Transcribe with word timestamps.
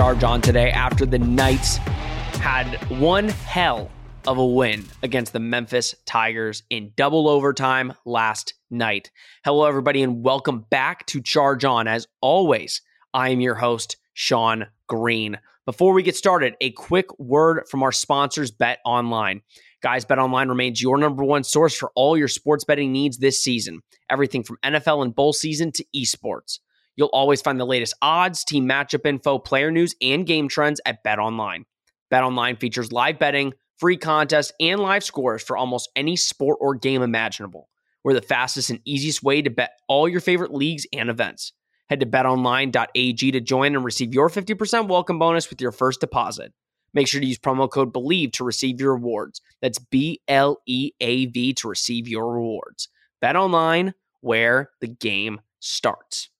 Charge 0.00 0.24
On 0.24 0.40
today 0.40 0.70
after 0.70 1.04
the 1.04 1.18
Knights 1.18 1.76
had 1.76 2.66
one 2.88 3.28
hell 3.28 3.90
of 4.26 4.38
a 4.38 4.46
win 4.46 4.86
against 5.02 5.34
the 5.34 5.40
Memphis 5.40 5.94
Tigers 6.06 6.62
in 6.70 6.92
double 6.96 7.28
overtime 7.28 7.92
last 8.06 8.54
night. 8.70 9.10
Hello, 9.44 9.66
everybody, 9.66 10.02
and 10.02 10.24
welcome 10.24 10.64
back 10.70 11.04
to 11.08 11.20
Charge 11.20 11.66
On. 11.66 11.86
As 11.86 12.06
always, 12.22 12.80
I 13.12 13.28
am 13.28 13.42
your 13.42 13.56
host, 13.56 13.98
Sean 14.14 14.68
Green. 14.86 15.38
Before 15.66 15.92
we 15.92 16.02
get 16.02 16.16
started, 16.16 16.54
a 16.62 16.70
quick 16.70 17.18
word 17.18 17.64
from 17.70 17.82
our 17.82 17.92
sponsors, 17.92 18.50
Bet 18.50 18.78
Online. 18.86 19.42
Guys, 19.82 20.06
Bet 20.06 20.18
Online 20.18 20.48
remains 20.48 20.80
your 20.80 20.96
number 20.96 21.24
one 21.24 21.44
source 21.44 21.76
for 21.76 21.92
all 21.94 22.16
your 22.16 22.26
sports 22.26 22.64
betting 22.64 22.90
needs 22.90 23.18
this 23.18 23.44
season. 23.44 23.82
Everything 24.08 24.44
from 24.44 24.56
NFL 24.64 25.02
and 25.02 25.14
bowl 25.14 25.34
season 25.34 25.72
to 25.72 25.84
esports. 25.94 26.58
You'll 26.96 27.08
always 27.12 27.40
find 27.40 27.58
the 27.58 27.66
latest 27.66 27.94
odds, 28.02 28.44
team 28.44 28.68
matchup 28.68 29.06
info, 29.06 29.38
player 29.38 29.70
news, 29.70 29.94
and 30.02 30.26
game 30.26 30.48
trends 30.48 30.80
at 30.84 31.02
Bet 31.02 31.18
Online. 31.18 31.64
Bet 32.10 32.22
Online 32.22 32.56
features 32.56 32.92
live 32.92 33.18
betting, 33.18 33.52
free 33.78 33.96
contests, 33.96 34.52
and 34.60 34.80
live 34.80 35.04
scores 35.04 35.42
for 35.42 35.56
almost 35.56 35.90
any 35.96 36.16
sport 36.16 36.58
or 36.60 36.74
game 36.74 37.02
imaginable. 37.02 37.68
We're 38.02 38.14
the 38.14 38.22
fastest 38.22 38.70
and 38.70 38.80
easiest 38.84 39.22
way 39.22 39.42
to 39.42 39.50
bet 39.50 39.72
all 39.88 40.08
your 40.08 40.20
favorite 40.20 40.52
leagues 40.52 40.86
and 40.92 41.10
events. 41.10 41.52
Head 41.88 42.00
to 42.00 42.06
betonline.ag 42.06 43.32
to 43.32 43.40
join 43.40 43.74
and 43.74 43.84
receive 43.84 44.14
your 44.14 44.28
50% 44.28 44.88
welcome 44.88 45.18
bonus 45.18 45.50
with 45.50 45.60
your 45.60 45.72
first 45.72 46.00
deposit. 46.00 46.52
Make 46.92 47.08
sure 47.08 47.20
to 47.20 47.26
use 47.26 47.38
promo 47.38 47.70
code 47.70 47.92
BLEAV 47.92 48.32
to 48.34 48.44
receive 48.44 48.80
your 48.80 48.94
rewards. 48.94 49.40
That's 49.62 49.78
B 49.78 50.20
L 50.28 50.58
E 50.66 50.92
A 51.00 51.26
V 51.26 51.52
to 51.54 51.68
receive 51.68 52.08
your 52.08 52.32
rewards. 52.32 52.88
Bet 53.20 53.36
online 53.36 53.94
where 54.20 54.70
the 54.80 54.88
game 54.88 55.40
starts. 55.60 56.30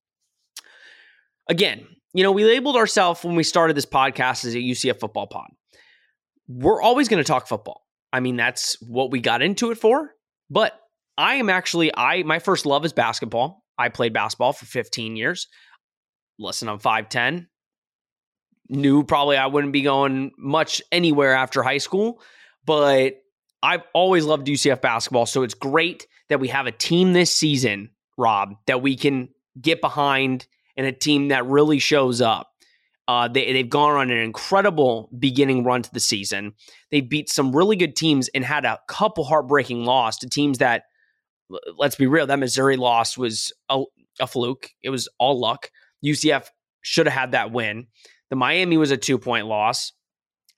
Again, 1.50 1.84
you 2.14 2.22
know, 2.22 2.30
we 2.30 2.44
labeled 2.44 2.76
ourselves 2.76 3.24
when 3.24 3.34
we 3.34 3.42
started 3.42 3.76
this 3.76 3.84
podcast 3.84 4.44
as 4.44 4.54
a 4.54 4.58
UCF 4.58 5.00
football 5.00 5.26
pod. 5.26 5.48
We're 6.46 6.80
always 6.80 7.08
going 7.08 7.22
to 7.22 7.26
talk 7.26 7.48
football. 7.48 7.82
I 8.12 8.20
mean, 8.20 8.36
that's 8.36 8.80
what 8.80 9.10
we 9.10 9.20
got 9.20 9.42
into 9.42 9.72
it 9.72 9.78
for. 9.78 10.12
But 10.48 10.78
I 11.18 11.34
am 11.34 11.50
actually 11.50 11.90
I 11.94 12.22
my 12.22 12.38
first 12.38 12.66
love 12.66 12.84
is 12.84 12.92
basketball. 12.92 13.64
I 13.76 13.88
played 13.88 14.12
basketball 14.12 14.52
for 14.52 14.64
15 14.64 15.16
years. 15.16 15.48
Listen, 16.38 16.68
I'm 16.68 16.78
5'10. 16.78 17.46
Knew 18.68 19.02
probably 19.02 19.36
I 19.36 19.46
wouldn't 19.46 19.72
be 19.72 19.82
going 19.82 20.30
much 20.38 20.80
anywhere 20.92 21.34
after 21.34 21.64
high 21.64 21.78
school, 21.78 22.22
but 22.64 23.14
I've 23.60 23.82
always 23.92 24.24
loved 24.24 24.46
UCF 24.46 24.80
basketball. 24.80 25.26
So 25.26 25.42
it's 25.42 25.54
great 25.54 26.06
that 26.28 26.38
we 26.38 26.48
have 26.48 26.66
a 26.66 26.72
team 26.72 27.12
this 27.12 27.32
season, 27.32 27.90
Rob, 28.16 28.54
that 28.66 28.82
we 28.82 28.94
can 28.96 29.30
get 29.60 29.80
behind 29.80 30.46
and 30.76 30.86
a 30.86 30.92
team 30.92 31.28
that 31.28 31.46
really 31.46 31.78
shows 31.78 32.20
up. 32.20 32.48
Uh, 33.08 33.26
they, 33.26 33.52
they've 33.52 33.68
gone 33.68 33.96
on 33.96 34.10
an 34.10 34.18
incredible 34.18 35.10
beginning 35.18 35.64
run 35.64 35.82
to 35.82 35.92
the 35.92 36.00
season. 36.00 36.52
They 36.90 37.00
beat 37.00 37.28
some 37.28 37.54
really 37.54 37.76
good 37.76 37.96
teams 37.96 38.28
and 38.28 38.44
had 38.44 38.64
a 38.64 38.78
couple 38.88 39.24
heartbreaking 39.24 39.84
loss 39.84 40.18
to 40.18 40.28
teams 40.28 40.58
that, 40.58 40.84
let's 41.76 41.96
be 41.96 42.06
real, 42.06 42.26
that 42.28 42.38
Missouri 42.38 42.76
loss 42.76 43.18
was 43.18 43.52
a, 43.68 43.82
a 44.20 44.28
fluke. 44.28 44.70
It 44.82 44.90
was 44.90 45.08
all 45.18 45.40
luck. 45.40 45.70
UCF 46.04 46.46
should 46.82 47.06
have 47.06 47.18
had 47.18 47.32
that 47.32 47.50
win. 47.50 47.88
The 48.30 48.36
Miami 48.36 48.76
was 48.76 48.90
a 48.90 48.96
two 48.96 49.18
point 49.18 49.46
loss, 49.46 49.92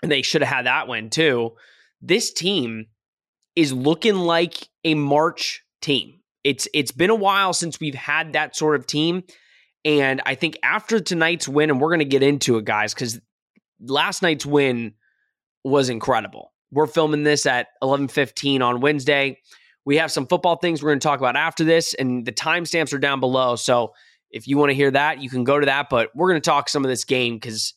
and 0.03 0.13
they 0.13 0.23
should 0.23 0.43
have 0.43 0.55
had 0.55 0.67
that 0.67 0.89
win 0.89 1.11
too. 1.11 1.53
This 2.01 2.33
team 2.33 2.87
is 3.57 3.73
looking 3.73 4.17
like 4.17 4.69
a 4.85 4.95
March 4.95 5.65
team. 5.81 6.21
It's 6.45 6.69
it's 6.75 6.93
been 6.93 7.11
a 7.11 7.15
while 7.15 7.53
since 7.53 7.81
we've 7.81 7.95
had 7.95 8.33
that 8.33 8.57
sort 8.57 8.77
of 8.77 8.87
team 8.87 9.23
and 9.85 10.23
I 10.25 10.35
think 10.35 10.59
after 10.63 11.01
tonight's 11.01 11.49
win, 11.49 11.71
and 11.71 11.81
we're 11.81 11.89
going 11.89 11.99
to 12.01 12.05
get 12.05 12.23
into 12.23 12.57
it, 12.59 12.65
guys, 12.65 12.95
because 12.95 13.21
last 13.81 14.23
night's 14.23 14.47
win 14.47 14.95
was 15.65 15.89
incredible. 15.89 16.53
We're 16.71 16.87
filming 16.87 17.25
this 17.25 17.47
at 17.47 17.69
11:15 17.83 18.63
on 18.63 18.81
Wednesday. 18.81 19.39
We 19.85 19.97
have 19.97 20.13
some 20.13 20.27
football 20.27 20.57
things 20.57 20.83
we're 20.83 20.91
going 20.91 21.01
to 21.01 21.07
talk 21.07 21.19
about 21.19 21.37
after 21.37 21.65
this, 21.65 21.95
and 21.95 22.25
the 22.25 22.33
timestamps 22.33 22.95
are 22.95 22.99
down 22.99 23.21
below. 23.21 23.57
So 23.57 23.93
if 24.31 24.47
you 24.47 24.57
want 24.57 24.71
to 24.71 24.75
hear 24.75 24.91
that, 24.91 25.21
you 25.21 25.29
can 25.29 25.45
go 25.45 25.59
to 25.59 25.67
that. 25.67 25.89
But 25.91 26.11
we're 26.15 26.31
going 26.31 26.41
to 26.41 26.51
talk 26.51 26.69
some 26.69 26.85
of 26.85 26.89
this 26.89 27.05
game 27.05 27.35
because 27.35 27.75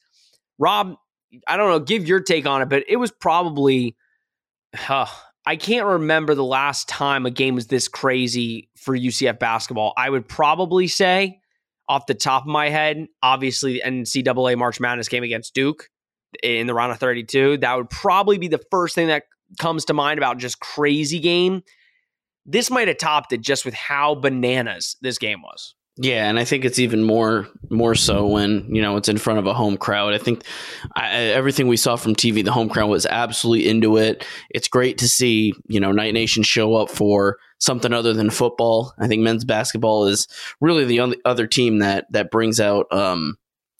Rob, 0.59 0.95
I 1.47 1.57
don't 1.57 1.69
know, 1.69 1.79
give 1.79 2.07
your 2.07 2.21
take 2.21 2.45
on 2.45 2.61
it, 2.61 2.69
but 2.69 2.85
it 2.87 2.97
was 2.97 3.11
probably. 3.11 3.95
Uh, 4.89 5.07
I 5.47 5.57
can't 5.57 5.85
remember 5.85 6.33
the 6.33 6.43
last 6.43 6.89
time 6.89 7.25
a 7.25 7.31
game 7.31 7.53
was 7.53 7.67
this 7.67 7.87
crazy 7.87 8.69
for 8.75 8.97
UCF 8.97 9.37
basketball. 9.37 9.93
I 9.95 10.09
would 10.09 10.27
probably 10.27 10.87
say 10.87 11.39
off 11.87 12.07
the 12.07 12.13
top 12.13 12.43
of 12.43 12.47
my 12.47 12.69
head, 12.69 13.07
obviously 13.21 13.81
NCAA 13.85 14.57
March 14.57 14.79
Madness 14.79 15.07
game 15.07 15.23
against 15.23 15.53
Duke 15.53 15.89
in 16.41 16.67
the 16.67 16.73
round 16.73 16.91
of 16.91 16.99
32. 16.99 17.57
That 17.57 17.75
would 17.75 17.89
probably 17.89 18.37
be 18.37 18.47
the 18.47 18.61
first 18.71 18.95
thing 18.95 19.07
that 19.07 19.23
comes 19.59 19.85
to 19.85 19.93
mind 19.93 20.17
about 20.17 20.37
just 20.37 20.59
crazy 20.59 21.19
game. 21.19 21.61
This 22.45 22.69
might 22.69 22.87
have 22.87 22.97
topped 22.97 23.33
it 23.33 23.41
just 23.41 23.65
with 23.65 23.73
how 23.73 24.15
bananas 24.15 24.97
this 25.01 25.17
game 25.17 25.41
was. 25.41 25.74
Yeah, 25.97 26.29
and 26.29 26.37
I 26.37 26.43
think 26.43 26.65
it's 26.65 26.79
even 26.79 27.03
more 27.03 27.47
more 27.69 27.95
so 27.95 28.27
when 28.27 28.73
you 28.73 28.81
know 28.81 28.97
it's 28.97 29.07
in 29.07 29.17
front 29.17 29.39
of 29.39 29.47
a 29.47 29.53
home 29.53 29.77
crowd. 29.77 30.13
I 30.13 30.17
think 30.17 30.43
I, 30.93 31.09
everything 31.09 31.69
we 31.69 31.77
saw 31.77 31.95
from 31.95 32.15
TV, 32.15 32.43
the 32.43 32.51
home 32.51 32.67
crowd 32.67 32.89
was 32.89 33.05
absolutely 33.05 33.69
into 33.69 33.95
it. 33.95 34.25
It's 34.49 34.67
great 34.67 34.97
to 34.97 35.07
see 35.07 35.53
you 35.67 35.79
know 35.79 35.93
Knight 35.93 36.13
Nation 36.13 36.43
show 36.43 36.75
up 36.75 36.89
for 36.89 37.37
something 37.59 37.93
other 37.93 38.11
than 38.11 38.29
football. 38.29 38.93
I 38.99 39.07
think 39.07 39.21
men's 39.21 39.45
basketball 39.45 40.07
is 40.07 40.27
really 40.59 40.83
the 40.83 40.99
only 40.99 41.17
other 41.23 41.47
team 41.47 41.79
that 41.79 42.07
that 42.11 42.29
brings 42.29 42.59
out 42.59 42.91
um 42.91 43.37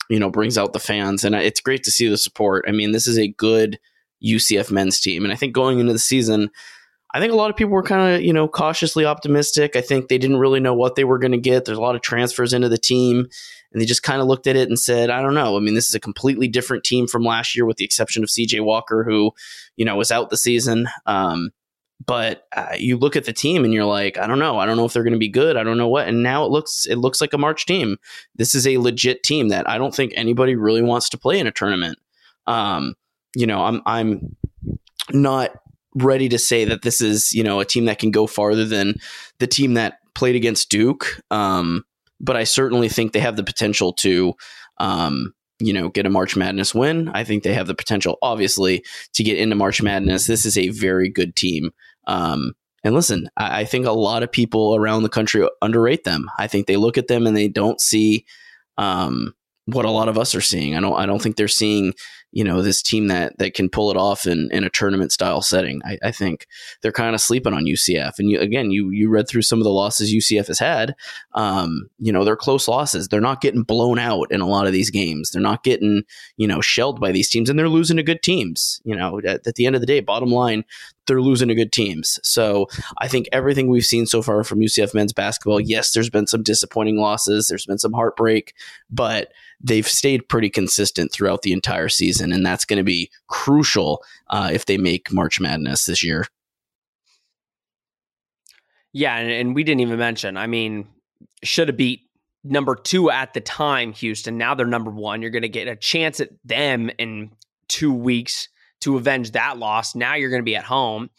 you 0.10 0.20
know 0.20 0.30
brings 0.30 0.58
out 0.58 0.72
the 0.72 0.80
fans, 0.80 1.26
and 1.26 1.36
it's 1.36 1.60
great 1.60 1.84
to 1.84 1.92
see 1.92 2.08
the 2.08 2.18
support. 2.18 2.64
I 2.66 2.72
mean, 2.72 2.94
this 2.94 3.08
is 3.08 3.20
a 3.20 3.28
good 3.28 3.78
UCF 4.26 4.72
men's 4.72 5.02
team, 5.02 5.26
and 5.26 5.34
I 5.34 5.36
think 5.36 5.52
going 5.52 5.80
into 5.80 5.92
the 5.92 6.00
season 6.00 6.50
I 7.16 7.20
think 7.22 7.32
a 7.32 7.38
lot 7.38 7.50
of 7.50 7.56
people 7.56 7.72
were 7.72 7.82
kind 7.82 8.14
of, 8.14 8.24
you 8.24 8.34
know, 8.34 8.46
cautiously 8.46 9.06
optimistic. 9.06 9.78
I 9.78 9.82
think 9.82 10.10
they 10.10 10.18
didn't 10.18 10.36
really 10.36 10.60
know 10.60 10.74
what 10.74 10.96
they 10.96 11.06
were 11.06 11.18
going 11.18 11.32
to 11.32 11.38
get. 11.38 11.64
There's 11.64 11.78
a 11.78 11.82
lot 11.82 11.96
of 11.96 12.02
transfers 12.02 12.52
into 12.52 12.68
the 12.68 12.78
team, 12.78 13.30
and 13.72 13.82
they 13.82 13.86
just 13.86 14.04
kind 14.04 14.20
of 14.20 14.28
looked 14.28 14.48
at 14.48 14.58
it 14.58 14.68
and 14.68 14.78
said, 14.78 15.10
I 15.10 15.22
don't 15.22 15.34
know. 15.34 15.56
I 15.56 15.62
mean, 15.62 15.76
this 15.76 15.88
is 15.88 15.96
a 15.96 16.00
completely 16.02 16.50
different 16.50 16.84
team 16.84 17.08
from 17.08 17.24
last 17.24 17.56
year, 17.56 17.66
with 17.66 17.78
the 17.78 17.86
exception 17.86 18.22
of 18.22 18.28
CJ 18.28 18.66
Walker, 18.66 19.06
who, 19.06 19.32
you 19.78 19.86
know, 19.86 19.96
was 19.96 20.12
out 20.12 20.30
the 20.30 20.36
season. 20.36 20.90
Um, 21.06 21.52
but 22.06 22.48
uh, 22.54 22.76
you 22.78 22.98
look 22.98 23.16
at 23.16 23.24
the 23.24 23.32
team 23.32 23.64
and 23.64 23.74
you're 23.74 23.86
like, 23.86 24.18
I 24.18 24.28
don't 24.28 24.38
know. 24.38 24.60
I 24.60 24.66
don't 24.66 24.76
know 24.76 24.84
if 24.84 24.92
they're 24.92 25.02
going 25.02 25.14
to 25.14 25.18
be 25.18 25.30
good. 25.30 25.56
I 25.56 25.64
don't 25.64 25.78
know 25.78 25.88
what. 25.88 26.10
And 26.10 26.22
now 26.22 26.44
it 26.44 26.52
looks 26.52 26.86
it 26.86 26.98
looks 26.98 27.22
like 27.22 27.32
a 27.32 27.38
March 27.38 27.66
team. 27.66 27.96
This 28.36 28.56
is 28.56 28.68
a 28.68 28.78
legit 28.78 29.24
team 29.24 29.48
that 29.50 29.70
I 29.70 29.78
don't 29.78 29.96
think 29.96 30.12
anybody 30.18 30.58
really 30.58 30.82
wants 30.82 31.08
to 31.12 31.18
play 31.18 31.40
in 31.40 31.48
a 31.48 31.52
tournament. 31.52 31.98
Um, 32.46 32.96
you 33.38 33.48
know, 33.48 33.64
I'm 33.64 33.82
I'm 33.86 34.36
not 35.14 35.52
ready 35.96 36.30
to 36.30 36.38
say 36.38 36.66
that 36.66 36.82
this 36.82 37.02
is 37.02 37.34
you 37.34 37.44
know 37.44 37.60
a 37.60 37.66
team 37.66 37.86
that 37.86 38.00
can 38.00 38.12
go 38.12 38.28
farther 38.28 38.66
than 38.66 38.96
the 39.40 39.48
team 39.48 39.74
that 39.76 40.00
played 40.16 40.36
against 40.36 40.70
Duke. 40.70 41.22
Um, 41.30 41.84
but 42.20 42.36
I 42.36 42.46
certainly 42.46 42.90
think 42.90 43.12
they 43.12 43.20
have 43.20 43.36
the 43.36 43.44
potential 43.44 43.94
to, 43.94 44.34
um, 44.80 45.34
you 45.60 45.74
know, 45.74 45.90
get 45.90 46.06
a 46.06 46.10
March 46.10 46.36
Madness 46.36 46.74
win. 46.74 47.10
I 47.10 47.24
think 47.24 47.44
they 47.44 47.54
have 47.54 47.68
the 47.68 47.76
potential, 47.76 48.18
obviously, 48.22 48.84
to 49.14 49.24
get 49.24 49.38
into 49.38 49.56
March 49.56 49.82
Madness. 49.82 50.26
This 50.26 50.46
is 50.46 50.58
a 50.58 50.70
very 50.70 51.10
good 51.10 51.36
team. 51.36 51.72
Um, 52.08 52.54
and 52.84 52.96
listen, 52.96 53.30
I, 53.38 53.62
I, 53.62 53.66
think 53.66 53.86
a 53.86 53.92
lot 53.92 54.24
of 54.24 54.32
people 54.32 54.76
around 54.76 55.04
the 55.04 55.10
country 55.10 55.48
underrate 55.62 56.04
them. 56.04 56.30
I 56.38 56.48
think 56.48 56.68
they 56.68 56.78
look 56.78 56.98
at 56.98 57.08
them 57.08 57.26
and 57.26 57.36
they 57.36 57.48
don't 57.48 57.82
see 57.82 58.26
um, 58.78 59.34
what 59.66 59.86
a 59.86 59.92
lot 59.92 60.08
of 60.08 60.18
us 60.18 60.36
are 60.36 60.42
seeing. 60.42 60.76
I 60.76 60.82
don't. 60.82 60.96
I 60.96 61.06
don't 61.06 61.22
think 61.22 61.36
they're 61.36 61.48
seeing 61.48 61.94
you 62.36 62.44
know 62.44 62.62
this 62.62 62.82
team 62.82 63.08
that 63.08 63.38
that 63.40 63.54
can 63.54 63.70
pull 63.70 63.90
it 63.90 63.98
off 63.98 64.28
in, 64.28 64.50
in 64.52 64.66
a 64.66 64.70
tournament 64.70 65.14
style 65.14 65.42
setting. 65.42 65.82
I, 65.86 65.98
I 66.04 66.12
think 66.12 66.48
they're 66.82 66.92
kind 66.92 67.16
of 67.16 67.22
sleeping 67.22 67.54
on 67.54 67.64
UCF. 67.64 68.20
And 68.20 68.30
you, 68.30 68.40
again, 68.40 68.72
you 68.72 68.90
you 68.90 69.10
read 69.10 69.28
through 69.28 69.44
some 69.44 69.60
of 69.60 69.64
the 69.64 69.72
losses 69.72 70.14
UCF 70.14 70.48
has 70.48 70.60
had. 70.60 70.96
Um, 71.34 71.90
you 71.98 72.12
know 72.12 72.26
they're 72.26 72.36
close 72.36 72.68
losses. 72.68 73.08
They're 73.08 73.22
not 73.22 73.40
getting 73.40 73.64
blown 73.64 73.98
out 73.98 74.32
in 74.32 74.42
a 74.42 74.48
lot 74.48 74.68
of 74.68 74.74
these 74.74 74.92
games. 74.92 75.32
They're 75.32 75.42
not 75.42 75.64
getting 75.64 76.04
you 76.36 76.46
know 76.46 76.60
shelled 76.60 77.00
by 77.00 77.14
these 77.14 77.30
teams, 77.30 77.50
and 77.50 77.58
they're 77.58 77.70
losing 77.70 77.98
to 77.98 78.04
good 78.04 78.22
teams. 78.22 78.82
You 78.84 78.98
know 78.98 79.20
at, 79.20 79.48
at 79.48 79.56
the 79.56 79.66
end 79.66 79.76
of 79.76 79.82
the 79.82 79.88
day, 79.88 80.02
bottom 80.02 80.30
line, 80.30 80.66
they're 81.08 81.22
losing 81.22 81.48
to 81.48 81.56
good 81.56 81.72
teams. 81.72 82.20
So 82.24 82.68
I 82.98 83.08
think 83.08 83.28
everything 83.32 83.68
we've 83.68 83.86
seen 83.86 84.06
so 84.06 84.22
far 84.22 84.44
from 84.44 84.60
UCF 84.60 84.94
men's 84.94 85.14
basketball, 85.14 85.60
yes, 85.60 85.92
there's 85.92 86.10
been 86.10 86.28
some 86.28 86.44
disappointing 86.44 86.98
losses, 86.98 87.48
there's 87.48 87.66
been 87.66 87.78
some 87.78 87.94
heartbreak, 87.94 88.54
but 88.90 89.32
they've 89.62 89.88
stayed 89.88 90.28
pretty 90.30 90.50
consistent 90.50 91.12
throughout 91.12 91.42
the 91.42 91.54
entire 91.54 91.90
season, 91.90 92.32
and 92.32 92.46
that's 92.46 92.66
going 92.66 92.78
to 92.78 92.84
be 92.84 93.10
crucial 93.28 94.04
uh, 94.30 94.50
if 94.52 94.66
they 94.66 94.78
make 94.78 95.12
March 95.12 95.40
Madness 95.40 95.86
this 95.86 96.04
year. 96.04 96.26
Yeah, 98.94 99.18
and, 99.18 99.30
and 99.30 99.56
we 99.56 99.64
didn't 99.64 99.82
even 99.82 100.00
mention. 100.00 100.38
I 100.38 100.48
mean, 100.48 100.88
should 101.44 101.68
have 101.68 101.78
beat 101.78 102.02
number 102.44 102.76
two 102.76 103.10
at 103.10 103.34
the 103.34 103.42
time, 103.42 103.92
Houston. 103.94 104.38
Now 104.38 104.56
they're 104.56 104.66
number 104.66 104.92
one. 104.92 105.22
You're 105.22 105.32
going 105.32 105.42
to 105.42 105.50
get 105.50 105.68
a 105.68 105.76
chance 105.76 106.20
at 106.20 106.30
them 106.46 106.90
in 106.98 107.32
two 107.68 107.94
weeks 107.94 108.48
to 108.86 108.98
avenge 108.98 109.32
that 109.32 109.58
loss. 109.58 109.96
Now 109.96 110.14
you're 110.14 110.30
going 110.30 110.42
to 110.42 110.46
be 110.46 110.56
at 110.56 110.64
home, 110.64 111.10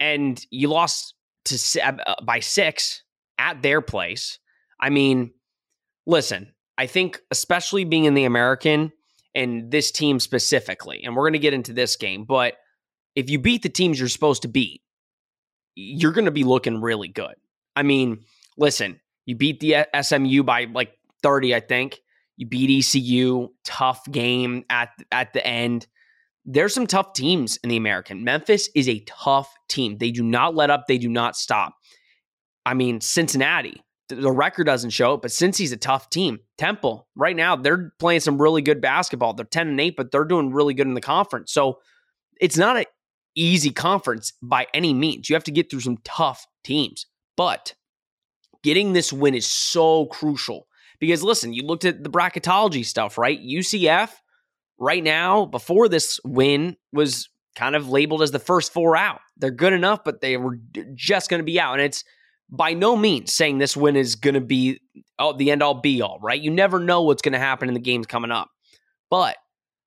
and 0.00 0.44
you 0.50 0.68
lost 0.68 1.14
to 1.46 1.80
uh, 1.84 2.14
by 2.24 2.40
six 2.40 3.02
at 3.38 3.62
their 3.62 3.80
place. 3.80 4.38
I 4.80 4.90
mean, 4.90 5.32
listen, 6.06 6.54
I 6.78 6.86
think 6.86 7.20
especially 7.30 7.84
being 7.84 8.06
in 8.06 8.14
the 8.14 8.24
American 8.24 8.90
and 9.34 9.70
this 9.70 9.90
team 9.90 10.18
specifically, 10.18 11.02
and 11.04 11.14
we're 11.14 11.24
going 11.24 11.34
to 11.34 11.38
get 11.38 11.54
into 11.54 11.74
this 11.74 11.96
game, 11.96 12.24
but 12.24 12.54
if 13.14 13.28
you 13.28 13.38
beat 13.38 13.62
the 13.62 13.68
teams 13.68 14.00
you're 14.00 14.08
supposed 14.08 14.42
to 14.42 14.48
beat, 14.48 14.80
you're 15.74 16.12
going 16.12 16.24
to 16.24 16.30
be 16.30 16.44
looking 16.44 16.80
really 16.80 17.08
good. 17.08 17.34
I 17.76 17.82
mean, 17.82 18.24
listen, 18.56 19.00
you 19.26 19.36
beat 19.36 19.60
the 19.60 19.86
SMU 20.00 20.42
by 20.42 20.64
like 20.72 20.92
30, 21.22 21.54
I 21.54 21.60
think. 21.60 22.00
You 22.36 22.46
beat 22.46 22.70
ECU, 22.80 23.50
tough 23.64 24.02
game 24.10 24.64
at 24.68 24.90
at 25.12 25.32
the 25.32 25.46
end. 25.46 25.86
There's 26.44 26.74
some 26.74 26.86
tough 26.86 27.14
teams 27.14 27.58
in 27.58 27.70
the 27.70 27.76
American. 27.76 28.22
Memphis 28.22 28.68
is 28.74 28.88
a 28.88 29.00
tough 29.00 29.52
team. 29.68 29.98
They 29.98 30.10
do 30.10 30.22
not 30.22 30.54
let 30.54 30.70
up, 30.70 30.86
they 30.86 30.98
do 30.98 31.08
not 31.08 31.36
stop. 31.36 31.74
I 32.66 32.74
mean, 32.74 33.00
Cincinnati, 33.00 33.82
the 34.08 34.30
record 34.30 34.64
doesn't 34.64 34.90
show 34.90 35.14
it, 35.14 35.22
but 35.22 35.30
Cincy's 35.30 35.72
a 35.72 35.76
tough 35.76 36.10
team, 36.10 36.40
Temple, 36.58 37.08
right 37.16 37.36
now, 37.36 37.56
they're 37.56 37.92
playing 37.98 38.20
some 38.20 38.40
really 38.40 38.62
good 38.62 38.80
basketball. 38.80 39.32
They're 39.34 39.46
10 39.46 39.68
and 39.68 39.80
8, 39.80 39.96
but 39.96 40.10
they're 40.10 40.24
doing 40.24 40.52
really 40.52 40.74
good 40.74 40.86
in 40.86 40.94
the 40.94 41.00
conference. 41.00 41.52
So 41.52 41.80
it's 42.40 42.58
not 42.58 42.76
an 42.76 42.84
easy 43.34 43.70
conference 43.70 44.32
by 44.42 44.66
any 44.74 44.92
means. 44.92 45.28
You 45.28 45.36
have 45.36 45.44
to 45.44 45.52
get 45.52 45.70
through 45.70 45.80
some 45.80 45.98
tough 46.04 46.46
teams. 46.62 47.06
But 47.36 47.74
getting 48.62 48.92
this 48.92 49.12
win 49.12 49.34
is 49.34 49.46
so 49.46 50.06
crucial 50.06 50.66
because 51.00 51.22
listen, 51.22 51.52
you 51.52 51.64
looked 51.64 51.84
at 51.84 52.04
the 52.04 52.10
bracketology 52.10 52.84
stuff, 52.84 53.18
right? 53.18 53.40
UCF 53.40 54.10
right 54.78 55.02
now, 55.02 55.46
before 55.46 55.88
this 55.88 56.20
win, 56.24 56.76
was 56.92 57.28
kind 57.56 57.76
of 57.76 57.88
labeled 57.88 58.22
as 58.22 58.30
the 58.30 58.38
first 58.38 58.72
four 58.72 58.96
out. 58.96 59.20
They're 59.36 59.50
good 59.50 59.72
enough, 59.72 60.04
but 60.04 60.20
they 60.20 60.36
were 60.36 60.58
just 60.94 61.30
going 61.30 61.40
to 61.40 61.44
be 61.44 61.60
out. 61.60 61.74
And 61.74 61.82
it's 61.82 62.04
by 62.50 62.74
no 62.74 62.96
means 62.96 63.32
saying 63.32 63.58
this 63.58 63.76
win 63.76 63.96
is 63.96 64.16
going 64.16 64.34
to 64.34 64.40
be 64.40 64.80
oh, 65.18 65.32
the 65.32 65.50
end 65.50 65.62
all 65.62 65.74
be 65.74 66.02
all, 66.02 66.18
right? 66.20 66.40
You 66.40 66.50
never 66.50 66.80
know 66.80 67.02
what's 67.02 67.22
going 67.22 67.32
to 67.32 67.38
happen 67.38 67.68
in 67.68 67.74
the 67.74 67.80
games 67.80 68.06
coming 68.06 68.30
up. 68.30 68.50
But 69.10 69.36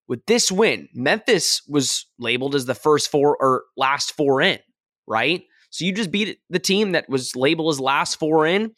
with 0.08 0.26
this 0.26 0.52
win, 0.52 0.88
Memphis 0.94 1.62
was 1.68 2.06
labeled 2.18 2.56
as 2.56 2.66
the 2.66 2.76
first 2.76 3.12
four 3.12 3.38
or 3.40 3.66
last 3.76 4.14
four 4.14 4.42
in, 4.42 4.60
right? 5.06 5.44
So 5.70 5.86
you 5.86 5.92
just 5.92 6.12
beat 6.12 6.40
the 6.50 6.60
team 6.60 6.94
that 6.94 7.10
was 7.10 7.36
labeled 7.36 7.74
as 7.74 7.80
last 7.80 8.18
four 8.18 8.46
in. 8.46 8.74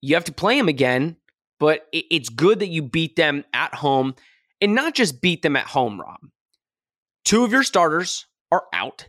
You 0.00 0.14
have 0.14 0.24
to 0.24 0.32
play 0.32 0.56
them 0.56 0.68
again, 0.68 1.16
but 1.58 1.86
it's 1.92 2.28
good 2.28 2.60
that 2.60 2.68
you 2.68 2.82
beat 2.82 3.16
them 3.16 3.44
at 3.52 3.74
home 3.74 4.14
and 4.60 4.74
not 4.74 4.94
just 4.94 5.20
beat 5.20 5.42
them 5.42 5.56
at 5.56 5.66
home, 5.66 6.00
Rob. 6.00 6.20
Two 7.24 7.44
of 7.44 7.52
your 7.52 7.62
starters 7.62 8.26
are 8.52 8.64
out. 8.72 9.08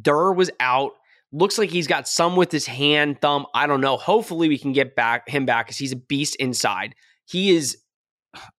Durr 0.00 0.32
was 0.32 0.50
out. 0.60 0.92
Looks 1.32 1.58
like 1.58 1.70
he's 1.70 1.86
got 1.86 2.08
some 2.08 2.36
with 2.36 2.52
his 2.52 2.66
hand, 2.66 3.20
thumb. 3.20 3.46
I 3.54 3.66
don't 3.66 3.80
know. 3.80 3.96
Hopefully, 3.96 4.48
we 4.48 4.58
can 4.58 4.72
get 4.72 4.94
back 4.94 5.28
him 5.28 5.44
back 5.44 5.66
because 5.66 5.78
he's 5.78 5.92
a 5.92 5.96
beast 5.96 6.36
inside. 6.36 6.94
He 7.26 7.50
is, 7.54 7.78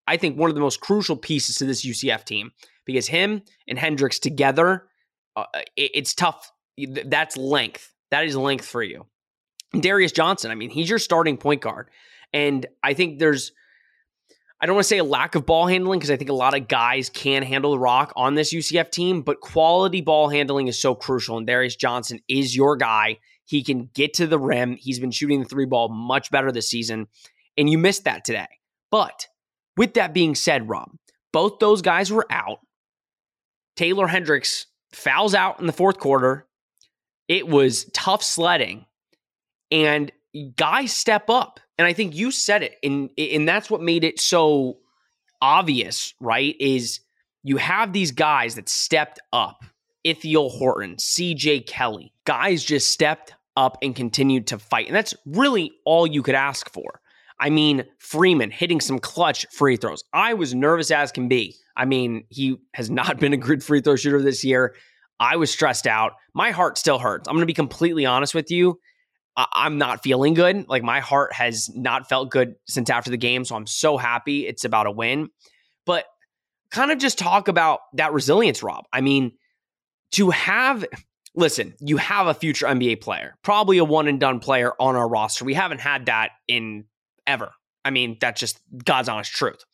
I 0.07 0.17
think, 0.17 0.37
one 0.37 0.51
of 0.51 0.55
the 0.57 0.61
most 0.61 0.81
crucial 0.81 1.17
pieces 1.17 1.57
to 1.57 1.65
this 1.65 1.87
UCF 1.87 2.25
team 2.25 2.51
because 2.85 3.07
him 3.07 3.43
and 3.69 3.79
Hendricks 3.79 4.19
together, 4.19 4.89
uh, 5.37 5.45
it, 5.77 5.93
it's 5.95 6.15
tough. 6.15 6.53
That's 6.77 7.37
length. 7.37 7.93
That 8.11 8.25
is 8.25 8.37
length 8.37 8.67
for 8.67 8.83
you. 8.83 9.07
Darius 9.79 10.13
Johnson, 10.13 10.51
I 10.51 10.55
mean, 10.55 10.71
he's 10.71 10.89
your 10.91 10.99
starting 10.99 11.37
point 11.37 11.61
guard. 11.61 11.89
And 12.33 12.67
I 12.83 12.95
think 12.95 13.19
there's 13.19 13.53
I 14.61 14.67
don't 14.67 14.75
want 14.75 14.85
to 14.85 14.89
say 14.89 14.99
a 14.99 15.05
lack 15.05 15.35
of 15.35 15.45
ball 15.45 15.67
handling 15.67 15.99
because 15.99 16.11
I 16.11 16.17
think 16.17 16.31
a 16.31 16.35
lot 16.35 16.57
of 16.57 16.67
guys 16.67 17.11
can 17.11 17.43
handle 17.43 17.73
the 17.73 17.79
rock 17.79 18.13
on 18.17 18.35
this 18.35 18.55
UCF 18.55 18.91
team, 18.91 19.21
but 19.21 19.41
quality 19.41 20.01
ball 20.01 20.31
handling 20.31 20.69
is 20.69 20.81
so 20.81 20.95
crucial. 20.95 21.37
And 21.37 21.47
Darius 21.47 21.77
Johnson 21.77 22.21
is 22.27 22.57
your 22.57 22.77
guy. 22.77 23.19
He 23.45 23.63
can 23.63 23.91
get 23.95 24.15
to 24.15 24.27
the 24.27 24.39
rim. 24.39 24.77
He's 24.77 24.99
been 24.99 25.11
shooting 25.11 25.41
the 25.41 25.49
three 25.49 25.67
ball 25.67 25.89
much 25.89 26.31
better 26.31 26.51
this 26.51 26.71
season. 26.71 27.07
And 27.59 27.69
you 27.69 27.77
missed 27.77 28.05
that 28.05 28.25
today. 28.25 28.47
But 28.91 29.27
with 29.77 29.95
that 29.95 30.15
being 30.15 30.35
said, 30.35 30.69
Rob, 30.69 30.91
both 31.33 31.59
those 31.59 31.83
guys 31.83 32.11
were 32.11 32.27
out. 32.31 32.61
Taylor 33.77 34.07
Hendricks 34.07 34.67
fouls 34.93 35.35
out 35.35 35.61
in 35.61 35.67
the 35.67 35.73
fourth 35.73 35.99
quarter. 35.99 36.47
It 37.29 37.47
was 37.47 37.85
tough 37.93 38.23
sledding. 38.23 38.87
And 39.71 40.11
guys 40.57 40.93
step 40.93 41.29
up. 41.29 41.61
And 41.79 41.87
I 41.87 41.93
think 41.93 42.15
you 42.15 42.31
said 42.31 42.63
it, 42.63 42.77
and 42.83 43.11
and 43.19 43.49
that's 43.49 43.71
what 43.71 43.83
made 43.83 44.05
it 44.05 44.19
so 44.21 44.79
obvious, 45.43 46.15
right? 46.21 46.57
Is 46.59 47.01
you 47.43 47.59
have 47.59 47.93
these 47.93 48.11
guys 48.11 48.55
that 48.57 48.69
stepped 48.69 49.21
up. 49.33 49.65
Ithiel 50.05 50.51
Horton, 50.51 50.97
CJ 50.97 51.67
Kelly, 51.67 52.13
guys 52.25 52.63
just 52.63 52.91
stepped 52.91 53.35
up 53.57 53.77
and 53.83 53.95
continued 53.95 54.47
to 54.49 54.59
fight. 54.59 54.87
And 54.87 54.95
that's 54.95 55.15
really 55.27 55.73
all 55.85 56.07
you 56.07 56.23
could 56.23 56.37
ask 56.37 56.73
for. 56.73 57.01
I 57.41 57.51
mean, 57.51 57.85
Freeman 57.99 58.51
hitting 58.51 58.81
some 58.81 58.99
clutch 58.99 59.47
free 59.51 59.77
throws. 59.77 60.05
I 60.13 60.35
was 60.35 60.55
nervous 60.55 60.91
as 60.91 61.13
can 61.13 61.29
be. 61.29 61.57
I 61.77 61.85
mean, 61.85 62.25
he 62.31 62.57
has 62.75 62.89
not 62.89 63.19
been 63.21 63.33
a 63.33 63.37
good 63.37 63.63
free 63.63 63.81
throw 63.81 63.97
shooter 63.97 64.23
this 64.23 64.45
year. 64.45 64.75
I 65.19 65.37
was 65.37 65.51
stressed 65.51 65.87
out. 65.87 66.13
My 66.35 66.51
heart 66.51 66.79
still 66.79 66.99
hurts. 66.99 67.29
I'm 67.29 67.35
going 67.35 67.43
to 67.43 67.47
be 67.47 67.55
completely 67.55 68.07
honest 68.07 68.35
with 68.35 68.51
you. 68.51 68.79
I- 69.37 69.67
am 69.67 69.79
not 69.79 70.03
feeling 70.03 70.35
good. 70.35 70.69
Like 70.69 70.83
my 70.83 71.01
heart 71.01 71.33
has 71.33 71.71
not 71.75 72.09
felt 72.09 72.31
good 72.31 72.55
since 72.67 72.91
after 72.91 73.11
the 73.11 73.17
game. 73.17 73.45
So 73.45 73.55
I'm 73.55 73.67
so 73.67 73.97
happy 73.97 74.47
it's 74.47 74.65
about 74.65 74.87
a 74.87 74.91
win. 74.91 75.29
But 75.85 76.07
kind 76.71 76.91
of 76.91 76.99
just 76.99 77.19
talk 77.19 77.49
about 77.49 77.81
that 77.95 78.13
resilience, 78.13 78.63
Rob. 78.63 78.85
I 78.93 79.01
mean, 79.01 79.33
to 80.13 80.31
have, 80.31 80.85
listen, 81.35 81.75
you 81.81 81.97
have 81.99 82.27
a 82.27 82.35
future 82.35 82.67
NBA 82.67 83.01
player, 83.01 83.37
probably 83.43 83.79
a 83.79 83.85
one 83.85 84.09
and 84.09 84.19
done 84.19 84.41
player 84.41 84.73
on 84.81 84.97
our 84.97 85.09
roster. 85.09 85.45
We 85.45 85.55
haven't 85.55 85.81
had 85.81 86.07
that 86.07 86.31
in 86.49 86.85
ever. 87.27 87.53
I 87.85 87.91
mean, 87.91 88.17
that's 88.21 88.41
just 88.41 88.61
God's 88.85 89.09
honest 89.09 89.33
truth. 89.33 89.65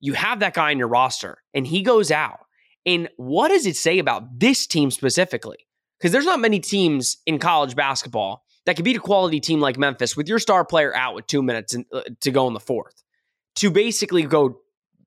You 0.00 0.14
have 0.14 0.40
that 0.40 0.54
guy 0.54 0.70
in 0.70 0.78
your 0.78 0.88
roster 0.88 1.38
and 1.52 1.66
he 1.66 1.82
goes 1.82 2.10
out. 2.10 2.40
And 2.86 3.08
what 3.16 3.48
does 3.48 3.66
it 3.66 3.76
say 3.76 3.98
about 3.98 4.38
this 4.38 4.66
team 4.66 4.90
specifically? 4.90 5.56
Because 5.98 6.12
there's 6.12 6.26
not 6.26 6.40
many 6.40 6.60
teams 6.60 7.18
in 7.26 7.38
college 7.38 7.74
basketball 7.74 8.44
that 8.66 8.76
could 8.76 8.84
beat 8.84 8.96
a 8.96 9.00
quality 9.00 9.40
team 9.40 9.60
like 9.60 9.78
Memphis 9.78 10.16
with 10.16 10.28
your 10.28 10.38
star 10.38 10.64
player 10.64 10.94
out 10.94 11.14
with 11.14 11.26
two 11.26 11.42
minutes 11.42 11.74
in, 11.74 11.84
uh, 11.92 12.02
to 12.20 12.30
go 12.30 12.46
in 12.48 12.54
the 12.54 12.60
fourth 12.60 13.02
to 13.56 13.70
basically 13.70 14.22
go 14.22 14.60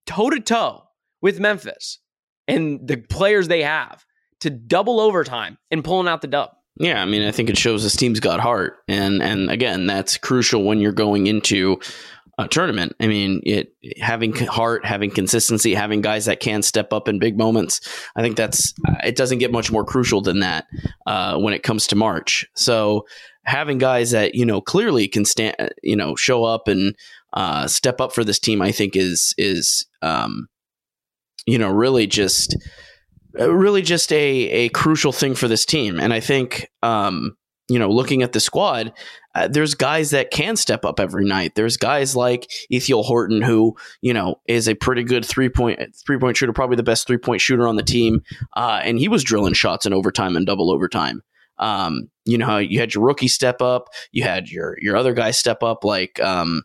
toe 0.05 0.29
to 0.29 0.39
toe 0.39 0.83
with 1.21 1.39
Memphis 1.39 1.99
and 2.47 2.87
the 2.87 2.97
players 2.97 3.47
they 3.47 3.63
have 3.63 4.05
to 4.41 4.49
double 4.49 4.99
overtime 4.99 5.57
and 5.71 5.83
pulling 5.83 6.07
out 6.07 6.21
the 6.21 6.27
dub. 6.27 6.51
Yeah, 6.79 7.01
I 7.01 7.05
mean, 7.05 7.23
I 7.23 7.31
think 7.31 7.49
it 7.49 7.57
shows 7.57 7.81
this 7.81 7.95
team's 7.95 8.19
got 8.19 8.39
heart, 8.39 8.77
and 8.87 9.23
and 9.23 9.49
again, 9.49 9.87
that's 9.87 10.17
crucial 10.17 10.63
when 10.63 10.79
you're 10.79 10.91
going 10.91 11.25
into 11.25 11.79
a 12.37 12.47
tournament. 12.47 12.95
I 12.99 13.07
mean, 13.07 13.41
it 13.45 13.73
having 13.99 14.35
heart, 14.35 14.85
having 14.85 15.09
consistency, 15.09 15.73
having 15.73 16.01
guys 16.01 16.25
that 16.25 16.39
can 16.39 16.61
step 16.61 16.93
up 16.93 17.07
in 17.07 17.17
big 17.17 17.35
moments. 17.35 17.81
I 18.15 18.21
think 18.21 18.37
that's 18.37 18.75
it. 19.03 19.15
Doesn't 19.15 19.39
get 19.39 19.51
much 19.51 19.71
more 19.71 19.83
crucial 19.83 20.21
than 20.21 20.41
that 20.41 20.67
uh, 21.07 21.39
when 21.39 21.55
it 21.55 21.63
comes 21.63 21.87
to 21.87 21.95
March. 21.95 22.45
So 22.55 23.07
having 23.47 23.77
guys 23.77 24.11
that 24.11 24.35
you 24.35 24.45
know 24.45 24.61
clearly 24.61 25.07
can 25.07 25.25
stand, 25.25 25.55
you 25.81 25.95
know, 25.95 26.15
show 26.15 26.43
up 26.43 26.67
and 26.67 26.95
uh, 27.33 27.67
step 27.67 27.99
up 27.99 28.13
for 28.13 28.23
this 28.23 28.39
team, 28.39 28.61
I 28.61 28.71
think 28.71 28.95
is 28.95 29.33
is 29.37 29.87
um, 30.01 30.47
you 31.47 31.57
know 31.57 31.71
really 31.71 32.05
just 32.05 32.55
really 33.33 33.81
just 33.81 34.11
a 34.11 34.17
a 34.17 34.69
crucial 34.69 35.11
thing 35.11 35.33
for 35.33 35.47
this 35.47 35.65
team. 35.65 35.99
And 35.99 36.13
I 36.13 36.19
think 36.19 36.69
um, 36.83 37.35
you 37.69 37.79
know, 37.79 37.89
looking 37.89 38.23
at 38.23 38.31
the 38.31 38.39
squad, 38.39 38.93
uh, 39.35 39.47
there's 39.47 39.73
guys 39.73 40.11
that 40.11 40.31
can 40.31 40.55
step 40.55 40.85
up 40.85 40.99
every 40.99 41.25
night. 41.25 41.55
There's 41.55 41.75
guys 41.77 42.15
like 42.15 42.49
Ithiel 42.71 43.03
Horton, 43.03 43.41
who 43.41 43.75
you 44.01 44.13
know 44.13 44.39
is 44.47 44.67
a 44.67 44.75
pretty 44.75 45.03
good 45.03 45.25
three 45.25 45.49
point 45.49 45.79
three 46.05 46.17
point 46.17 46.37
shooter, 46.37 46.53
probably 46.53 46.75
the 46.77 46.83
best 46.83 47.07
three 47.07 47.17
point 47.17 47.41
shooter 47.41 47.67
on 47.67 47.75
the 47.75 47.83
team, 47.83 48.23
uh, 48.55 48.81
and 48.83 48.99
he 48.99 49.07
was 49.07 49.23
drilling 49.23 49.53
shots 49.53 49.85
in 49.85 49.93
overtime 49.93 50.35
and 50.35 50.45
double 50.45 50.71
overtime. 50.71 51.21
Um, 51.59 52.09
you 52.25 52.37
know, 52.37 52.57
you 52.57 52.79
had 52.79 52.93
your 52.93 53.03
rookie 53.03 53.27
step 53.27 53.61
up, 53.61 53.89
you 54.11 54.23
had 54.23 54.49
your 54.49 54.77
your 54.79 54.95
other 54.95 55.13
guys 55.13 55.37
step 55.37 55.63
up, 55.63 55.83
like 55.83 56.19
um, 56.19 56.63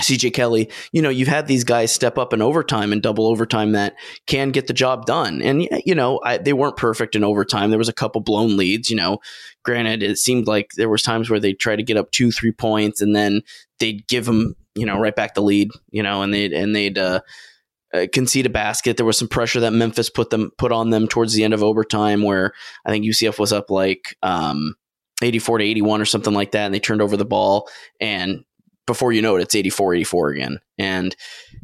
CJ 0.00 0.32
Kelly, 0.32 0.70
you 0.92 1.02
know, 1.02 1.08
you've 1.08 1.28
had 1.28 1.46
these 1.46 1.64
guys 1.64 1.92
step 1.92 2.18
up 2.18 2.32
in 2.32 2.42
overtime 2.42 2.92
and 2.92 3.02
double 3.02 3.26
overtime 3.26 3.72
that 3.72 3.94
can 4.26 4.50
get 4.50 4.66
the 4.66 4.72
job 4.72 5.06
done. 5.06 5.42
And, 5.42 5.68
you 5.84 5.94
know, 5.94 6.20
I, 6.24 6.38
they 6.38 6.52
weren't 6.52 6.76
perfect 6.76 7.14
in 7.14 7.24
overtime. 7.24 7.70
There 7.70 7.78
was 7.78 7.88
a 7.88 7.94
couple 7.94 8.20
blown 8.20 8.56
leads, 8.56 8.90
you 8.90 8.96
know, 8.96 9.18
granted, 9.62 10.02
it 10.02 10.18
seemed 10.18 10.46
like 10.46 10.72
there 10.76 10.88
was 10.88 11.02
times 11.02 11.30
where 11.30 11.40
they'd 11.40 11.58
try 11.58 11.76
to 11.76 11.82
get 11.82 11.96
up 11.96 12.10
two, 12.10 12.30
three 12.30 12.52
points 12.52 13.00
and 13.00 13.14
then 13.14 13.42
they'd 13.78 14.06
give 14.06 14.26
them, 14.26 14.56
you 14.74 14.86
know, 14.86 14.98
right 14.98 15.16
back 15.16 15.34
the 15.34 15.42
lead, 15.42 15.70
you 15.90 16.02
know, 16.02 16.22
and 16.22 16.32
they'd, 16.32 16.52
and 16.52 16.74
they'd, 16.74 16.98
uh, 16.98 17.20
uh, 17.92 18.06
concede 18.12 18.46
a 18.46 18.50
basket. 18.50 18.96
There 18.96 19.06
was 19.06 19.18
some 19.18 19.28
pressure 19.28 19.60
that 19.60 19.72
Memphis 19.72 20.10
put 20.10 20.30
them 20.30 20.50
put 20.58 20.72
on 20.72 20.90
them 20.90 21.08
towards 21.08 21.34
the 21.34 21.44
end 21.44 21.54
of 21.54 21.62
overtime, 21.62 22.22
where 22.22 22.52
I 22.84 22.90
think 22.90 23.04
UCF 23.04 23.38
was 23.38 23.52
up 23.52 23.70
like 23.70 24.16
um, 24.22 24.74
84 25.22 25.58
to 25.58 25.64
81 25.64 26.00
or 26.00 26.04
something 26.04 26.34
like 26.34 26.52
that, 26.52 26.66
and 26.66 26.74
they 26.74 26.80
turned 26.80 27.02
over 27.02 27.16
the 27.16 27.24
ball. 27.24 27.68
And 28.00 28.44
before 28.86 29.12
you 29.12 29.22
know 29.22 29.36
it, 29.36 29.42
it's 29.42 29.54
84 29.54 29.94
84 29.94 30.30
again. 30.30 30.58
And, 30.78 31.14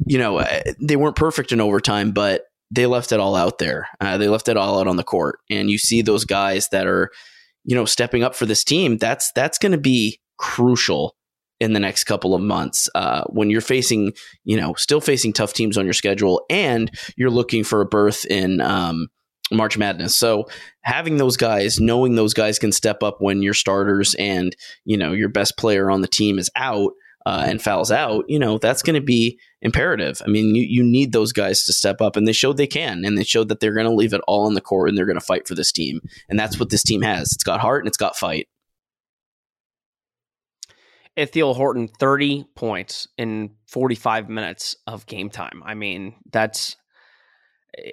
you 0.05 0.17
know, 0.17 0.37
uh, 0.37 0.61
they 0.81 0.95
weren't 0.95 1.15
perfect 1.15 1.51
in 1.51 1.59
overtime, 1.59 2.11
but 2.11 2.43
they 2.71 2.85
left 2.85 3.11
it 3.11 3.19
all 3.19 3.35
out 3.35 3.59
there. 3.59 3.89
Uh, 3.99 4.17
they 4.17 4.27
left 4.27 4.47
it 4.47 4.57
all 4.57 4.79
out 4.79 4.87
on 4.87 4.95
the 4.95 5.03
court. 5.03 5.39
And 5.49 5.69
you 5.69 5.77
see 5.77 6.01
those 6.01 6.25
guys 6.25 6.69
that 6.69 6.87
are, 6.87 7.11
you 7.65 7.75
know, 7.75 7.85
stepping 7.85 8.23
up 8.23 8.35
for 8.35 8.45
this 8.45 8.63
team. 8.63 8.97
That's 8.97 9.31
that's 9.33 9.57
going 9.57 9.73
to 9.73 9.77
be 9.77 10.19
crucial 10.37 11.15
in 11.59 11.73
the 11.73 11.79
next 11.79 12.03
couple 12.03 12.35
of 12.35 12.41
months 12.41 12.89
uh, 12.95 13.23
when 13.29 13.49
you're 13.49 13.61
facing, 13.61 14.13
you 14.43 14.57
know, 14.57 14.73
still 14.75 15.01
facing 15.01 15.33
tough 15.33 15.53
teams 15.53 15.77
on 15.77 15.85
your 15.85 15.93
schedule, 15.93 16.45
and 16.49 16.91
you're 17.15 17.29
looking 17.29 17.63
for 17.63 17.81
a 17.81 17.85
berth 17.85 18.25
in 18.25 18.61
um, 18.61 19.07
March 19.51 19.77
Madness. 19.77 20.15
So 20.15 20.45
having 20.81 21.17
those 21.17 21.37
guys, 21.37 21.79
knowing 21.79 22.15
those 22.15 22.33
guys 22.33 22.59
can 22.59 22.71
step 22.71 23.01
up 23.03 23.17
when 23.19 23.41
your 23.41 23.53
starters 23.53 24.15
and 24.15 24.55
you 24.85 24.97
know 24.97 25.13
your 25.13 25.29
best 25.29 25.57
player 25.57 25.89
on 25.89 26.01
the 26.01 26.07
team 26.07 26.37
is 26.37 26.49
out 26.55 26.93
uh, 27.27 27.43
and 27.45 27.61
fouls 27.61 27.91
out, 27.91 28.23
you 28.29 28.39
know, 28.39 28.57
that's 28.57 28.81
going 28.81 28.93
to 28.93 29.05
be 29.05 29.37
imperative. 29.61 30.21
I 30.23 30.29
mean, 30.29 30.55
you, 30.55 30.63
you 30.63 30.81
need 30.81 31.11
those 31.11 31.33
guys 31.33 31.65
to 31.65 31.73
step 31.73 31.99
up, 31.99 32.15
and 32.15 32.25
they 32.25 32.31
showed 32.31 32.55
they 32.55 32.67
can, 32.67 33.03
and 33.03 33.17
they 33.17 33.25
showed 33.25 33.49
that 33.49 33.59
they're 33.59 33.73
going 33.73 33.85
to 33.85 33.93
leave 33.93 34.13
it 34.13 34.21
all 34.29 34.45
on 34.45 34.53
the 34.53 34.61
court 34.61 34.87
and 34.87 34.97
they're 34.97 35.05
going 35.05 35.19
to 35.19 35.25
fight 35.25 35.45
for 35.45 35.53
this 35.53 35.73
team. 35.73 35.99
And 36.29 36.39
that's 36.39 36.57
what 36.57 36.69
this 36.69 36.83
team 36.83 37.01
has. 37.01 37.33
It's 37.33 37.43
got 37.43 37.59
heart 37.59 37.81
and 37.81 37.87
it's 37.89 37.97
got 37.97 38.15
fight. 38.15 38.47
Ithiel 41.17 41.55
Horton, 41.55 41.87
30 41.87 42.45
points 42.55 43.07
in 43.17 43.51
45 43.67 44.29
minutes 44.29 44.75
of 44.85 45.05
game 45.07 45.29
time. 45.29 45.63
I 45.65 45.73
mean, 45.73 46.15
that's 46.31 46.77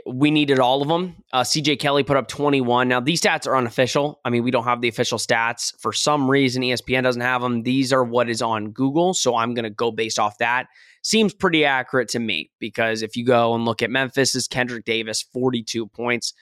we 0.06 0.30
needed 0.30 0.58
all 0.60 0.82
of 0.82 0.88
them. 0.88 1.16
Uh, 1.32 1.42
CJ 1.42 1.78
Kelly 1.78 2.04
put 2.04 2.16
up 2.16 2.28
21. 2.28 2.88
Now, 2.88 3.00
these 3.00 3.20
stats 3.20 3.46
are 3.46 3.56
unofficial. 3.56 4.20
I 4.24 4.30
mean, 4.30 4.42
we 4.42 4.50
don't 4.50 4.64
have 4.64 4.80
the 4.80 4.88
official 4.88 5.18
stats. 5.18 5.78
For 5.78 5.92
some 5.92 6.30
reason, 6.30 6.62
ESPN 6.62 7.02
doesn't 7.02 7.20
have 7.20 7.42
them. 7.42 7.62
These 7.62 7.92
are 7.92 8.04
what 8.04 8.30
is 8.30 8.40
on 8.40 8.70
Google. 8.70 9.14
So 9.14 9.36
I'm 9.36 9.52
going 9.52 9.64
to 9.64 9.70
go 9.70 9.90
based 9.90 10.18
off 10.18 10.38
that. 10.38 10.68
Seems 11.02 11.34
pretty 11.34 11.64
accurate 11.64 12.08
to 12.10 12.18
me 12.18 12.50
because 12.58 13.02
if 13.02 13.16
you 13.16 13.26
go 13.26 13.54
and 13.54 13.66
look 13.66 13.82
at 13.82 13.90
Memphis's 13.90 14.48
Kendric 14.48 14.84
Davis, 14.84 15.20
42 15.20 15.86
points, 15.88 16.32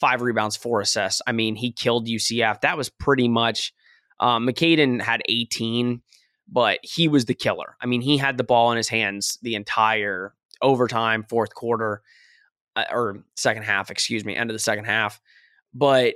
five 0.00 0.22
rebounds, 0.22 0.56
four 0.56 0.80
assists. 0.80 1.20
I 1.26 1.32
mean, 1.32 1.54
he 1.54 1.72
killed 1.72 2.06
UCF. 2.06 2.62
That 2.62 2.78
was 2.78 2.88
pretty 2.88 3.28
much. 3.28 3.74
Um, 4.18 4.46
McCadden 4.46 5.02
had 5.02 5.20
18, 5.28 6.00
but 6.48 6.78
he 6.82 7.08
was 7.08 7.24
the 7.24 7.34
killer. 7.34 7.76
I 7.80 7.86
mean, 7.86 8.00
he 8.00 8.16
had 8.16 8.36
the 8.36 8.44
ball 8.44 8.70
in 8.70 8.76
his 8.76 8.88
hands 8.88 9.38
the 9.42 9.54
entire 9.54 10.34
overtime, 10.62 11.24
fourth 11.24 11.54
quarter 11.54 12.02
uh, 12.76 12.84
or 12.90 13.24
second 13.36 13.64
half, 13.64 13.90
excuse 13.90 14.24
me, 14.24 14.36
end 14.36 14.50
of 14.50 14.54
the 14.54 14.60
second 14.60 14.84
half. 14.84 15.20
But 15.74 16.14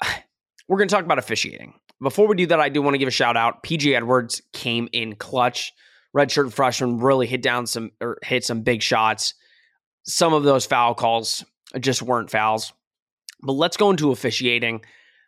we're 0.68 0.78
going 0.78 0.88
to 0.88 0.94
talk 0.94 1.04
about 1.04 1.18
officiating. 1.18 1.74
Before 2.00 2.26
we 2.26 2.36
do 2.36 2.46
that, 2.46 2.60
I 2.60 2.68
do 2.68 2.82
want 2.82 2.94
to 2.94 2.98
give 2.98 3.08
a 3.08 3.12
shout 3.12 3.36
out. 3.36 3.62
PG 3.62 3.94
Edwards 3.94 4.42
came 4.52 4.88
in 4.92 5.16
clutch. 5.16 5.72
Redshirt 6.14 6.52
freshman 6.52 6.98
really 6.98 7.26
hit 7.26 7.42
down 7.42 7.66
some 7.66 7.90
or 8.00 8.18
hit 8.22 8.44
some 8.44 8.62
big 8.62 8.82
shots. 8.82 9.34
Some 10.04 10.32
of 10.32 10.44
those 10.44 10.66
foul 10.66 10.94
calls 10.94 11.44
just 11.80 12.02
weren't 12.02 12.30
fouls. 12.30 12.72
But 13.42 13.54
let's 13.54 13.76
go 13.76 13.90
into 13.90 14.12
officiating 14.12 14.84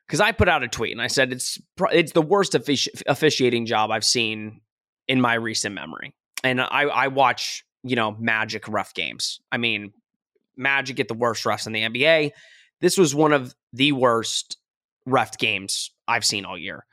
because 0.07 0.21
I 0.21 0.33
put 0.33 0.49
out 0.49 0.63
a 0.63 0.69
tweet 0.69 0.93
and 0.93 1.03
I 1.03 1.09
said 1.09 1.33
it's 1.33 1.59
it's 1.93 2.13
the 2.13 2.23
worst 2.23 2.53
offici- 2.53 3.03
officiating 3.07 3.67
job 3.67 3.91
I've 3.91 4.05
seen 4.05 4.61
in 5.09 5.21
my 5.21 5.35
recent 5.35 5.75
memory. 5.75 6.15
And 6.45 6.61
I 6.61 6.83
I 6.83 7.09
watch 7.09 7.65
you 7.83 7.97
know 7.97 8.17
Magic 8.19 8.69
rough 8.69 8.95
games. 8.95 9.41
I 9.51 9.57
mean, 9.59 9.93
Magic 10.57 10.97
get 10.97 11.09
the 11.09 11.15
worst 11.15 11.45
refs 11.45 11.67
in 11.67 11.73
the 11.73 11.83
NBA. 11.83 12.31
This 12.81 12.99
was 12.99 13.15
one 13.15 13.33
of 13.33 13.55
the 13.73 13.93
worst 13.93 14.59
ref 15.07 15.39
games 15.39 15.91
I've 16.07 16.25
seen 16.25 16.45
all 16.45 16.59
year. 16.59 16.85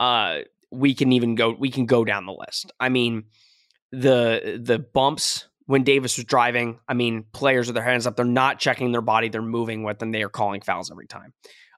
Uh, 0.00 0.40
we 0.70 0.94
can 0.94 1.12
even 1.12 1.34
go 1.34 1.54
we 1.58 1.70
can 1.70 1.86
go 1.86 2.04
down 2.04 2.26
the 2.26 2.32
list. 2.32 2.72
I 2.80 2.88
mean, 2.88 3.24
the 3.92 4.60
the 4.62 4.78
bumps 4.78 5.48
when 5.66 5.82
Davis 5.82 6.16
was 6.16 6.24
driving, 6.24 6.78
I 6.88 6.94
mean, 6.94 7.24
players 7.32 7.66
with 7.66 7.74
their 7.74 7.84
hands 7.84 8.06
up, 8.06 8.14
they're 8.16 8.24
not 8.24 8.60
checking 8.60 8.92
their 8.92 9.00
body, 9.00 9.28
they're 9.28 9.42
moving 9.42 9.82
with 9.82 9.98
them, 9.98 10.12
they 10.12 10.22
are 10.22 10.28
calling 10.28 10.60
fouls 10.60 10.92
every 10.92 11.08
time. 11.08 11.32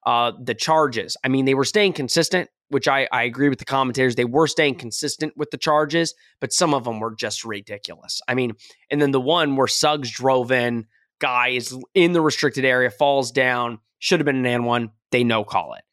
Uh, 0.08 0.32
the 0.42 0.54
charges, 0.54 1.18
I 1.22 1.28
mean, 1.28 1.44
they 1.44 1.52
were 1.52 1.66
staying 1.66 1.92
consistent, 1.92 2.48
which 2.68 2.88
I, 2.88 3.06
I 3.12 3.24
agree 3.24 3.50
with 3.50 3.58
the 3.58 3.66
commentators. 3.66 4.14
They 4.14 4.24
were 4.24 4.46
staying 4.46 4.76
consistent 4.76 5.34
with 5.36 5.50
the 5.50 5.58
charges, 5.58 6.14
but 6.40 6.50
some 6.50 6.72
of 6.72 6.84
them 6.84 6.98
were 6.98 7.14
just 7.14 7.44
ridiculous. 7.44 8.22
I 8.26 8.32
mean, 8.32 8.54
and 8.90 9.02
then 9.02 9.10
the 9.10 9.20
one 9.20 9.54
where 9.54 9.66
Suggs 9.66 10.10
drove 10.10 10.50
in 10.50 10.86
guy 11.20 11.48
is 11.48 11.76
in 11.92 12.12
the 12.12 12.22
restricted 12.22 12.64
area, 12.64 12.88
falls 12.88 13.30
down, 13.30 13.80
should 13.98 14.18
have 14.20 14.24
been 14.24 14.36
an 14.36 14.46
and 14.46 14.64
one. 14.64 14.92
They 15.10 15.24
no 15.24 15.44
call 15.44 15.74
it. 15.74 15.84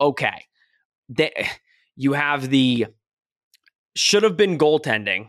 Okay. 0.00 0.46
They, 1.10 1.50
you 1.94 2.14
have 2.14 2.48
the 2.48 2.86
should 3.94 4.22
have 4.22 4.38
been 4.38 4.56
goaltending, 4.56 5.28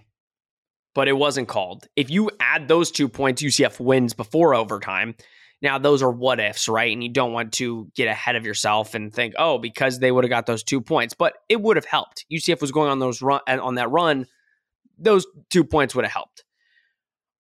but 0.96 1.10
it 1.10 1.18
wasn't 1.18 1.50
called. 1.50 1.88
If 1.98 2.10
you 2.10 2.32
add 2.40 2.70
those 2.70 2.90
two 2.90 3.10
points, 3.10 3.42
UCF 3.42 3.82
wins 3.82 4.14
before 4.14 4.56
overtime. 4.56 5.16
Now, 5.62 5.78
those 5.78 6.02
are 6.02 6.12
what 6.12 6.40
ifs, 6.40 6.70
right? 6.70 6.92
And 6.92 7.04
you 7.04 7.10
don't 7.10 7.34
want 7.34 7.54
to 7.54 7.92
get 7.96 8.08
ahead 8.08 8.36
of 8.36 8.46
yourself 8.46 8.96
and 8.96 9.14
think, 9.14 9.34
oh, 9.38 9.58
because 9.58 10.00
they 10.00 10.12
would 10.12 10.24
have 10.24 10.30
got 10.30 10.46
those 10.46 10.64
two 10.64 10.80
points, 10.80 11.14
but 11.14 11.34
it 11.50 11.62
would 11.62 11.76
have 11.76 11.86
helped. 11.86 12.26
UCF 12.32 12.62
was 12.62 12.72
going 12.72 12.90
on 12.90 13.00
those 13.00 13.22
run 13.22 13.42
on 13.48 13.76
that 13.76 13.90
run. 13.90 14.26
Those 14.98 15.26
two 15.50 15.64
points 15.64 15.96
would 15.96 16.06
have 16.06 16.12
helped 16.14 16.44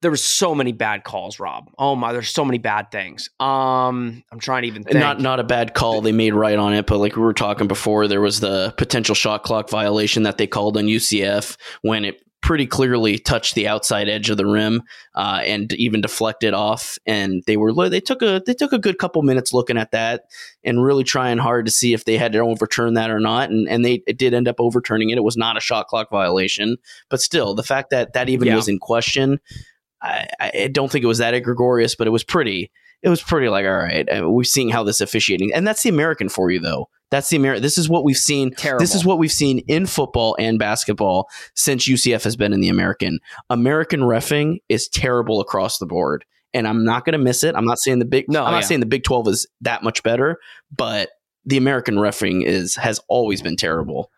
there 0.01 0.11
was 0.11 0.23
so 0.23 0.55
many 0.55 0.71
bad 0.71 1.03
calls, 1.03 1.39
Rob. 1.39 1.69
Oh 1.77 1.95
my, 1.95 2.13
there's 2.13 2.29
so 2.29 2.45
many 2.45 2.57
bad 2.57 2.91
things. 2.91 3.29
Um, 3.39 4.23
I'm 4.31 4.39
trying 4.39 4.61
to 4.61 4.67
even 4.67 4.83
think. 4.83 4.97
Not 4.97 5.19
not 5.19 5.39
a 5.39 5.43
bad 5.43 5.73
call 5.73 6.01
they 6.01 6.11
made 6.11 6.33
right 6.33 6.57
on 6.57 6.73
it, 6.73 6.85
but 6.85 6.99
like 6.99 7.15
we 7.15 7.21
were 7.21 7.33
talking 7.33 7.67
before, 7.67 8.07
there 8.07 8.21
was 8.21 8.39
the 8.39 8.73
potential 8.77 9.15
shot 9.15 9.43
clock 9.43 9.69
violation 9.69 10.23
that 10.23 10.37
they 10.37 10.47
called 10.47 10.77
on 10.77 10.85
UCF 10.85 11.57
when 11.81 12.05
it 12.05 12.21
pretty 12.41 12.65
clearly 12.65 13.17
touched 13.17 13.55
the 13.55 13.67
outside 13.67 14.07
edge 14.07 14.29
of 14.29 14.37
the 14.37 14.45
rim 14.45 14.81
uh, 15.15 15.41
and 15.43 15.73
even 15.73 16.01
deflected 16.01 16.53
off. 16.53 16.97
And 17.05 17.43
they 17.47 17.57
were 17.57 17.89
they 17.89 17.99
took 17.99 18.21
a 18.21 18.41
they 18.45 18.53
took 18.53 18.73
a 18.73 18.79
good 18.79 18.97
couple 18.97 19.21
minutes 19.21 19.53
looking 19.53 19.77
at 19.77 19.91
that 19.91 20.23
and 20.63 20.83
really 20.83 21.03
trying 21.03 21.37
hard 21.37 21.65
to 21.65 21.71
see 21.71 21.93
if 21.93 22.05
they 22.05 22.17
had 22.17 22.31
to 22.33 22.39
overturn 22.39 22.93
that 22.95 23.11
or 23.11 23.19
not. 23.19 23.49
And 23.49 23.67
and 23.67 23.83
they 23.83 23.97
did 23.99 24.33
end 24.33 24.47
up 24.47 24.59
overturning 24.59 25.09
it. 25.09 25.17
It 25.17 25.23
was 25.23 25.37
not 25.37 25.57
a 25.57 25.61
shot 25.61 25.87
clock 25.87 26.09
violation, 26.09 26.77
but 27.09 27.21
still 27.21 27.55
the 27.55 27.63
fact 27.63 27.89
that 27.89 28.13
that 28.13 28.29
even 28.29 28.47
yeah. 28.47 28.55
was 28.55 28.67
in 28.67 28.79
question 28.79 29.39
I, 30.01 30.27
I 30.39 30.69
don't 30.71 30.91
think 30.91 31.03
it 31.03 31.07
was 31.07 31.17
that 31.17 31.33
egregious, 31.33 31.95
but 31.95 32.07
it 32.07 32.11
was 32.11 32.23
pretty. 32.23 32.71
It 33.01 33.09
was 33.09 33.21
pretty 33.21 33.49
like 33.49 33.65
all 33.65 33.77
right. 33.77 34.07
Uh, 34.09 34.29
we're 34.29 34.43
seeing 34.43 34.69
how 34.69 34.83
this 34.83 35.01
officiating, 35.01 35.53
and 35.53 35.65
that's 35.65 35.83
the 35.83 35.89
American 35.89 36.29
for 36.29 36.51
you, 36.51 36.59
though. 36.59 36.89
That's 37.11 37.29
the 37.29 37.37
American. 37.37 37.63
This 37.63 37.77
is 37.77 37.89
what 37.89 38.03
we've 38.03 38.17
seen. 38.17 38.51
Terrible. 38.51 38.79
This 38.79 38.93
is 38.93 39.05
what 39.05 39.17
we've 39.17 39.31
seen 39.31 39.59
in 39.67 39.85
football 39.85 40.35
and 40.37 40.59
basketball 40.59 41.27
since 41.55 41.87
UCF 41.87 42.23
has 42.23 42.35
been 42.35 42.53
in 42.53 42.59
the 42.59 42.69
American. 42.69 43.19
American 43.49 44.01
refing 44.01 44.57
is 44.67 44.87
terrible 44.89 45.39
across 45.39 45.77
the 45.77 45.85
board, 45.85 46.25
and 46.53 46.67
I'm 46.67 46.83
not 46.83 47.05
going 47.05 47.13
to 47.13 47.19
miss 47.19 47.43
it. 47.43 47.55
I'm 47.55 47.65
not 47.65 47.79
saying 47.79 47.99
the 47.99 48.05
big. 48.05 48.25
No, 48.27 48.43
I'm 48.43 48.51
not 48.51 48.63
yeah. 48.63 48.67
saying 48.67 48.79
the 48.81 48.85
Big 48.85 49.03
Twelve 49.03 49.27
is 49.27 49.47
that 49.61 49.81
much 49.81 50.03
better, 50.03 50.37
but 50.75 51.09
the 51.45 51.57
American 51.57 51.95
refing 51.95 52.45
is 52.45 52.75
has 52.75 52.99
always 53.07 53.41
been 53.41 53.55
terrible. 53.55 54.11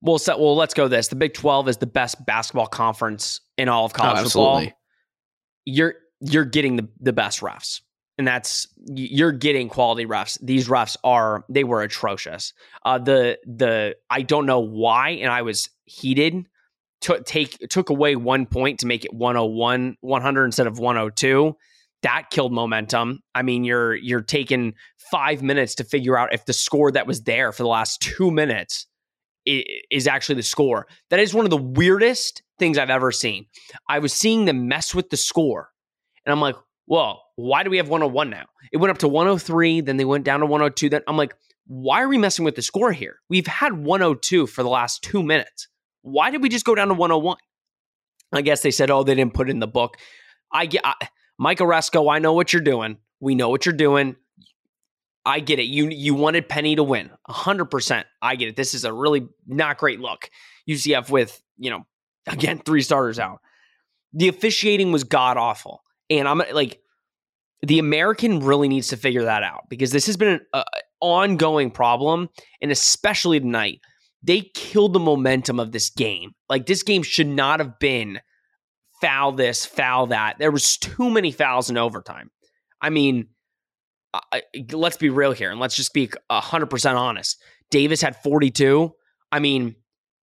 Well, 0.00 0.18
so, 0.18 0.38
well, 0.38 0.56
let's 0.56 0.74
go 0.74 0.88
this. 0.88 1.08
The 1.08 1.16
Big 1.16 1.34
12 1.34 1.68
is 1.68 1.76
the 1.78 1.86
best 1.86 2.24
basketball 2.24 2.68
conference 2.68 3.40
in 3.56 3.68
all 3.68 3.84
of 3.84 3.92
college 3.92 4.20
oh, 4.20 4.24
football. 4.24 4.66
You're 5.64 5.94
you're 6.20 6.44
getting 6.44 6.76
the, 6.76 6.88
the 7.00 7.12
best 7.12 7.40
refs. 7.40 7.80
And 8.16 8.26
that's 8.26 8.66
you're 8.84 9.30
getting 9.30 9.68
quality 9.68 10.04
refs. 10.04 10.38
These 10.42 10.68
refs 10.68 10.96
are 11.04 11.44
they 11.48 11.62
were 11.62 11.82
atrocious. 11.82 12.52
Uh, 12.84 12.98
the 12.98 13.38
the 13.46 13.94
I 14.10 14.22
don't 14.22 14.44
know 14.44 14.58
why, 14.58 15.10
and 15.10 15.30
I 15.30 15.42
was 15.42 15.70
heated. 15.84 16.44
Took 17.00 17.24
take 17.26 17.56
took 17.70 17.90
away 17.90 18.16
one 18.16 18.46
point 18.46 18.80
to 18.80 18.86
make 18.86 19.04
it 19.04 19.14
101 19.14 19.98
100 20.00 20.44
instead 20.44 20.66
of 20.66 20.80
102 20.80 21.54
that 22.02 22.30
killed 22.30 22.52
momentum. 22.52 23.20
I 23.34 23.42
mean, 23.42 23.64
you're 23.64 23.94
you're 23.94 24.20
taking 24.20 24.74
five 25.10 25.42
minutes 25.42 25.74
to 25.76 25.84
figure 25.84 26.16
out 26.16 26.32
if 26.32 26.44
the 26.44 26.52
score 26.52 26.92
that 26.92 27.06
was 27.06 27.22
there 27.22 27.52
for 27.52 27.62
the 27.62 27.68
last 27.68 28.00
two 28.00 28.30
minutes 28.30 28.86
is 29.44 30.06
actually 30.06 30.34
the 30.36 30.42
score. 30.42 30.86
That 31.10 31.20
is 31.20 31.32
one 31.32 31.46
of 31.46 31.50
the 31.50 31.56
weirdest 31.56 32.42
things 32.58 32.76
I've 32.76 32.90
ever 32.90 33.10
seen. 33.10 33.46
I 33.88 33.98
was 33.98 34.12
seeing 34.12 34.44
them 34.44 34.68
mess 34.68 34.94
with 34.94 35.10
the 35.10 35.16
score, 35.16 35.70
and 36.28 36.32
I'm 36.32 36.40
like, 36.40 36.56
well, 36.86 37.22
why 37.36 37.62
do 37.62 37.70
we 37.70 37.78
have 37.78 37.88
101 37.88 38.28
now?" 38.28 38.44
It 38.70 38.76
went 38.76 38.90
up 38.90 38.98
to 38.98 39.08
103, 39.08 39.80
then 39.80 39.96
they 39.96 40.04
went 40.04 40.24
down 40.24 40.40
to 40.40 40.46
102. 40.46 40.90
Then 40.90 41.00
I'm 41.08 41.16
like, 41.16 41.34
"Why 41.66 42.02
are 42.02 42.08
we 42.08 42.18
messing 42.18 42.44
with 42.44 42.54
the 42.54 42.62
score 42.62 42.92
here? 42.92 43.20
We've 43.30 43.46
had 43.46 43.72
102 43.72 44.46
for 44.46 44.62
the 44.62 44.68
last 44.68 45.02
two 45.02 45.22
minutes. 45.22 45.68
why 46.02 46.30
did 46.30 46.42
we 46.42 46.48
just 46.48 46.64
go 46.64 46.74
down 46.74 46.88
to 46.88 46.94
101? 46.94 47.36
I 48.32 48.42
guess 48.42 48.60
they 48.62 48.70
said, 48.70 48.90
oh, 48.90 49.02
they 49.02 49.14
didn't 49.14 49.34
put 49.34 49.48
it 49.48 49.52
in 49.52 49.58
the 49.58 49.66
book. 49.66 49.96
I 50.52 50.66
get 50.66 50.82
I, 50.84 50.94
Mike 51.38 51.58
Aresco, 51.58 52.12
I 52.12 52.18
know 52.18 52.32
what 52.32 52.52
you're 52.52 52.62
doing. 52.62 52.98
We 53.20 53.34
know 53.34 53.48
what 53.48 53.66
you're 53.66 53.74
doing. 53.74 54.16
I 55.24 55.40
get 55.40 55.58
it. 55.58 55.64
You 55.64 55.88
you 55.88 56.14
wanted 56.14 56.48
Penny 56.48 56.76
to 56.76 56.82
win. 56.82 57.10
100%. 57.28 58.04
I 58.22 58.36
get 58.36 58.48
it. 58.48 58.56
This 58.56 58.74
is 58.74 58.84
a 58.84 58.92
really 58.92 59.28
not 59.46 59.78
great 59.78 60.00
look. 60.00 60.30
UCF 60.68 61.10
with, 61.10 61.42
you 61.58 61.70
know, 61.70 61.86
again, 62.26 62.58
three 62.64 62.82
starters 62.82 63.18
out. 63.18 63.40
The 64.12 64.28
officiating 64.28 64.92
was 64.92 65.04
god 65.04 65.36
awful. 65.36 65.82
And 66.10 66.26
I'm 66.28 66.42
like 66.52 66.80
the 67.62 67.78
American 67.78 68.40
really 68.40 68.68
needs 68.68 68.88
to 68.88 68.96
figure 68.96 69.24
that 69.24 69.42
out 69.42 69.64
because 69.68 69.90
this 69.90 70.06
has 70.06 70.16
been 70.16 70.28
an 70.28 70.40
uh, 70.52 70.64
ongoing 71.00 71.70
problem 71.70 72.28
and 72.62 72.70
especially 72.70 73.40
tonight. 73.40 73.80
They 74.22 74.50
killed 74.54 74.92
the 74.92 75.00
momentum 75.00 75.60
of 75.60 75.72
this 75.72 75.90
game. 75.90 76.32
Like 76.48 76.66
this 76.66 76.82
game 76.82 77.02
should 77.02 77.28
not 77.28 77.60
have 77.60 77.78
been 77.78 78.20
foul 79.00 79.32
this, 79.32 79.64
foul 79.64 80.08
that. 80.08 80.38
There 80.38 80.50
was 80.50 80.76
too 80.76 81.08
many 81.10 81.30
fouls 81.30 81.70
in 81.70 81.76
overtime. 81.76 82.30
I 82.80 82.90
mean, 82.90 83.28
I, 84.12 84.42
let's 84.72 84.96
be 84.96 85.10
real 85.10 85.32
here 85.32 85.50
and 85.50 85.60
let's 85.60 85.76
just 85.76 85.94
be 85.94 86.08
100% 86.30 86.96
honest. 86.96 87.40
Davis 87.70 88.00
had 88.00 88.16
42. 88.22 88.92
I 89.30 89.38
mean, 89.38 89.76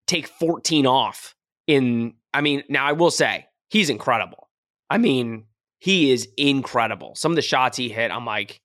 take 0.07 0.27
14 0.27 0.85
off 0.85 1.35
in 1.67 2.15
I 2.33 2.41
mean, 2.41 2.63
now 2.67 2.85
I 2.85 2.91
will 2.91 3.11
say 3.11 3.45
he's 3.69 3.89
incredible. 3.89 4.49
I 4.89 4.97
mean, 4.97 5.45
he 5.85 6.11
is 6.11 6.27
incredible. 6.35 7.13
Some 7.13 7.31
of 7.31 7.35
the 7.35 7.43
shots 7.43 7.77
he 7.77 7.89
hit, 7.89 8.09
I'm 8.09 8.25
like 8.25 8.59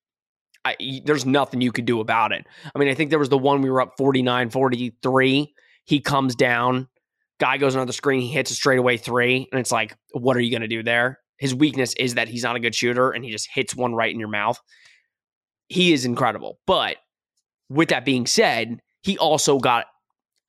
I, 0.65 1.03
there's 1.05 1.27
nothing 1.27 1.61
you 1.61 1.71
could 1.71 1.85
do 1.85 2.01
about 2.01 2.33
it. 2.33 2.47
I 2.75 2.79
mean, 2.79 2.89
I 2.89 2.95
think 2.95 3.11
there 3.11 3.19
was 3.19 3.29
the 3.29 3.37
one 3.37 3.61
we 3.61 3.69
were 3.69 3.83
up 3.83 3.93
49 3.99 4.49
43. 4.49 5.55
He 5.85 6.01
comes 6.01 6.35
down, 6.35 6.89
guy 7.39 7.59
goes 7.59 7.75
the 7.75 7.93
screen, 7.93 8.23
he 8.23 8.29
hits 8.29 8.51
a 8.51 8.55
straightaway 8.55 8.97
three, 8.97 9.47
and 9.53 9.61
it's 9.61 9.71
like, 9.71 9.95
what 10.13 10.35
are 10.35 10.41
you 10.41 10.51
going 10.51 10.63
to 10.63 10.69
do 10.69 10.83
there? 10.83 11.19
His 11.37 11.55
weakness 11.55 11.93
is 11.99 12.15
that 12.15 12.29
he's 12.29 12.43
not 12.43 12.57
a 12.57 12.61
good 12.61 12.75
shooter 12.75 13.11
and 13.11 13.23
he 13.23 13.31
just 13.31 13.51
hits 13.53 13.77
one 13.77 13.95
right 13.95 14.11
in 14.11 14.19
your 14.19 14.31
mouth. 14.31 14.59
He 15.69 15.93
is 15.93 16.07
incredible. 16.07 16.59
But 16.67 16.97
with 17.69 17.91
that 17.91 18.07
being 18.07 18.25
said, 18.25 18.81
he 19.03 19.19
also 19.19 19.59
got 19.59 19.85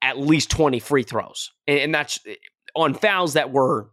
at 0.02 0.18
least 0.18 0.50
20 0.52 0.80
free 0.80 1.04
throws. 1.04 1.52
And, 1.68 1.80
and 1.80 1.94
that's 1.94 2.18
eh, 2.26 2.36
on 2.76 2.94
fouls 2.94 3.34
that 3.34 3.52
were 3.52 3.90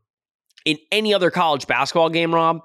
in 0.68 0.76
any 0.92 1.14
other 1.14 1.30
college 1.30 1.66
basketball 1.66 2.10
game, 2.10 2.34
Rob, 2.34 2.60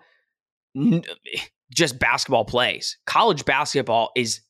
just 1.73 1.99
basketball 1.99 2.43
plays. 2.43 2.97
College 3.05 3.45
basketball 3.45 4.11
is 4.13 4.41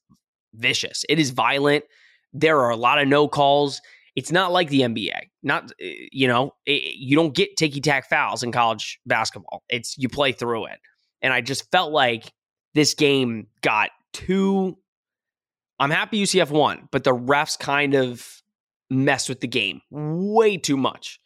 vicious, 0.56 1.06
it 1.08 1.20
is 1.20 1.30
violent. 1.30 1.84
There 2.34 2.60
are 2.62 2.72
a 2.72 2.76
lot 2.76 3.00
of 3.00 3.08
no 3.08 3.28
calls. 3.28 3.80
It's 4.16 4.32
not 4.32 4.52
like 4.52 4.70
the 4.70 4.82
NBA. 4.82 5.30
Not 5.44 5.72
eh, 5.80 5.94
you 6.12 6.28
know, 6.28 6.56
it, 6.66 6.96
you 6.98 7.16
don't 7.16 7.36
get 7.36 7.56
ticky 7.58 7.80
tack 7.80 8.10
fouls 8.10 8.42
in 8.42 8.52
college 8.52 9.00
basketball. 9.06 9.64
It's 9.70 9.96
you 10.00 10.10
play 10.10 10.32
through 10.32 10.66
it. 10.66 10.80
And 11.22 11.32
I 11.32 11.42
just 11.42 11.70
felt 11.72 11.92
like 11.92 12.32
this 12.74 12.96
game 12.96 13.48
got 13.62 13.92
too 14.14 14.78
I'm 15.80 15.92
happy 15.92 16.24
UCF 16.24 16.50
won, 16.50 16.88
but 16.92 17.04
the 17.04 17.16
refs 17.16 17.60
kind 17.60 17.94
of 17.94 18.26
messed 18.90 19.30
with 19.30 19.42
the 19.42 19.48
game 19.48 19.82
way 19.92 20.58
too 20.58 20.78
much. 20.78 21.20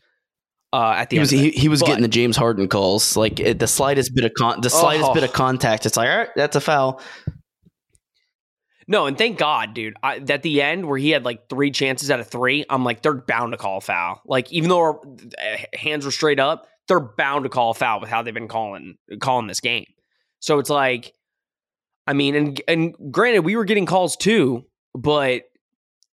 Uh, 0.74 0.96
at 0.98 1.10
the 1.10 1.16
he 1.16 1.20
end 1.20 1.22
was 1.24 1.34
of 1.34 1.40
he, 1.40 1.50
he 1.52 1.70
was 1.70 1.80
But- 1.80 1.86
getting 1.88 2.02
the 2.02 2.08
James 2.10 2.36
Harden 2.36 2.68
calls 2.68 3.16
like 3.16 3.40
it, 3.40 3.58
the 3.60 3.68
slightest 3.68 4.14
bit 4.14 4.26
of 4.26 4.34
con- 4.38 4.60
the 4.62 4.70
slightest 4.70 5.10
Oh. 5.10 5.14
bit 5.14 5.24
of 5.24 5.32
contact. 5.32 5.86
It's 5.86 5.96
like 5.96 6.10
all 6.10 6.18
right, 6.18 6.30
that's 6.36 6.56
a 6.56 6.62
foul. 6.62 7.02
No, 8.90 9.06
and 9.06 9.18
thank 9.18 9.38
God, 9.38 9.74
dude. 9.74 9.96
I, 10.02 10.18
at 10.18 10.44
the 10.44 10.62
end 10.62 10.88
where 10.88 10.98
he 10.98 11.10
had 11.10 11.26
like 11.26 11.50
three 11.50 11.72
chances 11.72 12.10
out 12.10 12.22
of 12.22 12.28
three, 12.28 12.66
I'm 12.70 12.86
like, 12.86 13.02
they're 13.02 13.14
bound 13.14 13.52
to 13.52 13.58
call 13.58 13.78
a 13.80 13.82
foul. 13.82 14.22
Like, 14.26 14.50
even 14.54 14.70
though 14.70 14.80
our 14.80 15.00
uh, 15.02 15.58
hands 15.74 16.06
were 16.06 16.12
straight 16.12 16.40
up, 16.40 16.68
they're 16.88 17.02
bound 17.02 17.44
to 17.44 17.50
call 17.50 17.72
a 17.72 17.74
foul 17.74 18.00
with 18.00 18.10
how 18.10 18.22
they've 18.22 18.34
been 18.34 18.48
calling 18.48 18.96
calling 19.20 19.48
this 19.48 19.60
game. 19.60 19.86
So 20.40 20.60
it's 20.60 20.70
like, 20.70 21.12
I 22.06 22.14
mean, 22.14 22.36
and 22.36 22.62
and 22.68 22.96
granted, 23.12 23.40
we 23.42 23.58
were 23.58 23.66
getting 23.66 23.86
calls 23.86 24.16
too, 24.16 24.64
but 24.94 25.42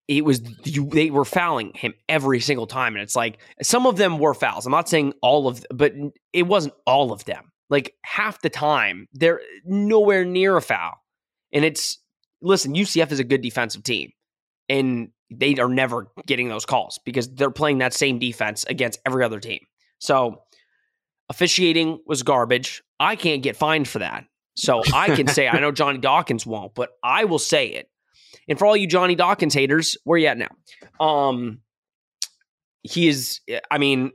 it 0.08 0.24
was 0.24 0.42
you, 0.64 0.88
they 0.88 1.10
were 1.10 1.24
fouling 1.24 1.72
him 1.74 1.94
every 2.08 2.40
single 2.40 2.66
time, 2.66 2.94
and 2.94 3.02
it's 3.02 3.16
like 3.16 3.38
some 3.62 3.86
of 3.86 3.96
them 3.96 4.18
were 4.18 4.34
fouls. 4.34 4.66
I'm 4.66 4.72
not 4.72 4.88
saying 4.88 5.14
all 5.22 5.48
of, 5.48 5.64
but 5.72 5.94
it 6.32 6.42
wasn't 6.42 6.74
all 6.86 7.12
of 7.12 7.24
them. 7.24 7.50
Like 7.70 7.94
half 8.04 8.42
the 8.42 8.50
time, 8.50 9.08
they're 9.12 9.40
nowhere 9.64 10.24
near 10.24 10.56
a 10.56 10.62
foul, 10.62 10.92
and 11.52 11.64
it's 11.64 11.98
listen, 12.42 12.74
UCF 12.74 13.10
is 13.12 13.18
a 13.18 13.24
good 13.24 13.40
defensive 13.40 13.82
team, 13.82 14.10
and 14.68 15.08
they 15.30 15.56
are 15.56 15.68
never 15.68 16.12
getting 16.26 16.48
those 16.48 16.66
calls 16.66 17.00
because 17.04 17.28
they're 17.28 17.50
playing 17.50 17.78
that 17.78 17.94
same 17.94 18.18
defense 18.18 18.64
against 18.64 19.00
every 19.06 19.24
other 19.24 19.40
team. 19.40 19.60
So 19.98 20.42
officiating 21.30 22.00
was 22.06 22.22
garbage. 22.22 22.82
I 23.00 23.16
can't 23.16 23.42
get 23.42 23.56
fined 23.56 23.88
for 23.88 24.00
that. 24.00 24.24
So 24.56 24.82
I 24.92 25.14
can 25.16 25.26
say 25.26 25.48
I 25.48 25.60
know 25.60 25.72
Johnny 25.72 25.98
Dawkins 25.98 26.46
won't, 26.46 26.74
but 26.74 26.90
I 27.02 27.24
will 27.24 27.38
say 27.38 27.68
it. 27.68 27.88
And 28.48 28.58
for 28.58 28.66
all 28.66 28.76
you 28.76 28.86
Johnny 28.86 29.14
Dawkins 29.14 29.54
haters, 29.54 29.96
where 30.04 30.18
you 30.18 30.26
at 30.26 30.38
now? 30.38 31.04
Um 31.04 31.60
he 32.82 33.08
is 33.08 33.40
I 33.70 33.78
mean 33.78 34.12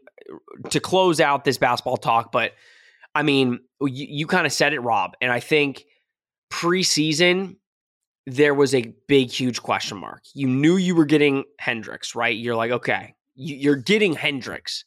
to 0.69 0.79
close 0.79 1.19
out 1.19 1.43
this 1.43 1.57
basketball 1.57 1.97
talk, 1.97 2.31
but 2.31 2.53
I 3.15 3.23
mean, 3.23 3.59
you, 3.81 4.05
you 4.09 4.27
kind 4.27 4.45
of 4.45 4.53
said 4.53 4.73
it, 4.73 4.79
Rob, 4.79 5.13
and 5.21 5.31
I 5.31 5.39
think 5.39 5.85
preseason 6.51 7.55
there 8.25 8.53
was 8.53 8.75
a 8.75 8.93
big, 9.07 9.31
huge 9.31 9.61
question 9.61 9.97
mark. 9.97 10.21
You 10.33 10.47
knew 10.47 10.77
you 10.77 10.95
were 10.95 11.05
getting 11.05 11.45
Hendricks, 11.57 12.15
right? 12.15 12.35
You're 12.35 12.55
like, 12.55 12.71
okay, 12.71 13.15
you, 13.35 13.55
you're 13.55 13.75
getting 13.75 14.13
Hendricks, 14.13 14.85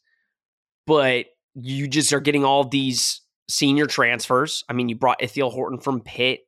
but 0.87 1.25
you 1.53 1.87
just 1.87 2.13
are 2.13 2.21
getting 2.21 2.45
all 2.45 2.63
these 2.63 3.21
senior 3.49 3.85
transfers. 3.85 4.63
I 4.69 4.73
mean, 4.73 4.87
you 4.87 4.95
brought 4.95 5.21
Ithiel 5.21 5.49
Horton 5.49 5.79
from 5.79 6.01
Pitt, 6.01 6.41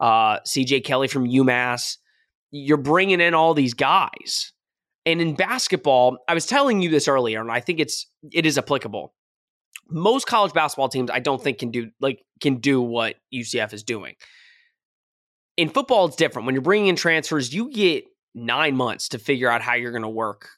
uh, 0.00 0.40
CJ 0.40 0.84
Kelly 0.84 1.08
from 1.08 1.28
UMass. 1.28 1.98
You're 2.50 2.76
bringing 2.76 3.20
in 3.20 3.34
all 3.34 3.54
these 3.54 3.74
guys. 3.74 4.52
And 5.06 5.20
in 5.20 5.34
basketball, 5.34 6.18
I 6.28 6.34
was 6.34 6.46
telling 6.46 6.82
you 6.82 6.90
this 6.90 7.08
earlier, 7.08 7.40
and 7.40 7.50
I 7.50 7.60
think 7.60 7.80
it's 7.80 8.06
it 8.32 8.44
is 8.44 8.58
applicable. 8.58 9.14
Most 9.90 10.26
college 10.26 10.52
basketball 10.52 10.88
teams, 10.88 11.10
I 11.10 11.20
don't 11.20 11.42
think 11.42 11.58
can 11.58 11.70
do 11.70 11.90
like 12.00 12.22
can 12.40 12.56
do 12.56 12.82
what 12.82 13.16
UCF 13.32 13.72
is 13.72 13.82
doing 13.82 14.14
in 15.58 15.68
football, 15.68 16.06
it's 16.06 16.16
different. 16.16 16.46
When 16.46 16.54
you're 16.54 16.62
bringing 16.62 16.86
in 16.86 16.96
transfers, 16.96 17.52
you 17.52 17.70
get 17.70 18.04
nine 18.34 18.76
months 18.76 19.08
to 19.08 19.18
figure 19.18 19.50
out 19.50 19.60
how 19.60 19.74
you're 19.74 19.90
going 19.90 20.02
to 20.02 20.08
work 20.08 20.48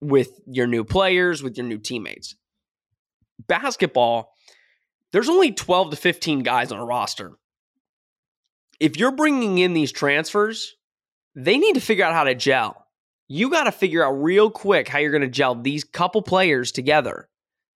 with 0.00 0.30
your 0.46 0.68
new 0.68 0.84
players, 0.84 1.42
with 1.42 1.56
your 1.56 1.66
new 1.66 1.78
teammates. 1.78 2.36
Basketball, 3.48 4.32
there's 5.12 5.28
only 5.28 5.50
12 5.50 5.90
to 5.90 5.96
15 5.96 6.44
guys 6.44 6.70
on 6.70 6.78
a 6.78 6.84
roster. 6.84 7.32
If 8.78 8.96
you're 8.96 9.10
bringing 9.10 9.58
in 9.58 9.74
these 9.74 9.90
transfers, 9.90 10.76
they 11.34 11.58
need 11.58 11.74
to 11.74 11.80
figure 11.80 12.04
out 12.04 12.14
how 12.14 12.24
to 12.24 12.34
gel. 12.34 12.86
You 13.28 13.50
got 13.50 13.64
to 13.64 13.72
figure 13.72 14.04
out 14.04 14.12
real 14.12 14.50
quick 14.50 14.88
how 14.88 14.98
you're 14.98 15.10
going 15.10 15.22
to 15.22 15.28
gel 15.28 15.54
these 15.54 15.84
couple 15.84 16.22
players 16.22 16.72
together 16.72 17.28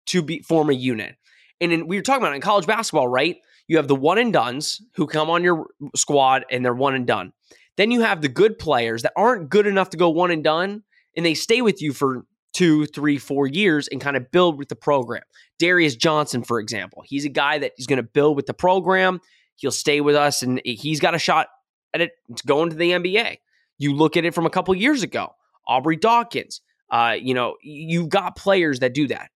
to 0.06 0.22
be 0.22 0.40
form 0.40 0.70
a 0.70 0.74
unit. 0.74 1.16
And 1.60 1.72
in, 1.72 1.86
we 1.86 1.96
were 1.96 2.02
talking 2.02 2.22
about 2.22 2.34
in 2.34 2.40
college 2.40 2.66
basketball, 2.66 3.08
right? 3.08 3.38
You 3.66 3.76
have 3.76 3.88
the 3.88 3.96
one 3.96 4.18
and 4.18 4.32
duns 4.32 4.80
who 4.94 5.06
come 5.06 5.30
on 5.30 5.42
your 5.42 5.66
squad 5.96 6.44
and 6.50 6.64
they're 6.64 6.74
one 6.74 6.94
and 6.94 7.06
done. 7.06 7.32
Then 7.76 7.90
you 7.90 8.00
have 8.00 8.22
the 8.22 8.28
good 8.28 8.58
players 8.58 9.02
that 9.02 9.12
aren't 9.16 9.50
good 9.50 9.66
enough 9.66 9.90
to 9.90 9.96
go 9.96 10.10
one 10.10 10.30
and 10.30 10.42
done, 10.42 10.82
and 11.16 11.24
they 11.24 11.34
stay 11.34 11.62
with 11.62 11.80
you 11.80 11.92
for 11.92 12.24
two, 12.52 12.86
three, 12.86 13.18
four 13.18 13.46
years 13.46 13.86
and 13.88 14.00
kind 14.00 14.16
of 14.16 14.30
build 14.32 14.58
with 14.58 14.68
the 14.68 14.76
program. 14.76 15.22
Darius 15.58 15.94
Johnson, 15.94 16.42
for 16.42 16.58
example, 16.58 17.04
he's 17.06 17.24
a 17.24 17.28
guy 17.28 17.58
that 17.58 17.72
is 17.78 17.86
going 17.86 17.98
to 17.98 18.02
build 18.02 18.36
with 18.36 18.46
the 18.46 18.54
program. 18.54 19.20
He'll 19.56 19.70
stay 19.70 20.00
with 20.00 20.16
us, 20.16 20.42
and 20.42 20.60
he's 20.64 20.98
got 20.98 21.14
a 21.14 21.18
shot 21.18 21.48
at 21.94 22.00
it 22.00 22.12
going 22.46 22.70
to 22.70 22.76
the 22.76 22.90
NBA. 22.90 23.38
You 23.78 23.94
look 23.94 24.16
at 24.16 24.24
it 24.24 24.34
from 24.34 24.46
a 24.46 24.50
couple 24.50 24.74
years 24.74 25.02
ago, 25.02 25.34
Aubrey 25.66 25.96
Dawkins. 25.96 26.60
Uh, 26.90 27.16
you 27.20 27.34
know, 27.34 27.56
you've 27.62 28.08
got 28.08 28.36
players 28.36 28.80
that 28.80 28.94
do 28.94 29.08
that. 29.08 29.30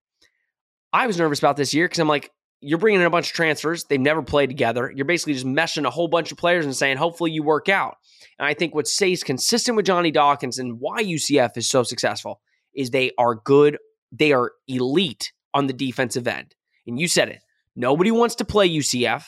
I 0.94 1.08
was 1.08 1.18
nervous 1.18 1.40
about 1.40 1.58
this 1.58 1.74
year 1.74 1.86
because 1.86 2.00
I'm 2.00 2.08
like, 2.08 2.32
you're 2.62 2.78
bringing 2.78 3.02
in 3.02 3.08
a 3.08 3.12
bunch 3.12 3.28
of 3.28 3.34
transfers. 3.34 3.86
They've 3.86 4.00
never 4.00 4.22
played 4.22 4.48
together. 4.48 4.92
You're 4.96 5.06
basically 5.06 5.34
just 5.34 5.46
meshing 5.46 5.86
a 5.86 5.90
whole 5.90 6.08
bunch 6.08 6.32
of 6.32 6.38
players 6.38 6.66
and 6.66 6.76
saying, 6.76 6.98
hopefully 6.98 7.32
you 7.32 7.44
work 7.44 7.70
out. 7.70 7.98
And 8.38 8.46
I 8.46 8.54
think 8.54 8.76
what 8.76 8.88
stays 8.88 9.24
consistent 9.24 9.76
with 9.76 9.86
Johnny 9.86 10.12
Dawkins 10.12 10.60
and 10.60 10.80
why 10.80 11.04
UCF 11.04 11.58
is 11.58 11.68
so 11.68 11.84
successful 11.84 12.40
is 12.76 12.92
they 12.92 13.12
are 13.18 13.36
good. 13.36 13.78
They 14.12 14.32
are 14.32 14.52
elite 14.68 15.34
on 15.54 15.68
the 15.68 15.74
defensive 15.74 16.28
end. 16.28 16.56
And 16.86 17.00
you 17.00 17.08
said 17.08 17.30
it. 17.30 17.40
Nobody 17.76 18.12
wants 18.12 18.36
to 18.36 18.46
play 18.46 18.70
UCF 18.70 19.24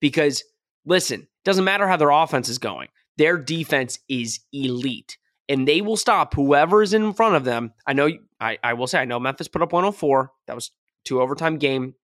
because, 0.00 0.42
listen, 0.86 1.28
doesn't 1.44 1.64
matter 1.64 1.86
how 1.88 1.96
their 1.96 2.10
offense 2.10 2.48
is 2.48 2.58
going. 2.58 2.88
Their 3.18 3.36
defense 3.36 3.98
is 4.08 4.40
elite. 4.52 5.18
And 5.50 5.66
they 5.66 5.80
will 5.80 5.96
stop 5.96 6.34
whoever 6.34 6.82
is 6.82 6.94
in 6.94 7.12
front 7.12 7.34
of 7.34 7.44
them. 7.44 7.72
I 7.86 7.92
know, 7.92 8.08
I, 8.40 8.58
I 8.62 8.74
will 8.74 8.86
say, 8.86 8.98
I 8.98 9.04
know 9.04 9.18
Memphis 9.18 9.48
put 9.48 9.62
up 9.62 9.72
104. 9.72 10.30
That 10.46 10.54
was 10.54 10.70
two 11.04 11.20
overtime 11.20 11.58
game 11.58 11.94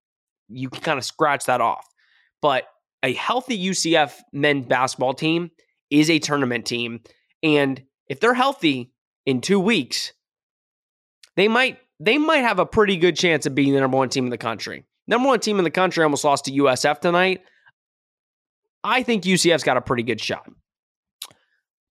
you 0.48 0.68
can 0.70 0.82
kind 0.82 0.98
of 0.98 1.04
scratch 1.04 1.44
that 1.46 1.60
off. 1.60 1.86
But 2.40 2.64
a 3.02 3.12
healthy 3.12 3.58
UCF 3.68 4.14
men's 4.32 4.66
basketball 4.66 5.14
team 5.14 5.50
is 5.90 6.10
a 6.10 6.18
tournament 6.18 6.66
team. 6.66 7.00
And 7.42 7.82
if 8.08 8.20
they're 8.20 8.34
healthy 8.34 8.92
in 9.26 9.40
two 9.40 9.60
weeks, 9.60 10.12
they 11.36 11.48
might 11.48 11.78
they 12.00 12.18
might 12.18 12.38
have 12.38 12.58
a 12.58 12.66
pretty 12.66 12.96
good 12.96 13.16
chance 13.16 13.46
of 13.46 13.54
being 13.54 13.72
the 13.72 13.80
number 13.80 13.96
one 13.96 14.08
team 14.08 14.24
in 14.24 14.30
the 14.30 14.38
country. 14.38 14.84
Number 15.06 15.28
one 15.28 15.40
team 15.40 15.58
in 15.58 15.64
the 15.64 15.70
country 15.70 16.02
almost 16.02 16.24
lost 16.24 16.46
to 16.46 16.52
USF 16.52 17.00
tonight. 17.00 17.42
I 18.82 19.02
think 19.02 19.24
UCF's 19.24 19.64
got 19.64 19.76
a 19.76 19.80
pretty 19.80 20.02
good 20.02 20.20
shot. 20.20 20.48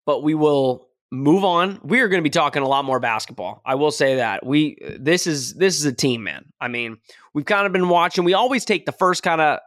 But 0.06 0.24
we 0.24 0.34
will 0.34 0.90
move 1.12 1.44
on. 1.44 1.80
We 1.84 2.00
are 2.02 2.08
going 2.08 2.20
to 2.20 2.24
be 2.24 2.30
talking 2.30 2.64
a 2.64 2.68
lot 2.68 2.86
more 2.86 3.00
basketball. 3.00 3.62
I 3.66 3.76
will 3.76 3.92
say 3.92 4.18
that. 4.18 4.46
We 4.46 4.78
this 5.00 5.28
is 5.28 5.54
this 5.54 5.78
is 5.78 5.86
a 5.86 5.94
team, 5.94 6.24
man. 6.24 6.46
I 6.60 6.68
mean, 6.68 6.98
we've 7.34 7.46
kind 7.46 7.66
of 7.66 7.72
been 7.72 7.90
watching. 7.90 8.24
We 8.24 8.34
always 8.34 8.66
take 8.66 8.86
the 8.86 8.92
first 8.92 9.24
kind 9.24 9.40
of 9.40 9.60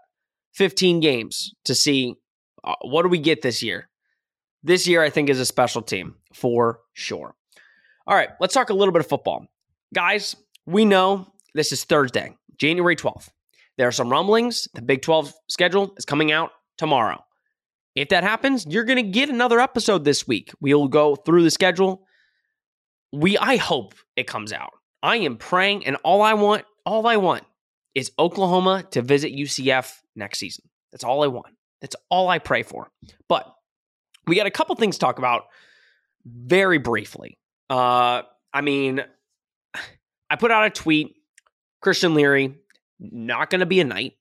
15 0.54 1.00
games 1.00 1.54
to 1.64 1.74
see 1.74 2.16
uh, 2.64 2.74
what 2.82 3.02
do 3.02 3.08
we 3.08 3.18
get 3.18 3.42
this 3.42 3.62
year. 3.62 3.88
This 4.62 4.88
year 4.88 5.02
I 5.02 5.10
think 5.10 5.30
is 5.30 5.40
a 5.40 5.46
special 5.46 5.82
team 5.82 6.16
for 6.32 6.80
sure. 6.94 7.34
All 8.06 8.16
right, 8.16 8.30
let's 8.40 8.54
talk 8.54 8.70
a 8.70 8.74
little 8.74 8.92
bit 8.92 9.00
of 9.00 9.08
football. 9.08 9.46
Guys, 9.94 10.36
we 10.66 10.84
know 10.84 11.32
this 11.54 11.72
is 11.72 11.84
Thursday, 11.84 12.36
January 12.58 12.96
12th. 12.96 13.28
There 13.78 13.86
are 13.86 13.92
some 13.92 14.10
rumblings. 14.10 14.68
The 14.74 14.82
Big 14.82 15.02
12 15.02 15.32
schedule 15.48 15.94
is 15.96 16.04
coming 16.04 16.32
out 16.32 16.50
tomorrow. 16.78 17.25
If 17.96 18.10
that 18.10 18.22
happens, 18.22 18.66
you're 18.66 18.84
going 18.84 19.02
to 19.02 19.10
get 19.10 19.30
another 19.30 19.58
episode 19.58 20.04
this 20.04 20.28
week. 20.28 20.52
We'll 20.60 20.86
go 20.86 21.16
through 21.16 21.42
the 21.42 21.50
schedule. 21.50 22.06
We 23.10 23.38
I 23.38 23.56
hope 23.56 23.94
it 24.16 24.26
comes 24.26 24.52
out. 24.52 24.72
I 25.02 25.16
am 25.16 25.38
praying 25.38 25.86
and 25.86 25.96
all 26.04 26.20
I 26.20 26.34
want, 26.34 26.64
all 26.84 27.06
I 27.06 27.16
want 27.16 27.44
is 27.94 28.12
Oklahoma 28.18 28.84
to 28.90 29.00
visit 29.00 29.32
UCF 29.32 29.94
next 30.14 30.38
season. 30.38 30.66
That's 30.92 31.04
all 31.04 31.24
I 31.24 31.28
want. 31.28 31.54
That's 31.80 31.96
all 32.10 32.28
I 32.28 32.38
pray 32.38 32.62
for. 32.62 32.90
But 33.28 33.50
we 34.26 34.36
got 34.36 34.46
a 34.46 34.50
couple 34.50 34.76
things 34.76 34.96
to 34.96 35.00
talk 35.00 35.18
about 35.18 35.44
very 36.26 36.78
briefly. 36.78 37.38
Uh 37.70 38.22
I 38.52 38.60
mean, 38.60 39.02
I 40.30 40.36
put 40.36 40.50
out 40.50 40.66
a 40.66 40.70
tweet 40.70 41.14
Christian 41.80 42.14
Leary 42.14 42.56
not 43.00 43.48
going 43.50 43.60
to 43.60 43.66
be 43.66 43.80
a 43.80 43.84
knight. 43.84 44.14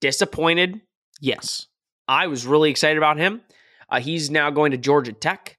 Disappointed? 0.00 0.80
Yes. 1.20 1.66
I 2.10 2.26
was 2.26 2.44
really 2.44 2.70
excited 2.70 2.98
about 2.98 3.18
him. 3.18 3.40
Uh, 3.88 4.00
he's 4.00 4.30
now 4.30 4.50
going 4.50 4.72
to 4.72 4.76
Georgia 4.76 5.12
Tech. 5.12 5.56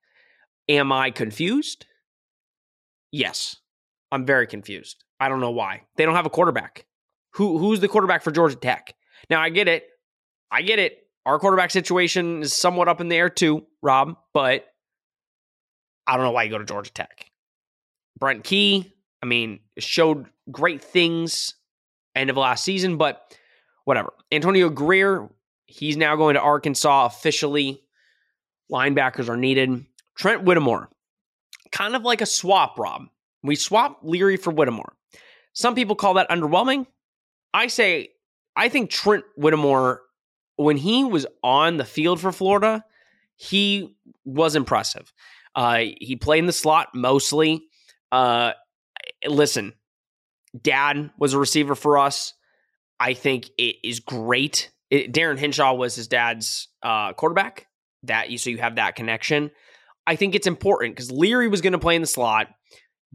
Am 0.67 0.91
I 0.91 1.09
confused? 1.09 1.85
Yes. 3.09 3.55
I'm 4.11 4.25
very 4.25 4.47
confused. 4.47 5.05
I 5.17 5.29
don't 5.29 5.39
know 5.39 5.51
why. 5.51 5.83
They 5.95 6.03
don't 6.03 6.15
have 6.15 6.25
a 6.25 6.29
quarterback. 6.29 6.85
Who 7.35 7.57
who's 7.57 7.79
the 7.79 7.87
quarterback 7.87 8.21
for 8.21 8.31
Georgia 8.31 8.57
Tech? 8.57 8.93
Now 9.29 9.39
I 9.39 9.49
get 9.49 9.69
it. 9.69 9.85
I 10.51 10.61
get 10.61 10.77
it. 10.77 10.97
Our 11.25 11.39
quarterback 11.39 11.71
situation 11.71 12.41
is 12.41 12.53
somewhat 12.53 12.89
up 12.89 12.99
in 12.99 13.07
the 13.07 13.15
air 13.15 13.29
too, 13.29 13.65
Rob, 13.81 14.17
but 14.33 14.65
I 16.05 16.17
don't 16.17 16.25
know 16.25 16.31
why 16.31 16.43
you 16.43 16.49
go 16.49 16.57
to 16.57 16.65
Georgia 16.65 16.91
Tech. 16.91 17.31
Brent 18.19 18.43
Key, 18.43 18.91
I 19.23 19.25
mean, 19.25 19.61
showed 19.77 20.25
great 20.51 20.83
things 20.83 21.53
end 22.13 22.29
of 22.29 22.35
last 22.35 22.65
season, 22.65 22.97
but 22.97 23.37
whatever. 23.85 24.11
Antonio 24.33 24.69
Grier, 24.69 25.29
he's 25.71 25.97
now 25.97 26.15
going 26.15 26.35
to 26.35 26.41
Arkansas 26.41 27.05
officially. 27.05 27.81
Linebackers 28.71 29.29
are 29.29 29.37
needed. 29.37 29.85
Trent 30.15 30.43
Whittemore, 30.43 30.89
kind 31.71 31.95
of 31.95 32.03
like 32.03 32.21
a 32.21 32.25
swap, 32.25 32.77
Rob. 32.77 33.03
We 33.43 33.55
swap 33.55 33.99
Leary 34.03 34.37
for 34.37 34.51
Whittemore. 34.51 34.95
Some 35.53 35.75
people 35.75 35.95
call 35.95 36.13
that 36.15 36.29
underwhelming. 36.29 36.85
I 37.53 37.67
say, 37.67 38.09
I 38.55 38.69
think 38.69 38.89
Trent 38.89 39.23
Whittemore, 39.35 40.01
when 40.55 40.77
he 40.77 41.03
was 41.03 41.25
on 41.43 41.77
the 41.77 41.85
field 41.85 42.19
for 42.19 42.31
Florida, 42.31 42.85
he 43.35 43.97
was 44.23 44.55
impressive. 44.55 45.11
Uh, 45.55 45.85
he 45.99 46.15
played 46.15 46.39
in 46.39 46.45
the 46.45 46.53
slot 46.53 46.89
mostly. 46.93 47.63
Uh, 48.11 48.51
listen, 49.27 49.73
dad 50.59 51.11
was 51.17 51.33
a 51.33 51.39
receiver 51.39 51.75
for 51.75 51.97
us. 51.97 52.33
I 52.99 53.13
think 53.13 53.49
it 53.57 53.77
is 53.83 53.99
great. 53.99 54.71
It, 54.91 55.11
Darin 55.13 55.37
Hinshaw 55.37 55.73
was 55.73 55.95
his 55.95 56.07
dad's 56.07 56.67
uh, 56.83 57.13
quarterback. 57.13 57.67
That 58.03 58.27
so 58.39 58.49
you 58.49 58.57
have 58.57 58.75
that 58.75 58.95
connection. 58.95 59.51
I 60.05 60.15
think 60.15 60.35
it's 60.35 60.47
important 60.47 60.95
because 60.95 61.11
Leary 61.11 61.47
was 61.47 61.61
going 61.61 61.73
to 61.73 61.79
play 61.79 61.95
in 61.95 62.01
the 62.01 62.07
slot. 62.07 62.47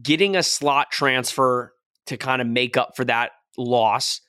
Getting 0.01 0.35
a 0.35 0.43
slot 0.43 0.91
transfer 0.91 1.73
to 2.07 2.17
kind 2.17 2.41
of 2.41 2.47
make 2.47 2.77
up 2.77 2.95
for 2.95 3.05
that 3.05 3.31
loss, 3.57 4.21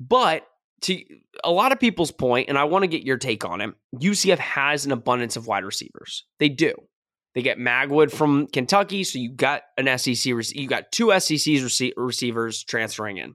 but 0.00 0.46
to 0.82 1.02
a 1.44 1.50
lot 1.50 1.72
of 1.72 1.80
people's 1.80 2.10
point, 2.10 2.48
and 2.48 2.58
I 2.58 2.64
want 2.64 2.82
to 2.82 2.88
get 2.88 3.02
your 3.02 3.16
take 3.16 3.44
on 3.44 3.60
it. 3.60 3.70
UCF 3.94 4.38
has 4.38 4.84
an 4.84 4.92
abundance 4.92 5.36
of 5.36 5.46
wide 5.46 5.64
receivers. 5.64 6.24
They 6.38 6.48
do. 6.48 6.74
They 7.34 7.42
get 7.42 7.58
Magwood 7.58 8.12
from 8.12 8.46
Kentucky, 8.46 9.04
so 9.04 9.18
you 9.18 9.32
got 9.32 9.62
an 9.78 9.98
SEC. 9.98 10.26
You 10.26 10.68
got 10.68 10.92
two 10.92 11.18
SEC 11.18 11.62
receivers 11.96 12.64
transferring 12.64 13.16
in. 13.16 13.34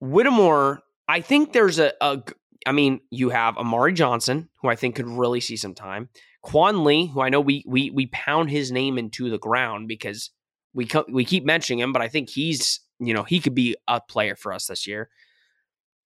Whittemore, 0.00 0.80
I 1.08 1.20
think 1.20 1.52
there's 1.52 1.78
a, 1.78 1.92
a. 2.00 2.22
I 2.66 2.72
mean, 2.72 3.00
you 3.10 3.28
have 3.28 3.58
Amari 3.58 3.92
Johnson, 3.92 4.48
who 4.62 4.68
I 4.68 4.76
think 4.76 4.96
could 4.96 5.08
really 5.08 5.40
see 5.40 5.56
some 5.56 5.74
time. 5.74 6.08
Quan 6.42 6.84
Lee, 6.84 7.06
who 7.06 7.20
I 7.20 7.28
know 7.28 7.40
we 7.40 7.64
we 7.66 7.90
we 7.90 8.06
pound 8.06 8.50
his 8.50 8.70
name 8.72 8.98
into 8.98 9.30
the 9.30 9.38
ground 9.38 9.88
because 9.88 10.30
we 10.72 10.88
we 11.08 11.24
keep 11.24 11.44
mentioning 11.44 11.80
him, 11.80 11.92
but 11.92 12.02
I 12.02 12.08
think 12.08 12.30
he's 12.30 12.80
you 12.98 13.14
know 13.14 13.22
he 13.22 13.40
could 13.40 13.54
be 13.54 13.76
a 13.88 14.00
player 14.00 14.36
for 14.36 14.52
us 14.52 14.66
this 14.66 14.86
year. 14.86 15.08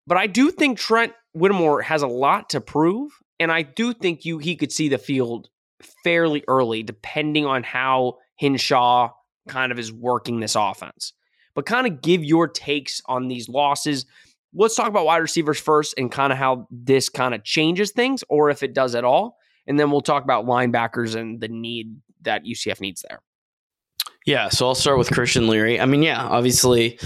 But 0.05 0.17
I 0.17 0.27
do 0.27 0.51
think 0.51 0.77
Trent 0.77 1.13
Whittemore 1.33 1.81
has 1.81 2.01
a 2.01 2.07
lot 2.07 2.49
to 2.49 2.61
prove, 2.61 3.11
and 3.39 3.51
I 3.51 3.61
do 3.61 3.93
think 3.93 4.25
you 4.25 4.37
he 4.37 4.55
could 4.55 4.71
see 4.71 4.89
the 4.89 4.97
field 4.97 5.49
fairly 6.03 6.43
early, 6.47 6.83
depending 6.83 7.45
on 7.45 7.63
how 7.63 8.17
Hinshaw 8.35 9.11
kind 9.47 9.71
of 9.71 9.79
is 9.79 9.91
working 9.91 10.39
this 10.39 10.55
offense. 10.55 11.13
But 11.55 11.65
kind 11.65 11.85
of 11.85 12.01
give 12.01 12.23
your 12.23 12.47
takes 12.47 13.01
on 13.05 13.27
these 13.27 13.47
losses. 13.47 14.05
Let's 14.53 14.75
talk 14.75 14.87
about 14.87 15.05
wide 15.05 15.17
receivers 15.17 15.59
first 15.59 15.95
and 15.97 16.11
kind 16.11 16.31
of 16.31 16.37
how 16.39 16.67
this 16.71 17.09
kind 17.09 17.33
of 17.33 17.43
changes 17.43 17.91
things, 17.91 18.23
or 18.29 18.49
if 18.49 18.63
it 18.63 18.73
does 18.73 18.95
at 18.95 19.03
all. 19.03 19.37
And 19.67 19.79
then 19.79 19.91
we'll 19.91 20.01
talk 20.01 20.23
about 20.23 20.45
linebackers 20.45 21.15
and 21.15 21.39
the 21.39 21.47
need 21.47 21.95
that 22.21 22.43
UCF 22.43 22.81
needs 22.81 23.03
there. 23.07 23.21
Yeah, 24.25 24.49
so 24.49 24.67
I'll 24.67 24.75
start 24.75 24.97
with 24.97 25.11
Christian 25.11 25.47
Leary. 25.47 25.79
I 25.79 25.85
mean, 25.85 26.01
yeah, 26.01 26.23
obviously 26.23 26.97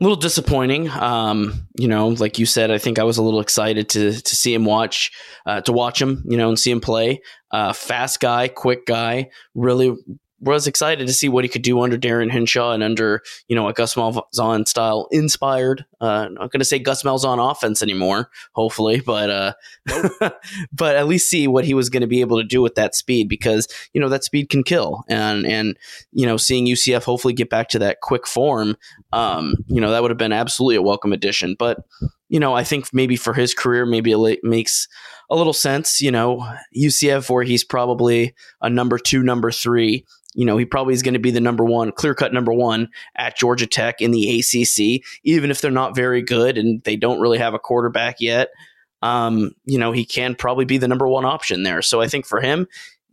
a 0.00 0.04
little 0.04 0.16
disappointing. 0.16 0.88
Um, 0.88 1.66
you 1.78 1.88
know, 1.88 2.08
like 2.08 2.38
you 2.38 2.46
said, 2.46 2.70
I 2.70 2.78
think 2.78 2.98
I 2.98 3.04
was 3.04 3.18
a 3.18 3.22
little 3.22 3.40
excited 3.40 3.88
to 3.90 4.12
to 4.12 4.36
see 4.36 4.54
him 4.54 4.64
watch, 4.64 5.10
uh, 5.46 5.60
to 5.62 5.72
watch 5.72 6.00
him, 6.00 6.22
you 6.26 6.36
know, 6.36 6.48
and 6.48 6.58
see 6.58 6.70
him 6.70 6.80
play. 6.80 7.20
Uh, 7.50 7.72
fast 7.72 8.20
guy, 8.20 8.48
quick 8.48 8.86
guy, 8.86 9.30
really 9.54 9.96
was 10.40 10.66
excited 10.66 11.06
to 11.06 11.12
see 11.12 11.28
what 11.28 11.44
he 11.44 11.48
could 11.48 11.62
do 11.62 11.80
under 11.80 11.96
Darin 11.96 12.30
Hinshaw 12.30 12.72
and 12.72 12.82
under 12.82 13.22
you 13.48 13.56
know 13.56 13.68
a 13.68 13.72
Gus 13.72 13.94
Malzahn 13.94 14.66
style 14.66 15.08
inspired. 15.10 15.84
Uh, 16.00 16.26
I'm 16.26 16.34
not 16.34 16.50
going 16.50 16.60
to 16.60 16.64
say 16.64 16.78
Gus 16.78 17.02
Malzahn 17.02 17.50
offense 17.50 17.82
anymore, 17.82 18.30
hopefully, 18.52 19.00
but 19.00 19.30
uh, 19.30 19.52
nope. 19.88 20.34
but 20.72 20.96
at 20.96 21.08
least 21.08 21.28
see 21.28 21.46
what 21.46 21.64
he 21.64 21.74
was 21.74 21.90
going 21.90 22.00
to 22.00 22.06
be 22.06 22.20
able 22.20 22.38
to 22.38 22.46
do 22.46 22.62
with 22.62 22.74
that 22.76 22.94
speed 22.94 23.28
because 23.28 23.68
you 23.92 24.00
know 24.00 24.08
that 24.08 24.24
speed 24.24 24.48
can 24.48 24.62
kill 24.62 25.04
and 25.08 25.46
and 25.46 25.76
you 26.12 26.26
know 26.26 26.36
seeing 26.36 26.66
UCF 26.66 27.04
hopefully 27.04 27.34
get 27.34 27.50
back 27.50 27.68
to 27.70 27.78
that 27.78 28.00
quick 28.00 28.26
form, 28.26 28.76
um, 29.12 29.54
you 29.66 29.80
know 29.80 29.90
that 29.90 30.02
would 30.02 30.10
have 30.10 30.18
been 30.18 30.32
absolutely 30.32 30.76
a 30.76 30.82
welcome 30.82 31.12
addition. 31.12 31.54
But 31.58 31.84
you 32.30 32.40
know 32.40 32.54
I 32.54 32.64
think 32.64 32.86
maybe 32.94 33.16
for 33.16 33.34
his 33.34 33.52
career 33.52 33.84
maybe 33.84 34.12
it 34.12 34.40
makes 34.42 34.88
a 35.28 35.36
little 35.36 35.52
sense. 35.52 36.00
You 36.00 36.10
know 36.10 36.50
UCF 36.74 37.28
where 37.28 37.44
he's 37.44 37.64
probably 37.64 38.34
a 38.62 38.70
number 38.70 38.98
two, 38.98 39.22
number 39.22 39.50
three 39.50 40.06
you 40.34 40.44
know, 40.44 40.56
he 40.56 40.64
probably 40.64 40.94
is 40.94 41.02
going 41.02 41.14
to 41.14 41.20
be 41.20 41.30
the 41.30 41.40
number 41.40 41.64
one, 41.64 41.92
clear 41.92 42.14
cut 42.14 42.32
number 42.32 42.52
one 42.52 42.88
at 43.16 43.36
Georgia 43.36 43.66
Tech 43.66 44.00
in 44.00 44.12
the 44.12 44.38
ACC, 44.38 45.04
even 45.24 45.50
if 45.50 45.60
they're 45.60 45.70
not 45.70 45.96
very 45.96 46.22
good 46.22 46.56
and 46.56 46.82
they 46.84 46.96
don't 46.96 47.20
really 47.20 47.38
have 47.38 47.54
a 47.54 47.58
quarterback 47.58 48.16
yet. 48.20 48.48
Um, 49.02 49.52
you 49.64 49.78
know, 49.78 49.92
he 49.92 50.04
can 50.04 50.34
probably 50.34 50.64
be 50.64 50.78
the 50.78 50.88
number 50.88 51.08
one 51.08 51.24
option 51.24 51.62
there. 51.62 51.82
So 51.82 52.00
I 52.00 52.06
think 52.06 52.26
for 52.26 52.40
him, 52.40 52.68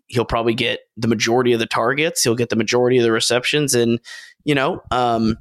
he'll 0.08 0.26
probably 0.26 0.54
get 0.54 0.82
the 0.96 1.08
majority 1.08 1.54
of 1.54 1.60
the 1.60 1.66
targets, 1.66 2.24
he'll 2.24 2.36
get 2.36 2.50
the 2.50 2.56
majority 2.56 2.98
of 2.98 3.04
the 3.04 3.12
receptions, 3.12 3.74
and, 3.74 4.00
you 4.44 4.56
know, 4.56 4.82
um, 4.92 5.38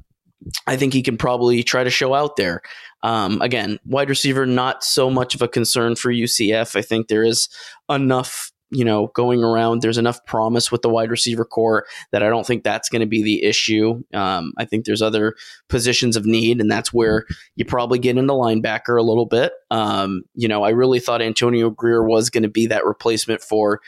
I 0.67 0.75
think 0.75 0.93
he 0.93 1.01
can 1.01 1.17
probably 1.17 1.63
try 1.63 1.83
to 1.83 1.89
show 1.89 2.13
out 2.13 2.35
there. 2.35 2.61
Um, 3.03 3.41
again, 3.41 3.79
wide 3.85 4.09
receiver, 4.09 4.45
not 4.45 4.83
so 4.83 5.09
much 5.09 5.35
of 5.35 5.41
a 5.41 5.47
concern 5.47 5.95
for 5.95 6.11
UCF. 6.11 6.75
I 6.75 6.81
think 6.81 7.07
there 7.07 7.23
is 7.23 7.49
enough 7.89 8.51
you 8.69 8.83
know, 8.83 9.07
going 9.07 9.43
around. 9.43 9.81
There's 9.81 9.97
enough 9.97 10.25
promise 10.25 10.71
with 10.71 10.81
the 10.81 10.89
wide 10.89 11.09
receiver 11.09 11.45
core 11.45 11.85
that 12.11 12.21
I 12.21 12.29
don't 12.29 12.45
think 12.45 12.63
that's 12.63 12.89
going 12.89 12.99
to 12.99 13.05
be 13.05 13.23
the 13.23 13.43
issue. 13.43 14.03
Um, 14.13 14.53
I 14.57 14.65
think 14.65 14.85
there's 14.85 15.01
other 15.01 15.35
positions 15.69 16.17
of 16.17 16.25
need, 16.25 16.59
and 16.59 16.69
that's 16.69 16.91
where 16.91 17.25
you 17.55 17.65
probably 17.65 17.99
get 17.99 18.17
into 18.17 18.33
linebacker 18.33 18.99
a 18.99 19.03
little 19.03 19.25
bit. 19.25 19.53
Um, 19.71 20.23
you 20.33 20.47
know, 20.47 20.63
I 20.63 20.69
really 20.69 20.99
thought 20.99 21.21
Antonio 21.21 21.69
Grier 21.69 22.03
was 22.03 22.29
going 22.29 22.43
to 22.43 22.49
be 22.49 22.67
that 22.67 22.85
replacement 22.85 23.41
for 23.41 23.79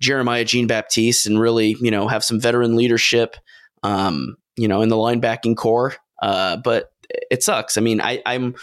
Jeremiah 0.00 0.44
Jean 0.44 0.66
Baptiste 0.66 1.26
and 1.26 1.38
really, 1.38 1.76
you 1.80 1.90
know, 1.90 2.08
have 2.08 2.24
some 2.24 2.40
veteran 2.40 2.74
leadership, 2.74 3.36
um, 3.82 4.36
you 4.56 4.68
know, 4.68 4.82
in 4.82 4.88
the 4.88 4.96
linebacking 4.96 5.56
core. 5.56 5.94
Uh, 6.20 6.56
but 6.56 6.90
it 7.30 7.42
sucks. 7.42 7.76
I 7.76 7.80
mean, 7.80 8.00
I, 8.00 8.22
I'm 8.24 8.54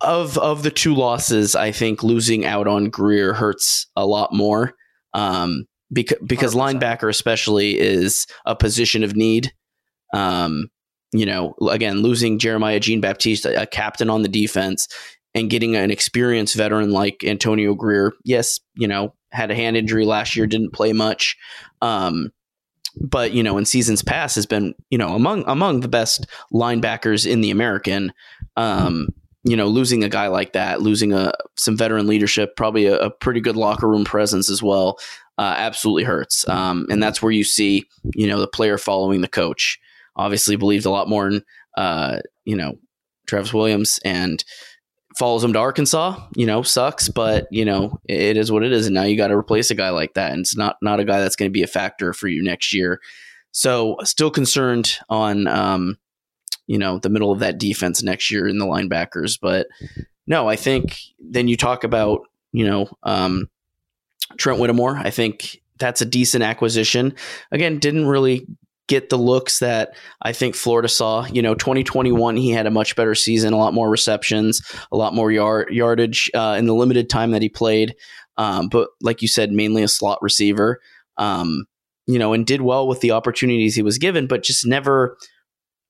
of 0.00 0.38
of 0.38 0.62
the 0.62 0.70
two 0.70 0.94
losses, 0.94 1.54
I 1.54 1.72
think 1.72 2.02
losing 2.02 2.44
out 2.44 2.66
on 2.66 2.90
Grier 2.90 3.32
hurts 3.34 3.86
a 3.96 4.06
lot 4.06 4.32
more 4.32 4.74
um, 5.14 5.64
because 5.92 6.18
because 6.26 6.54
100%. 6.54 6.80
linebacker 6.80 7.08
especially 7.08 7.78
is 7.78 8.26
a 8.46 8.54
position 8.54 9.04
of 9.04 9.16
need. 9.16 9.52
Um, 10.14 10.68
you 11.12 11.26
know, 11.26 11.54
again, 11.70 12.00
losing 12.00 12.38
Jeremiah 12.38 12.80
Jean 12.80 13.00
Baptiste, 13.00 13.46
a, 13.46 13.62
a 13.62 13.66
captain 13.66 14.10
on 14.10 14.22
the 14.22 14.28
defense, 14.28 14.86
and 15.34 15.50
getting 15.50 15.74
an 15.76 15.90
experienced 15.90 16.54
veteran 16.54 16.90
like 16.90 17.24
Antonio 17.24 17.74
Grier. 17.74 18.12
Yes, 18.24 18.60
you 18.74 18.86
know, 18.86 19.14
had 19.32 19.50
a 19.50 19.54
hand 19.54 19.76
injury 19.76 20.04
last 20.04 20.36
year, 20.36 20.46
didn't 20.46 20.72
play 20.72 20.92
much. 20.92 21.36
Um, 21.82 22.30
but 23.00 23.32
you 23.32 23.42
know, 23.42 23.58
in 23.58 23.64
seasons 23.64 24.02
past, 24.02 24.34
has 24.34 24.46
been 24.46 24.74
you 24.90 24.98
know 24.98 25.14
among 25.14 25.44
among 25.46 25.80
the 25.80 25.88
best 25.88 26.26
linebackers 26.52 27.30
in 27.30 27.40
the 27.40 27.50
American. 27.50 28.12
Um, 28.56 29.08
you 29.44 29.56
know, 29.56 29.66
losing 29.66 30.04
a 30.04 30.08
guy 30.08 30.26
like 30.26 30.52
that, 30.52 30.82
losing 30.82 31.12
a 31.12 31.32
some 31.56 31.76
veteran 31.76 32.06
leadership, 32.06 32.56
probably 32.56 32.86
a, 32.86 32.98
a 32.98 33.10
pretty 33.10 33.40
good 33.40 33.56
locker 33.56 33.88
room 33.88 34.04
presence 34.04 34.50
as 34.50 34.62
well, 34.62 34.98
uh, 35.38 35.54
absolutely 35.56 36.04
hurts. 36.04 36.46
Um, 36.48 36.86
and 36.90 37.02
that's 37.02 37.22
where 37.22 37.32
you 37.32 37.44
see 37.44 37.84
you 38.14 38.26
know 38.26 38.40
the 38.40 38.48
player 38.48 38.78
following 38.78 39.20
the 39.20 39.28
coach. 39.28 39.78
Obviously, 40.16 40.56
believed 40.56 40.86
a 40.86 40.90
lot 40.90 41.08
more 41.08 41.28
in 41.28 41.42
uh, 41.76 42.18
you 42.44 42.56
know 42.56 42.78
Travis 43.26 43.54
Williams 43.54 44.00
and 44.04 44.44
follows 45.18 45.42
him 45.42 45.52
to 45.52 45.58
Arkansas, 45.58 46.16
you 46.36 46.46
know, 46.46 46.62
sucks, 46.62 47.08
but 47.08 47.48
you 47.50 47.64
know, 47.64 47.98
it 48.08 48.36
is 48.36 48.52
what 48.52 48.62
it 48.62 48.72
is. 48.72 48.86
And 48.86 48.94
now 48.94 49.02
you 49.02 49.16
got 49.16 49.28
to 49.28 49.36
replace 49.36 49.70
a 49.70 49.74
guy 49.74 49.90
like 49.90 50.14
that. 50.14 50.30
And 50.30 50.40
it's 50.40 50.56
not, 50.56 50.76
not 50.80 51.00
a 51.00 51.04
guy 51.04 51.20
that's 51.20 51.34
going 51.34 51.50
to 51.50 51.52
be 51.52 51.64
a 51.64 51.68
factor 51.68 52.12
for 52.12 52.28
you 52.28 52.42
next 52.42 52.72
year. 52.72 53.00
So 53.50 53.96
still 54.04 54.30
concerned 54.30 54.96
on, 55.08 55.48
um, 55.48 55.98
you 56.68 56.78
know, 56.78 57.00
the 57.00 57.08
middle 57.08 57.32
of 57.32 57.40
that 57.40 57.58
defense 57.58 58.02
next 58.02 58.30
year 58.30 58.46
in 58.46 58.58
the 58.58 58.66
linebackers. 58.66 59.38
But 59.40 59.66
no, 60.28 60.48
I 60.48 60.54
think 60.54 60.98
then 61.18 61.48
you 61.48 61.56
talk 61.56 61.82
about, 61.82 62.20
you 62.52 62.64
know, 62.64 62.88
um, 63.02 63.48
Trent 64.36 64.60
Whittemore. 64.60 64.96
I 64.96 65.10
think 65.10 65.60
that's 65.78 66.00
a 66.00 66.06
decent 66.06 66.44
acquisition. 66.44 67.14
Again, 67.50 67.78
didn't 67.78 68.06
really 68.06 68.46
get 68.88 69.10
the 69.10 69.18
looks 69.18 69.60
that 69.60 69.94
I 70.22 70.32
think 70.32 70.56
Florida 70.56 70.88
saw. 70.88 71.24
You 71.26 71.42
know, 71.42 71.54
2021, 71.54 72.36
he 72.36 72.50
had 72.50 72.66
a 72.66 72.70
much 72.70 72.96
better 72.96 73.14
season, 73.14 73.52
a 73.52 73.58
lot 73.58 73.74
more 73.74 73.88
receptions, 73.88 74.60
a 74.90 74.96
lot 74.96 75.14
more 75.14 75.30
yard, 75.30 75.68
yardage 75.70 76.30
uh, 76.34 76.56
in 76.58 76.66
the 76.66 76.74
limited 76.74 77.08
time 77.08 77.30
that 77.30 77.42
he 77.42 77.48
played. 77.48 77.94
Um, 78.36 78.68
but 78.68 78.88
like 79.00 79.22
you 79.22 79.28
said, 79.28 79.52
mainly 79.52 79.82
a 79.82 79.88
slot 79.88 80.18
receiver, 80.22 80.80
um, 81.16 81.66
you 82.06 82.18
know, 82.18 82.32
and 82.32 82.46
did 82.46 82.62
well 82.62 82.88
with 82.88 83.00
the 83.00 83.12
opportunities 83.12 83.74
he 83.74 83.82
was 83.82 83.98
given, 83.98 84.26
but 84.26 84.42
just 84.42 84.66
never, 84.66 85.16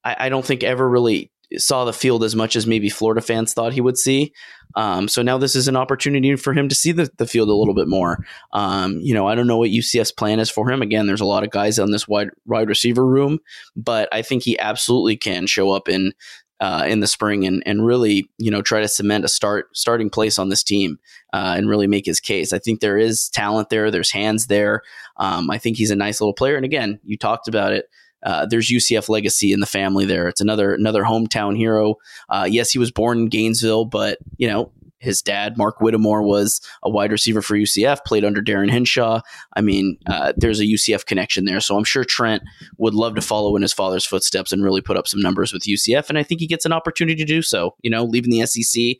I, 0.05 0.17
I 0.21 0.29
don't 0.29 0.45
think 0.45 0.63
ever 0.63 0.89
really 0.89 1.31
saw 1.57 1.85
the 1.85 1.93
field 1.93 2.25
as 2.25 2.37
much 2.37 2.57
as 2.57 2.67
maybe 2.67 2.89
Florida 2.89 3.21
fans 3.21 3.53
thought 3.53 3.73
he 3.73 3.81
would 3.81 3.97
see. 3.97 4.33
Um, 4.75 5.09
so 5.09 5.23
now 5.23 5.39
this 5.39 5.57
is 5.57 5.67
an 5.67 5.77
opportunity 5.77 6.37
for 6.37 6.53
him 6.53 6.69
to 6.69 6.75
see 6.75 6.93
the, 6.93 7.11
the 7.17 7.27
field 7.27 7.49
a 7.49 7.55
little 7.55 7.75
bit 7.75 7.89
more. 7.89 8.25
Um, 8.53 8.99
you 9.01 9.15
know, 9.15 9.27
I 9.27 9.35
don't 9.35 9.47
know 9.47 9.57
what 9.59 9.71
UCF's 9.71 10.13
plan 10.13 10.41
is 10.41 10.51
for 10.51 10.71
him. 10.71 10.83
Again, 10.83 11.07
there's 11.07 11.21
a 11.21 11.27
lot 11.27 11.45
of 11.45 11.51
guys 11.51 11.79
on 11.79 11.91
this 11.91 12.07
wide 12.07 12.31
wide 12.45 12.69
receiver 12.69 13.07
room, 13.07 13.39
but 13.77 14.09
I 14.13 14.23
think 14.23 14.43
he 14.43 14.59
absolutely 14.59 15.17
can 15.17 15.47
show 15.47 15.71
up 15.71 15.89
in 15.89 16.13
uh, 16.61 16.85
in 16.87 17.01
the 17.01 17.07
spring 17.07 17.47
and 17.47 17.63
and 17.67 17.87
really 17.87 18.29
you 18.37 18.51
know 18.51 18.63
try 18.63 18.81
to 18.81 18.89
cement 18.89 19.25
a 19.25 19.29
start 19.29 19.69
starting 19.77 20.11
place 20.11 20.39
on 20.39 20.49
this 20.49 20.63
team 20.63 20.99
uh, 21.33 21.55
and 21.57 21.69
really 21.69 21.87
make 21.87 22.05
his 22.05 22.21
case. 22.21 22.53
I 22.53 22.59
think 22.59 22.81
there 22.81 22.99
is 22.99 23.29
talent 23.29 23.71
there. 23.71 23.91
There's 23.91 24.11
hands 24.11 24.49
there. 24.49 24.83
Um, 25.17 25.51
I 25.51 25.59
think 25.59 25.77
he's 25.77 25.91
a 25.91 25.97
nice 25.97 26.21
little 26.21 26.35
player. 26.35 26.57
And 26.57 26.65
again, 26.65 27.01
you 27.05 27.17
talked 27.17 27.49
about 27.49 27.73
it 27.73 27.87
uh, 28.23 28.47
there's 28.47 28.71
UCF 28.71 29.09
legacy 29.09 29.53
in 29.53 29.61
the 29.61 29.67
family 29.67 30.05
there. 30.05 30.29
It's 30.29 30.41
another 30.41 30.75
another 30.75 31.03
hometown 31.03 31.57
hero. 31.57 31.97
Uh, 32.29 32.47
yes, 32.51 32.71
he 32.71 32.79
was 32.79 32.91
born 32.91 33.19
in 33.19 33.29
Gainesville, 33.29 33.85
but 33.85 34.19
you 34.37 34.49
know 34.49 34.73
his 35.01 35.23
dad, 35.23 35.57
Mark 35.57 35.81
Whittemore, 35.81 36.23
was 36.23 36.61
a 36.83 36.91
wide 36.91 37.13
receiver 37.13 37.43
for 37.43 37.57
UCF, 37.57 38.05
played 38.05 38.25
under 38.25 38.41
Darin 38.41 38.69
Hinshaw. 38.69 39.21
I 39.55 39.61
mean, 39.61 39.97
uh, 40.07 40.33
there's 40.37 40.61
a 40.61 40.65
UCF 40.65 41.07
connection 41.07 41.45
there. 41.45 41.61
So 41.61 41.77
I'm 41.77 41.85
sure 41.85 42.05
Trent 42.05 42.43
would 42.79 42.95
love 42.95 43.15
to 43.15 43.21
follow 43.21 43.55
in 43.57 43.63
his 43.63 43.73
father's 43.73 44.05
footsteps 44.05 44.53
and 44.53 44.65
really 44.65 44.81
put 44.81 44.97
up 44.97 45.07
some 45.07 45.21
numbers 45.21 45.53
with 45.53 45.63
UCF. 45.63 46.09
And 46.09 46.19
I 46.19 46.23
think 46.23 46.41
he 46.41 46.47
gets 46.47 46.67
an 46.67 46.73
opportunity 46.73 47.17
to 47.17 47.25
do 47.25 47.43
so. 47.43 47.77
You 47.83 47.91
know, 47.91 48.05
leaving 48.05 48.31
the 48.31 48.47
SEC 48.47 48.97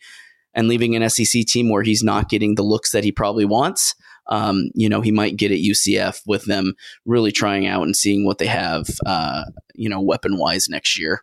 and 0.55 0.69
leaving 0.69 0.95
an 0.95 1.09
SEC 1.11 1.45
team 1.45 1.69
where 1.69 1.83
he's 1.83 2.03
not 2.03 2.29
getting 2.29 2.55
the 2.55 2.63
looks 2.63 2.93
that 2.93 3.05
he 3.05 3.13
probably 3.13 3.45
wants 3.45 3.95
um, 4.29 4.71
you 4.75 4.89
know, 4.89 5.01
he 5.01 5.11
might 5.11 5.37
get 5.37 5.53
at 5.53 5.59
UCF 5.59 6.21
with 6.27 6.45
them 6.45 6.75
really 7.07 7.33
trying 7.33 7.67
out 7.67 7.83
and 7.83 7.97
seeing 7.97 8.25
what 8.25 8.39
they 8.39 8.47
have, 8.47 8.89
uh, 9.07 9.45
you 9.75 9.89
know, 9.89 10.01
weapon 10.01 10.39
wise 10.39 10.69
next 10.69 10.99
year. 10.99 11.23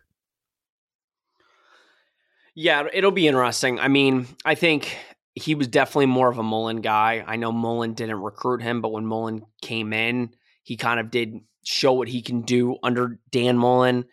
Yeah, 2.54 2.88
it'll 2.92 3.10
be 3.10 3.28
interesting. 3.28 3.78
I 3.78 3.88
mean, 3.88 4.26
I 4.44 4.54
think 4.54 4.96
he 5.34 5.54
was 5.54 5.68
definitely 5.68 6.06
more 6.06 6.30
of 6.30 6.38
a 6.38 6.42
Mullen 6.42 6.80
guy. 6.80 7.22
I 7.26 7.36
know 7.36 7.52
Mullen 7.52 7.92
didn't 7.92 8.20
recruit 8.20 8.62
him, 8.62 8.80
but 8.80 8.92
when 8.92 9.06
Mullen 9.06 9.42
came 9.60 9.92
in, 9.92 10.30
he 10.62 10.76
kind 10.76 10.98
of 10.98 11.10
did 11.10 11.40
show 11.64 11.92
what 11.92 12.08
he 12.08 12.22
can 12.22 12.42
do 12.42 12.76
under 12.82 13.20
Dan 13.30 13.58
Mullen. 13.58 14.06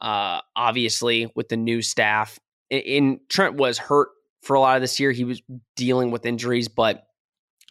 Uh, 0.00 0.40
obviously, 0.56 1.30
with 1.36 1.48
the 1.48 1.56
new 1.56 1.80
staff, 1.80 2.40
in 2.68 3.20
Trent 3.28 3.54
was 3.54 3.78
hurt 3.78 4.08
for 4.42 4.54
a 4.54 4.60
lot 4.60 4.76
of 4.76 4.82
this 4.82 4.98
year. 4.98 5.12
He 5.12 5.24
was 5.24 5.40
dealing 5.76 6.10
with 6.10 6.26
injuries, 6.26 6.66
but 6.66 7.04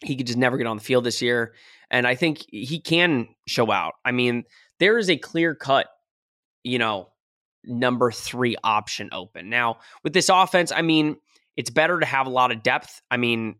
he 0.04 0.16
could 0.16 0.26
just 0.26 0.38
never 0.38 0.56
get 0.56 0.66
on 0.66 0.76
the 0.76 0.82
field 0.82 1.04
this 1.04 1.22
year. 1.22 1.54
And 1.90 2.06
I 2.06 2.14
think 2.14 2.44
he 2.48 2.80
can 2.80 3.28
show 3.46 3.70
out. 3.70 3.94
I 4.04 4.12
mean, 4.12 4.44
there 4.80 4.98
is 4.98 5.10
a 5.10 5.16
clear 5.16 5.54
cut, 5.54 5.86
you 6.62 6.78
know, 6.78 7.08
number 7.64 8.10
three 8.10 8.56
option 8.64 9.08
open. 9.12 9.48
Now, 9.48 9.78
with 10.02 10.12
this 10.12 10.28
offense, 10.28 10.72
I 10.72 10.82
mean, 10.82 11.16
it's 11.56 11.70
better 11.70 12.00
to 12.00 12.06
have 12.06 12.26
a 12.26 12.30
lot 12.30 12.50
of 12.50 12.62
depth. 12.62 13.00
I 13.10 13.16
mean, 13.16 13.56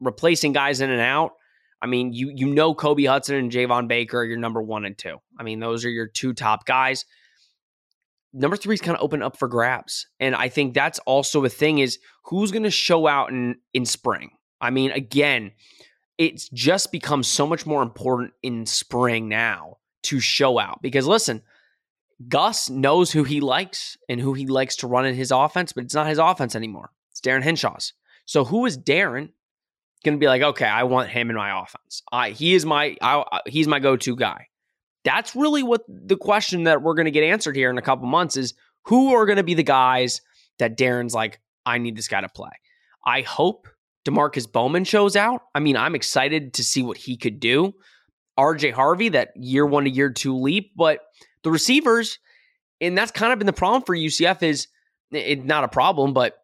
replacing 0.00 0.52
guys 0.52 0.80
in 0.80 0.90
and 0.90 1.00
out. 1.00 1.32
I 1.80 1.86
mean, 1.86 2.12
you 2.12 2.32
you 2.34 2.46
know 2.46 2.74
Kobe 2.74 3.04
Hudson 3.04 3.36
and 3.36 3.50
Javon 3.50 3.88
Baker 3.88 4.18
are 4.18 4.24
your 4.24 4.38
number 4.38 4.62
one 4.62 4.84
and 4.84 4.96
two. 4.96 5.18
I 5.38 5.42
mean, 5.42 5.60
those 5.60 5.84
are 5.84 5.90
your 5.90 6.06
two 6.06 6.32
top 6.32 6.66
guys. 6.66 7.04
Number 8.32 8.56
three 8.56 8.74
is 8.74 8.80
kind 8.80 8.96
of 8.96 9.02
open 9.02 9.22
up 9.22 9.38
for 9.38 9.48
grabs. 9.48 10.06
And 10.20 10.34
I 10.34 10.48
think 10.48 10.74
that's 10.74 10.98
also 11.00 11.44
a 11.44 11.48
thing 11.48 11.78
is 11.78 11.98
who's 12.24 12.50
going 12.50 12.64
to 12.64 12.70
show 12.70 13.06
out 13.06 13.30
in 13.30 13.56
in 13.72 13.84
spring. 13.84 14.30
I 14.60 14.70
mean, 14.70 14.90
again, 14.90 15.52
it's 16.18 16.48
just 16.48 16.92
become 16.92 17.22
so 17.22 17.46
much 17.46 17.66
more 17.66 17.82
important 17.82 18.32
in 18.42 18.66
spring 18.66 19.28
now 19.28 19.78
to 20.04 20.20
show 20.20 20.58
out 20.58 20.80
because 20.82 21.06
listen, 21.06 21.42
Gus 22.28 22.70
knows 22.70 23.12
who 23.12 23.24
he 23.24 23.40
likes 23.40 23.98
and 24.08 24.20
who 24.20 24.32
he 24.32 24.46
likes 24.46 24.76
to 24.76 24.86
run 24.86 25.04
in 25.04 25.14
his 25.14 25.30
offense, 25.30 25.72
but 25.72 25.84
it's 25.84 25.94
not 25.94 26.06
his 26.06 26.18
offense 26.18 26.56
anymore. 26.56 26.90
It's 27.10 27.20
Darin 27.20 27.42
Hinshaw's. 27.42 27.92
So 28.24 28.44
who 28.44 28.64
is 28.66 28.76
Darin 28.76 29.30
going 30.04 30.16
to 30.16 30.20
be 30.20 30.26
like? 30.26 30.42
Okay, 30.42 30.66
I 30.66 30.84
want 30.84 31.10
him 31.10 31.28
in 31.30 31.36
my 31.36 31.62
offense. 31.62 32.02
I 32.10 32.30
he 32.30 32.54
is 32.54 32.64
my 32.64 32.96
I, 33.02 33.40
he's 33.46 33.68
my 33.68 33.78
go 33.78 33.96
to 33.96 34.16
guy. 34.16 34.48
That's 35.04 35.36
really 35.36 35.62
what 35.62 35.82
the 35.88 36.16
question 36.16 36.64
that 36.64 36.82
we're 36.82 36.94
going 36.94 37.04
to 37.04 37.12
get 37.12 37.22
answered 37.22 37.54
here 37.54 37.70
in 37.70 37.78
a 37.78 37.82
couple 37.82 38.06
months 38.06 38.36
is 38.36 38.54
who 38.84 39.14
are 39.14 39.26
going 39.26 39.36
to 39.36 39.44
be 39.44 39.54
the 39.54 39.62
guys 39.62 40.20
that 40.58 40.76
Darin's 40.76 41.14
like 41.14 41.40
I 41.66 41.78
need 41.78 41.96
this 41.96 42.08
guy 42.08 42.22
to 42.22 42.28
play. 42.28 42.50
I 43.04 43.20
hope 43.20 43.68
Demarkcus 44.06 44.50
Bowman 44.50 44.84
shows 44.84 45.16
out. 45.16 45.42
I 45.54 45.60
mean, 45.60 45.76
I'm 45.76 45.94
excited 45.94 46.54
to 46.54 46.64
see 46.64 46.82
what 46.82 46.96
he 46.96 47.16
could 47.16 47.40
do. 47.40 47.74
RJ 48.38 48.72
Harvey, 48.72 49.10
that 49.10 49.30
year 49.36 49.66
one 49.66 49.84
to 49.84 49.90
year 49.90 50.10
two 50.10 50.38
leap, 50.38 50.72
but 50.76 51.00
the 51.42 51.50
receivers, 51.50 52.18
and 52.80 52.96
that's 52.96 53.10
kind 53.10 53.32
of 53.32 53.38
been 53.38 53.46
the 53.46 53.52
problem 53.52 53.82
for 53.82 53.96
UCF 53.96 54.42
is 54.42 54.68
it, 55.10 55.44
not 55.44 55.64
a 55.64 55.68
problem, 55.68 56.12
but 56.12 56.34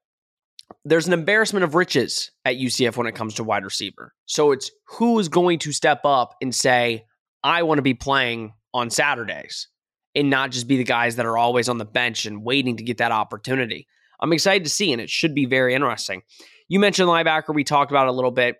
there's 0.84 1.06
an 1.06 1.12
embarrassment 1.12 1.64
of 1.64 1.74
riches 1.74 2.30
at 2.44 2.56
UCF 2.56 2.96
when 2.96 3.06
it 3.06 3.14
comes 3.14 3.34
to 3.34 3.44
wide 3.44 3.64
receiver. 3.64 4.14
So 4.26 4.52
it's 4.52 4.70
who 4.86 5.18
is 5.18 5.28
going 5.28 5.58
to 5.60 5.72
step 5.72 6.00
up 6.04 6.34
and 6.40 6.54
say, 6.54 7.04
I 7.44 7.62
want 7.62 7.78
to 7.78 7.82
be 7.82 7.94
playing 7.94 8.54
on 8.72 8.90
Saturdays 8.90 9.68
and 10.14 10.30
not 10.30 10.50
just 10.50 10.68
be 10.68 10.76
the 10.78 10.84
guys 10.84 11.16
that 11.16 11.26
are 11.26 11.36
always 11.36 11.68
on 11.68 11.78
the 11.78 11.84
bench 11.84 12.26
and 12.26 12.42
waiting 12.42 12.76
to 12.78 12.84
get 12.84 12.98
that 12.98 13.12
opportunity. 13.12 13.86
I'm 14.20 14.32
excited 14.32 14.64
to 14.64 14.70
see, 14.70 14.92
and 14.92 15.00
it 15.00 15.10
should 15.10 15.34
be 15.34 15.46
very 15.46 15.74
interesting. 15.74 16.22
You 16.68 16.80
mentioned 16.80 17.08
linebacker. 17.08 17.54
We 17.54 17.64
talked 17.64 17.90
about 17.90 18.08
a 18.08 18.12
little 18.12 18.30
bit. 18.30 18.56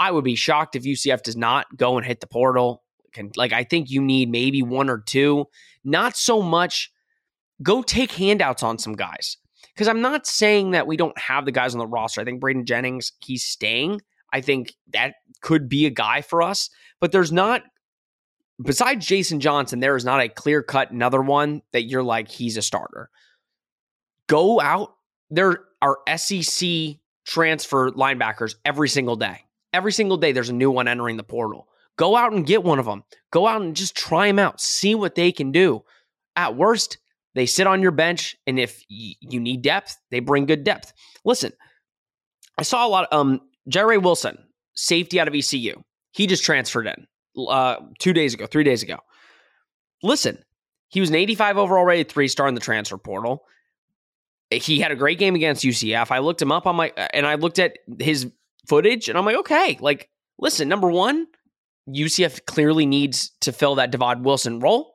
I 0.00 0.10
would 0.10 0.24
be 0.24 0.34
shocked 0.34 0.76
if 0.76 0.82
UCF 0.82 1.22
does 1.22 1.36
not 1.36 1.66
go 1.76 1.96
and 1.96 2.06
hit 2.06 2.20
the 2.20 2.26
portal. 2.26 2.82
Can 3.12 3.30
like 3.36 3.52
I 3.52 3.64
think 3.64 3.90
you 3.90 4.02
need 4.02 4.28
maybe 4.28 4.62
one 4.62 4.90
or 4.90 4.98
two, 4.98 5.46
not 5.84 6.16
so 6.16 6.42
much. 6.42 6.90
Go 7.62 7.82
take 7.82 8.10
handouts 8.10 8.64
on 8.64 8.78
some 8.78 8.94
guys 8.94 9.36
because 9.72 9.86
I'm 9.86 10.00
not 10.00 10.26
saying 10.26 10.72
that 10.72 10.88
we 10.88 10.96
don't 10.96 11.16
have 11.18 11.44
the 11.44 11.52
guys 11.52 11.74
on 11.74 11.78
the 11.78 11.86
roster. 11.86 12.20
I 12.20 12.24
think 12.24 12.40
Braden 12.40 12.66
Jennings 12.66 13.12
he's 13.24 13.44
staying. 13.44 14.00
I 14.32 14.40
think 14.40 14.74
that 14.92 15.14
could 15.42 15.68
be 15.68 15.86
a 15.86 15.90
guy 15.90 16.22
for 16.22 16.42
us, 16.42 16.70
but 17.00 17.12
there's 17.12 17.32
not. 17.32 17.62
Besides 18.62 19.04
Jason 19.04 19.40
Johnson, 19.40 19.80
there 19.80 19.96
is 19.96 20.04
not 20.04 20.20
a 20.20 20.28
clear 20.28 20.62
cut 20.62 20.92
another 20.92 21.20
one 21.20 21.62
that 21.72 21.84
you're 21.84 22.04
like 22.04 22.28
he's 22.28 22.56
a 22.56 22.62
starter. 22.62 23.10
Go 24.28 24.60
out. 24.60 24.94
There 25.30 25.64
are 25.82 25.98
SEC 26.16 26.96
transfer 27.24 27.90
linebackers 27.90 28.54
every 28.64 28.88
single 28.88 29.16
day. 29.16 29.40
Every 29.72 29.92
single 29.92 30.16
day, 30.16 30.32
there's 30.32 30.50
a 30.50 30.54
new 30.54 30.70
one 30.70 30.88
entering 30.88 31.16
the 31.16 31.24
portal. 31.24 31.68
Go 31.96 32.16
out 32.16 32.32
and 32.32 32.46
get 32.46 32.62
one 32.62 32.78
of 32.78 32.86
them. 32.86 33.04
Go 33.30 33.46
out 33.46 33.62
and 33.62 33.74
just 33.76 33.96
try 33.96 34.26
them 34.26 34.38
out. 34.38 34.60
See 34.60 34.94
what 34.94 35.14
they 35.14 35.32
can 35.32 35.52
do. 35.52 35.84
At 36.36 36.56
worst, 36.56 36.98
they 37.34 37.46
sit 37.46 37.66
on 37.66 37.82
your 37.82 37.90
bench, 37.90 38.36
and 38.46 38.58
if 38.58 38.84
you 38.88 39.40
need 39.40 39.62
depth, 39.62 39.96
they 40.10 40.20
bring 40.20 40.46
good 40.46 40.64
depth. 40.64 40.92
Listen, 41.24 41.52
I 42.58 42.62
saw 42.62 42.86
a 42.86 42.88
lot. 42.88 43.08
Of, 43.10 43.18
um, 43.20 43.40
Jerry 43.68 43.98
Wilson, 43.98 44.38
safety 44.74 45.18
out 45.18 45.28
of 45.28 45.34
ECU, 45.34 45.82
he 46.12 46.26
just 46.26 46.44
transferred 46.44 46.86
in 46.86 47.06
uh, 47.48 47.76
two 47.98 48.12
days 48.12 48.34
ago, 48.34 48.46
three 48.46 48.64
days 48.64 48.82
ago. 48.82 48.98
Listen, 50.02 50.38
He 50.88 51.00
was 51.00 51.08
an 51.10 51.16
85 51.16 51.58
overall 51.58 51.84
rated 51.84 52.08
three 52.08 52.28
star 52.28 52.46
in 52.46 52.54
the 52.54 52.60
transfer 52.60 52.98
portal. 52.98 53.44
He 54.50 54.80
had 54.80 54.92
a 54.92 54.96
great 54.96 55.18
game 55.18 55.34
against 55.34 55.64
UCF. 55.64 56.10
I 56.10 56.18
looked 56.18 56.40
him 56.40 56.52
up 56.52 56.66
on 56.66 56.76
my 56.76 56.92
and 57.12 57.26
I 57.26 57.34
looked 57.34 57.58
at 57.58 57.78
his 57.98 58.30
footage 58.68 59.08
and 59.08 59.18
I'm 59.18 59.24
like, 59.24 59.36
okay, 59.36 59.78
like 59.80 60.08
listen, 60.38 60.68
number 60.68 60.90
one, 60.90 61.26
UCF 61.88 62.46
clearly 62.46 62.86
needs 62.86 63.30
to 63.40 63.52
fill 63.52 63.76
that 63.76 63.92
Divaad 63.92 64.22
Wilson 64.22 64.60
role. 64.60 64.94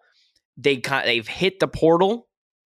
They 0.57 0.81
they've 1.05 1.27
hit 1.27 1.59
the 1.59 1.67
portal 1.67 2.27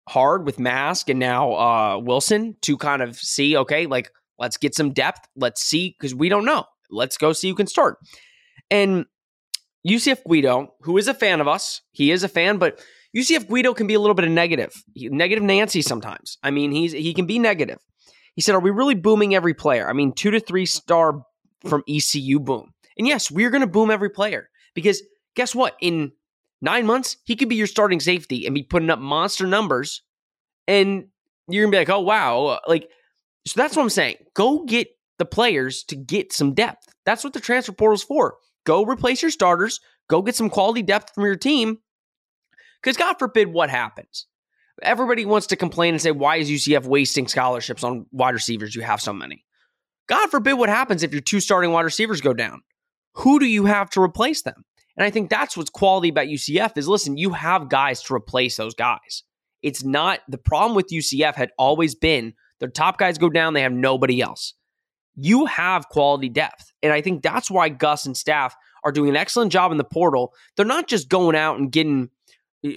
hard 0.09 0.45
with 0.45 0.59
Mask 0.59 1.09
and 1.09 1.19
now 1.19 1.53
uh, 1.53 1.97
Wilson 1.99 2.55
to 2.61 2.77
kind 2.77 3.01
of 3.01 3.15
see, 3.17 3.55
okay, 3.57 3.85
like 3.85 4.11
let's 4.37 4.57
get 4.57 4.75
some 4.75 4.91
depth. 4.91 5.27
Let's 5.35 5.63
see 5.63 5.95
because 5.97 6.15
we 6.15 6.29
don't 6.29 6.45
know. 6.45 6.65
Let's 6.89 7.17
go 7.17 7.33
see 7.33 7.49
who 7.49 7.55
can 7.55 7.67
start. 7.67 7.97
And 8.69 9.05
UCF 9.87 10.23
Guido, 10.27 10.73
who 10.81 10.97
is 10.97 11.07
a 11.07 11.13
fan 11.13 11.41
of 11.41 11.47
us, 11.47 11.81
he 11.91 12.11
is 12.11 12.23
a 12.23 12.29
fan, 12.29 12.57
but 12.57 12.79
UCF 13.15 13.47
Guido 13.47 13.73
can 13.73 13.87
be 13.87 13.93
a 13.93 13.99
little 13.99 14.15
bit 14.15 14.25
of 14.25 14.31
negative, 14.31 14.73
negative 14.95 15.43
Nancy 15.43 15.81
sometimes. 15.81 16.37
I 16.43 16.51
mean, 16.51 16.71
he's 16.71 16.93
he 16.93 17.13
can 17.13 17.25
be 17.25 17.39
negative. 17.39 17.79
He 18.35 18.41
said, 18.41 18.55
"Are 18.55 18.61
we 18.61 18.71
really 18.71 18.95
booming 18.95 19.35
every 19.35 19.53
player? 19.53 19.89
I 19.89 19.93
mean, 19.93 20.13
two 20.13 20.31
to 20.31 20.39
three 20.39 20.65
star 20.65 21.21
from 21.65 21.83
ECU 21.89 22.39
boom." 22.39 22.71
And 22.97 23.07
yes, 23.07 23.31
we're 23.31 23.49
going 23.49 23.61
to 23.61 23.67
boom 23.67 23.91
every 23.91 24.09
player 24.09 24.49
because 24.73 25.01
guess 25.35 25.55
what? 25.55 25.75
In 25.81 26.11
nine 26.61 26.85
months, 26.85 27.17
he 27.23 27.35
could 27.35 27.49
be 27.49 27.55
your 27.55 27.67
starting 27.67 27.99
safety 27.99 28.45
and 28.45 28.55
be 28.55 28.63
putting 28.63 28.89
up 28.89 28.99
monster 28.99 29.47
numbers. 29.47 30.03
And 30.67 31.05
you're 31.47 31.65
to 31.65 31.71
be 31.71 31.77
like, 31.77 31.89
oh, 31.89 32.01
wow. 32.01 32.59
Like, 32.67 32.89
so 33.45 33.59
that's 33.59 33.75
what 33.75 33.83
I'm 33.83 33.89
saying. 33.89 34.17
Go 34.35 34.63
get 34.63 34.87
the 35.17 35.25
players 35.25 35.83
to 35.85 35.95
get 35.95 36.33
some 36.33 36.53
depth. 36.53 36.87
That's 37.05 37.23
what 37.23 37.33
the 37.33 37.39
transfer 37.39 37.73
portal's 37.73 38.03
for. 38.03 38.35
Go 38.65 38.85
replace 38.85 39.21
your 39.21 39.31
starters, 39.31 39.79
go 40.07 40.21
get 40.21 40.35
some 40.35 40.49
quality 40.49 40.83
depth 40.83 41.13
from 41.15 41.23
your 41.23 41.35
team. 41.35 41.79
Because 42.81 42.97
God 42.97 43.15
forbid 43.19 43.49
what 43.49 43.69
happens. 43.69 44.27
Everybody 44.81 45.25
wants 45.25 45.47
to 45.47 45.55
complain 45.55 45.93
and 45.93 46.01
say, 46.01 46.11
why 46.11 46.37
is 46.37 46.49
UCF 46.49 46.85
wasting 46.85 47.27
scholarships 47.27 47.83
on 47.83 48.07
wide 48.11 48.33
receivers? 48.33 48.75
You 48.75 48.81
have 48.81 49.01
so 49.01 49.13
many. 49.13 49.45
God 50.07 50.29
forbid 50.29 50.53
what 50.53 50.69
happens 50.69 51.03
if 51.03 51.11
your 51.11 51.21
two 51.21 51.39
starting 51.39 51.71
wide 51.71 51.81
receivers 51.81 52.21
go 52.21 52.33
down 52.33 52.61
who 53.15 53.39
do 53.39 53.45
you 53.45 53.65
have 53.65 53.89
to 53.91 54.01
replace 54.01 54.41
them? 54.41 54.63
And 54.97 55.03
I 55.05 55.09
think 55.09 55.29
that's 55.29 55.57
what's 55.57 55.69
quality 55.69 56.09
about 56.09 56.27
UCF 56.27 56.77
is 56.77 56.87
listen, 56.87 57.17
you 57.17 57.31
have 57.31 57.69
guys 57.69 58.01
to 58.03 58.13
replace 58.13 58.57
those 58.57 58.73
guys. 58.73 59.23
It's 59.61 59.83
not 59.83 60.19
the 60.27 60.37
problem 60.37 60.75
with 60.75 60.89
UCF 60.91 61.35
had 61.35 61.51
always 61.57 61.93
been 61.95 62.33
their 62.59 62.69
top 62.69 62.97
guys 62.97 63.17
go 63.17 63.29
down, 63.29 63.53
they 63.53 63.63
have 63.63 63.73
nobody 63.73 64.21
else. 64.21 64.53
You 65.15 65.45
have 65.47 65.89
quality 65.89 66.29
depth. 66.29 66.71
And 66.83 66.93
I 66.93 67.01
think 67.01 67.21
that's 67.21 67.49
why 67.51 67.69
Gus 67.69 68.05
and 68.05 68.15
staff 68.15 68.55
are 68.83 68.91
doing 68.91 69.09
an 69.09 69.15
excellent 69.15 69.51
job 69.51 69.71
in 69.71 69.77
the 69.77 69.83
portal. 69.83 70.33
They're 70.55 70.65
not 70.65 70.87
just 70.87 71.09
going 71.09 71.35
out 71.35 71.59
and 71.59 71.71
getting 71.71 72.09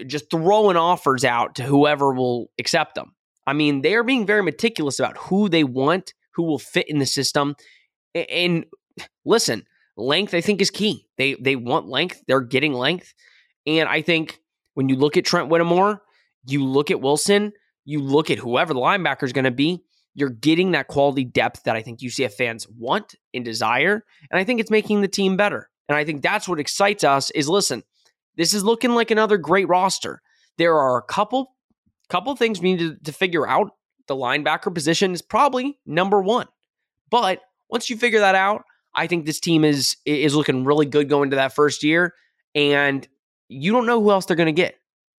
just 0.07 0.31
throwing 0.31 0.77
offers 0.77 1.25
out 1.25 1.57
to 1.57 1.63
whoever 1.63 2.13
will 2.13 2.51
accept 2.59 2.95
them. 2.95 3.15
I 3.47 3.53
mean, 3.53 3.83
they 3.83 3.95
are 3.95 4.03
being 4.03 4.27
very 4.27 4.43
meticulous 4.43 4.99
about 4.99 5.19
who 5.19 5.49
they 5.49 5.65
want, 5.65 6.15
who 6.35 6.45
will 6.45 6.59
fit 6.59 6.89
in 6.89 6.99
the 6.99 7.07
system. 7.07 7.55
And 8.15 8.65
listen, 9.25 9.65
length 9.97 10.35
I 10.35 10.41
think 10.41 10.61
is 10.61 10.71
key. 10.71 11.07
They 11.19 11.35
they 11.35 11.57
want 11.57 11.89
length. 11.89 12.23
They're 12.27 12.41
getting 12.41 12.73
length. 12.73 13.13
And 13.67 13.89
I 13.89 14.03
think 14.03 14.41
when 14.75 14.89
you 14.89 14.97
look 14.97 15.17
at 15.17 15.25
Trent 15.25 15.49
Whittemore, 15.49 16.03
you 16.47 16.65
look 16.65 16.91
at 16.91 17.01
Wilson, 17.01 17.53
you 17.85 18.01
look 18.01 18.31
at 18.31 18.39
whoever 18.39 18.75
the 18.75 18.81
linebacker 18.81 19.25
is 19.25 19.33
going 19.33 19.45
to 19.45 19.51
be, 19.51 19.83
you're 20.15 20.31
getting 20.31 20.73
that 20.73 20.89
quality 20.89 21.25
depth 21.25 21.65
that 21.65 21.77
I 21.77 21.83
think 21.83 22.01
UCF 22.01 22.33
fans 22.33 22.67
want 22.69 23.15
and 23.33 23.45
desire. 23.45 24.05
And 24.31 24.39
I 24.39 24.45
think 24.45 24.61
it's 24.61 24.71
making 24.71 25.01
the 25.01 25.09
team 25.09 25.37
better. 25.37 25.69
And 25.89 25.97
I 25.97 26.05
think 26.05 26.23
that's 26.23 26.49
what 26.49 26.61
excites 26.61 27.05
us 27.05 27.31
is 27.33 27.49
listen, 27.49 27.83
this 28.37 28.55
is 28.55 28.65
looking 28.65 28.95
like 28.95 29.11
another 29.11 29.39
great 29.39 29.69
roster. 29.69 30.21
There 30.59 30.79
are 30.79 30.99
a 30.99 31.03
couple 31.03 31.55
couple 32.09 32.35
things 32.37 32.61
we 32.61 32.75
need 32.75 32.79
to, 32.81 32.97
to 33.05 33.13
figure 33.13 33.49
out. 33.49 33.71
The 34.07 34.15
linebacker 34.15 34.73
position 34.75 35.13
is 35.13 35.23
probably 35.23 35.79
number 35.87 36.21
one. 36.21 36.47
But 37.11 37.41
once 37.71 37.89
you 37.89 37.97
figure 37.97 38.21
that 38.21 38.35
out, 38.35 38.65
I 38.95 39.07
think 39.07 39.27
this 39.27 39.41
team 39.41 39.65
is 39.65 39.97
is 40.05 40.35
looking 40.35 40.65
really 40.65 40.87
good 40.87 41.09
going 41.09 41.31
to 41.31 41.37
that 41.37 41.55
first 41.55 41.83
year, 41.83 42.15
and 42.55 43.07
you 43.49 43.73
don't 43.73 43.87
know 43.87 44.01
who 44.03 44.11
else 44.11 44.27
they're 44.27 44.37
going 44.37 44.47
to 44.47 44.53
get. 44.53 44.77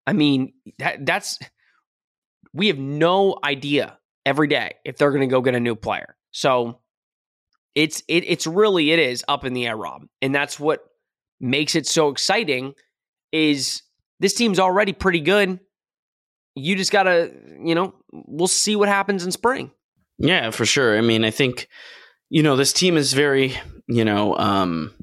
I 0.07 0.13
mean, 0.13 0.53
that, 0.79 1.05
that's 1.05 1.39
we 2.53 2.67
have 2.67 2.77
no 2.77 3.37
idea 3.43 3.97
every 4.25 4.47
day 4.47 4.75
if 4.85 4.97
they're 4.97 5.11
going 5.11 5.21
to 5.21 5.27
go 5.27 5.41
get 5.41 5.55
a 5.55 5.59
new 5.59 5.75
player. 5.75 6.15
So 6.31 6.79
it's 7.75 8.01
it, 8.07 8.23
it's 8.27 8.47
really 8.47 8.91
it 8.91 8.99
is 8.99 9.25
up 9.27 9.45
in 9.45 9.53
the 9.53 9.67
air, 9.67 9.75
Rob, 9.75 10.05
and 10.21 10.33
that's 10.33 10.59
what 10.59 10.81
makes 11.39 11.75
it 11.75 11.85
so 11.85 12.09
exciting. 12.09 12.73
Is 13.35 13.81
this 14.19 14.33
team's 14.33 14.59
already 14.59 14.93
pretty 14.93 15.19
good? 15.19 15.59
You 16.55 16.75
just 16.75 16.91
gotta, 16.91 17.33
you 17.61 17.75
know, 17.75 17.93
we'll 18.11 18.47
see 18.47 18.75
what 18.75 18.87
happens 18.87 19.25
in 19.25 19.31
spring. 19.31 19.71
Yeah, 20.17 20.51
for 20.51 20.65
sure. 20.65 20.97
I 20.97 21.01
mean, 21.01 21.25
I 21.25 21.31
think 21.31 21.67
you 22.29 22.43
know, 22.43 22.55
this 22.55 22.73
team 22.73 22.97
is 22.97 23.13
very, 23.13 23.53
you 23.87 24.03
know, 24.03 24.35
um, 24.37 24.93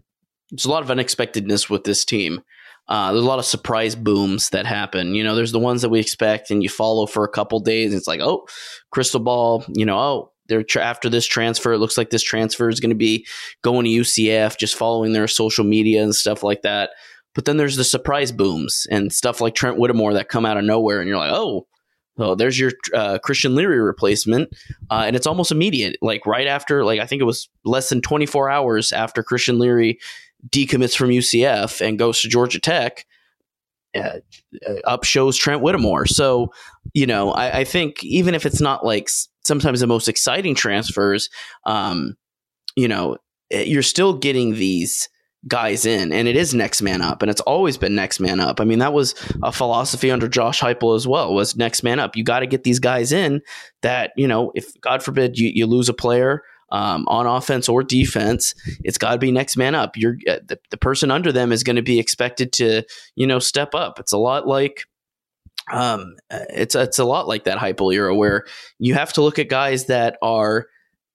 there's 0.50 0.64
a 0.64 0.70
lot 0.70 0.82
of 0.82 0.90
unexpectedness 0.90 1.70
with 1.70 1.84
this 1.84 2.04
team. 2.04 2.42
Uh, 2.88 3.12
there's 3.12 3.24
a 3.24 3.28
lot 3.28 3.38
of 3.38 3.44
surprise 3.44 3.94
booms 3.94 4.50
that 4.50 4.66
happen. 4.66 5.14
You 5.14 5.22
know, 5.24 5.34
there's 5.34 5.52
the 5.52 5.58
ones 5.58 5.82
that 5.82 5.88
we 5.88 6.00
expect, 6.00 6.50
and 6.50 6.62
you 6.62 6.68
follow 6.68 7.06
for 7.06 7.24
a 7.24 7.30
couple 7.30 7.60
days. 7.60 7.94
it's 7.94 8.08
like, 8.08 8.20
oh, 8.20 8.46
crystal 8.90 9.20
ball. 9.20 9.64
You 9.68 9.86
know, 9.86 9.98
oh, 9.98 10.32
they're 10.48 10.64
tra- 10.64 10.84
after 10.84 11.08
this 11.08 11.24
transfer. 11.24 11.72
It 11.72 11.78
looks 11.78 11.96
like 11.96 12.10
this 12.10 12.24
transfer 12.24 12.68
is 12.68 12.80
going 12.80 12.90
to 12.90 12.96
be 12.96 13.26
going 13.62 13.84
to 13.84 13.90
UCF. 13.90 14.58
Just 14.58 14.74
following 14.74 15.12
their 15.12 15.28
social 15.28 15.64
media 15.64 16.02
and 16.02 16.14
stuff 16.14 16.42
like 16.42 16.62
that. 16.62 16.90
But 17.34 17.46
then 17.46 17.56
there's 17.56 17.76
the 17.76 17.84
surprise 17.84 18.30
booms 18.30 18.86
and 18.90 19.12
stuff 19.12 19.40
like 19.40 19.54
Trent 19.54 19.78
Whittemore 19.78 20.14
that 20.14 20.28
come 20.28 20.44
out 20.44 20.58
of 20.58 20.64
nowhere, 20.64 21.00
and 21.00 21.08
you're 21.08 21.18
like, 21.18 21.32
oh, 21.32 21.66
Oh, 22.18 22.34
there's 22.34 22.58
your 22.58 22.72
uh, 22.94 23.18
Christian 23.18 23.54
Leary 23.54 23.80
replacement, 23.80 24.54
uh, 24.90 25.04
and 25.06 25.16
it's 25.16 25.26
almost 25.26 25.50
immediate. 25.50 25.96
Like 26.02 26.26
right 26.26 26.46
after, 26.46 26.84
like 26.84 27.00
I 27.00 27.06
think 27.06 27.22
it 27.22 27.26
was 27.26 27.48
less 27.64 27.88
than 27.88 28.02
24 28.02 28.50
hours 28.50 28.92
after 28.92 29.22
Christian 29.22 29.58
Leary 29.58 29.98
decommits 30.50 30.96
from 30.96 31.08
UCF 31.08 31.80
and 31.80 31.98
goes 31.98 32.20
to 32.20 32.28
Georgia 32.28 32.60
Tech. 32.60 33.06
Uh, 33.94 34.20
uh, 34.66 34.74
up 34.84 35.04
shows 35.04 35.36
Trent 35.36 35.60
Whittemore. 35.60 36.06
So, 36.06 36.50
you 36.94 37.06
know, 37.06 37.30
I, 37.30 37.58
I, 37.58 37.64
think 37.64 38.02
even 38.02 38.34
if 38.34 38.46
it's 38.46 38.60
not 38.60 38.86
like 38.86 39.10
sometimes 39.44 39.80
the 39.80 39.86
most 39.86 40.08
exciting 40.08 40.54
transfers, 40.54 41.28
um, 41.66 42.16
you 42.74 42.88
know, 42.88 43.18
eh, 43.50 43.64
you're 43.64 43.82
still 43.82 44.14
getting 44.14 44.54
these 44.54 45.10
guys 45.48 45.86
in, 45.86 46.12
and 46.12 46.28
it 46.28 46.36
is 46.36 46.54
next 46.54 46.82
man 46.82 47.00
up, 47.02 47.22
and 47.22 47.30
it's 47.30 47.40
always 47.42 47.76
been 47.76 47.94
next 47.94 48.20
man 48.20 48.40
up. 48.40 48.60
I 48.60 48.64
mean, 48.64 48.78
that 48.78 48.92
was 48.92 49.14
a 49.42 49.52
philosophy 49.52 50.10
under 50.10 50.28
Josh 50.28 50.60
Heupel 50.60 50.96
as 50.96 51.06
well. 51.06 51.34
Was 51.34 51.56
next 51.56 51.82
man 51.82 51.98
up. 51.98 52.16
You 52.16 52.24
got 52.24 52.40
to 52.40 52.46
get 52.46 52.64
these 52.64 52.78
guys 52.78 53.12
in 53.12 53.42
that 53.82 54.12
you 54.16 54.28
know, 54.28 54.52
if 54.54 54.80
God 54.80 55.02
forbid 55.02 55.38
you, 55.38 55.50
you 55.52 55.66
lose 55.66 55.88
a 55.88 55.94
player. 55.94 56.42
Um, 56.70 57.06
on 57.06 57.26
offense 57.26 57.68
or 57.68 57.82
defense, 57.82 58.54
it's 58.82 58.96
got 58.96 59.12
to 59.12 59.18
be 59.18 59.30
next 59.30 59.58
man 59.58 59.74
up. 59.74 59.94
You're 59.94 60.16
uh, 60.26 60.38
the, 60.46 60.58
the 60.70 60.78
person 60.78 61.10
under 61.10 61.30
them 61.30 61.52
is 61.52 61.64
going 61.64 61.76
to 61.76 61.82
be 61.82 61.98
expected 61.98 62.50
to, 62.54 62.82
you 63.14 63.26
know, 63.26 63.40
step 63.40 63.74
up. 63.74 64.00
It's 64.00 64.12
a 64.12 64.16
lot 64.16 64.48
like 64.48 64.86
um, 65.70 66.16
it's 66.30 66.74
it's 66.74 66.98
a 66.98 67.04
lot 67.04 67.28
like 67.28 67.44
that 67.44 67.58
Heupel 67.58 67.94
era 67.94 68.14
where 68.14 68.44
you 68.78 68.94
have 68.94 69.12
to 69.12 69.22
look 69.22 69.38
at 69.38 69.48
guys 69.48 69.86
that 69.86 70.16
are 70.22 70.66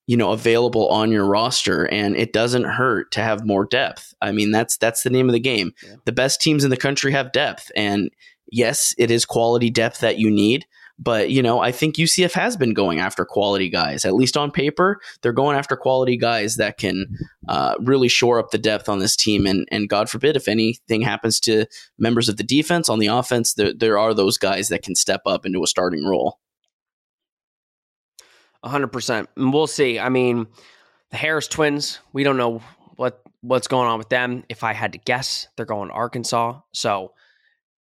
you 0.07 0.17
know 0.17 0.31
available 0.31 0.87
on 0.87 1.11
your 1.11 1.25
roster 1.25 1.87
and 1.89 2.15
it 2.15 2.33
doesn't 2.33 2.63
hurt 2.63 3.11
to 3.11 3.21
have 3.21 3.45
more 3.45 3.65
depth. 3.65 4.13
I 4.21 4.31
mean 4.31 4.51
that's 4.51 4.77
that's 4.77 5.03
the 5.03 5.09
name 5.09 5.29
of 5.29 5.33
the 5.33 5.39
game. 5.39 5.73
Yeah. 5.83 5.95
the 6.05 6.11
best 6.11 6.41
teams 6.41 6.63
in 6.63 6.69
the 6.71 6.77
country 6.77 7.11
have 7.11 7.31
depth 7.31 7.71
and 7.75 8.09
yes 8.51 8.95
it 8.97 9.11
is 9.11 9.25
quality 9.25 9.69
depth 9.69 9.99
that 9.99 10.17
you 10.17 10.31
need 10.31 10.65
but 10.97 11.29
you 11.29 11.41
know 11.41 11.59
i 11.59 11.71
think 11.71 11.95
ucf 11.97 12.31
has 12.31 12.55
been 12.55 12.73
going 12.73 12.99
after 12.99 13.25
quality 13.25 13.69
guys 13.69 14.05
at 14.05 14.15
least 14.15 14.37
on 14.37 14.49
paper. 14.51 14.99
They're 15.21 15.33
going 15.33 15.57
after 15.57 15.75
quality 15.75 16.17
guys 16.17 16.55
that 16.55 16.77
can 16.77 17.05
uh, 17.47 17.75
really 17.79 18.07
shore 18.07 18.39
up 18.39 18.51
the 18.51 18.57
depth 18.57 18.89
on 18.89 18.99
this 18.99 19.15
team 19.15 19.45
and 19.45 19.67
and 19.71 19.89
god 19.89 20.09
forbid 20.09 20.35
if 20.35 20.47
anything 20.47 21.01
happens 21.01 21.39
to 21.41 21.65
members 21.97 22.29
of 22.29 22.37
the 22.37 22.43
defense 22.43 22.89
on 22.89 22.99
the 22.99 23.07
offense 23.07 23.53
there, 23.53 23.73
there 23.73 23.99
are 23.99 24.13
those 24.13 24.37
guys 24.37 24.69
that 24.69 24.81
can 24.81 24.95
step 24.95 25.21
up 25.25 25.45
into 25.45 25.63
a 25.63 25.67
starting 25.67 26.05
role 26.05 26.39
100%. 28.63 29.27
And 29.35 29.53
we'll 29.53 29.67
see. 29.67 29.99
I 29.99 30.09
mean, 30.09 30.47
the 31.11 31.17
Harris 31.17 31.47
twins, 31.47 31.99
we 32.13 32.23
don't 32.23 32.37
know 32.37 32.61
what 32.95 33.21
what's 33.41 33.67
going 33.67 33.87
on 33.87 33.97
with 33.97 34.09
them. 34.09 34.43
If 34.49 34.63
I 34.63 34.73
had 34.73 34.93
to 34.93 34.99
guess, 34.99 35.47
they're 35.55 35.65
going 35.65 35.89
to 35.89 35.93
Arkansas. 35.93 36.59
So 36.73 37.13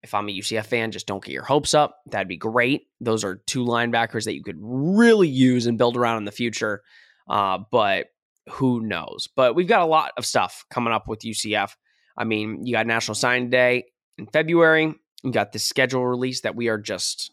if 0.03 0.15
I'm 0.15 0.29
a 0.29 0.33
UCF 0.33 0.67
fan, 0.67 0.93
just 0.93 1.07
don't 1.07 1.25
get 1.25 1.33
your 1.33 1.45
hopes 1.45 1.75
up. 1.75 2.01
That'd 2.07 2.29
be 2.29 2.37
great. 2.37 2.89
Those 3.01 3.25
are 3.25 3.43
two 3.47 3.65
linebackers 3.65 4.25
that 4.25 4.35
you 4.35 4.43
could 4.43 4.59
really 4.61 5.29
use 5.29 5.67
and 5.67 5.79
build 5.79 5.97
around 5.97 6.19
in 6.19 6.25
the 6.25 6.33
future. 6.33 6.83
Uh, 7.29 7.59
but 7.71 8.09
who 8.51 8.81
knows? 8.81 9.29
But 9.35 9.55
we've 9.55 9.67
got 9.67 9.81
a 9.81 9.87
lot 9.87 10.13
of 10.17 10.27
stuff 10.27 10.65
coming 10.71 10.93
up 10.93 11.09
with 11.09 11.21
UCF. 11.21 11.71
I 12.17 12.25
mean, 12.25 12.65
you 12.65 12.73
got 12.73 12.87
National 12.87 13.15
Signing 13.15 13.51
Day 13.51 13.85
in 14.19 14.27
February. 14.27 14.95
You 15.23 15.33
got 15.33 15.53
the 15.53 15.59
schedule 15.59 16.07
release 16.07 16.43
that 16.43 16.55
we 16.55 16.69
are 16.69 16.79
just 16.79 17.33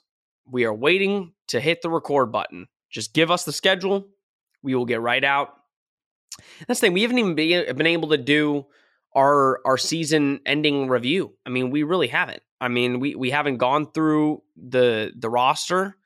we 0.49 0.65
are 0.65 0.73
waiting 0.73 1.33
to 1.47 1.59
hit 1.59 1.81
the 1.81 1.89
record 1.89 2.31
button 2.31 2.67
just 2.93 3.13
give 3.13 3.31
us 3.31 3.43
the 3.43 3.51
schedule. 3.51 4.07
We 4.61 4.75
will 4.75 4.85
get 4.85 5.01
right 5.01 5.23
out. 5.23 5.55
That's 6.67 6.79
the 6.79 6.87
thing. 6.87 6.93
We 6.93 7.01
haven't 7.01 7.17
even 7.17 7.35
been 7.35 7.87
able 7.87 8.09
to 8.09 8.17
do 8.17 8.67
our 9.15 9.59
our 9.65 9.77
season 9.77 10.39
ending 10.45 10.87
review. 10.87 11.33
I 11.45 11.49
mean, 11.49 11.71
we 11.71 11.83
really 11.83 12.07
haven't. 12.07 12.41
I 12.61 12.69
mean, 12.69 12.99
we 12.99 13.15
we 13.15 13.31
haven't 13.31 13.57
gone 13.57 13.91
through 13.91 14.43
the 14.55 15.11
the 15.17 15.29
roster 15.29 15.97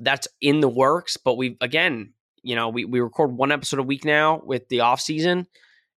that's 0.00 0.26
in 0.40 0.60
the 0.60 0.68
works, 0.68 1.16
but 1.16 1.36
we 1.36 1.56
again, 1.60 2.14
you 2.42 2.56
know, 2.56 2.70
we 2.70 2.84
we 2.84 3.00
record 3.00 3.36
one 3.36 3.52
episode 3.52 3.78
a 3.78 3.84
week 3.84 4.04
now 4.04 4.42
with 4.44 4.68
the 4.68 4.80
off 4.80 5.00
season, 5.00 5.46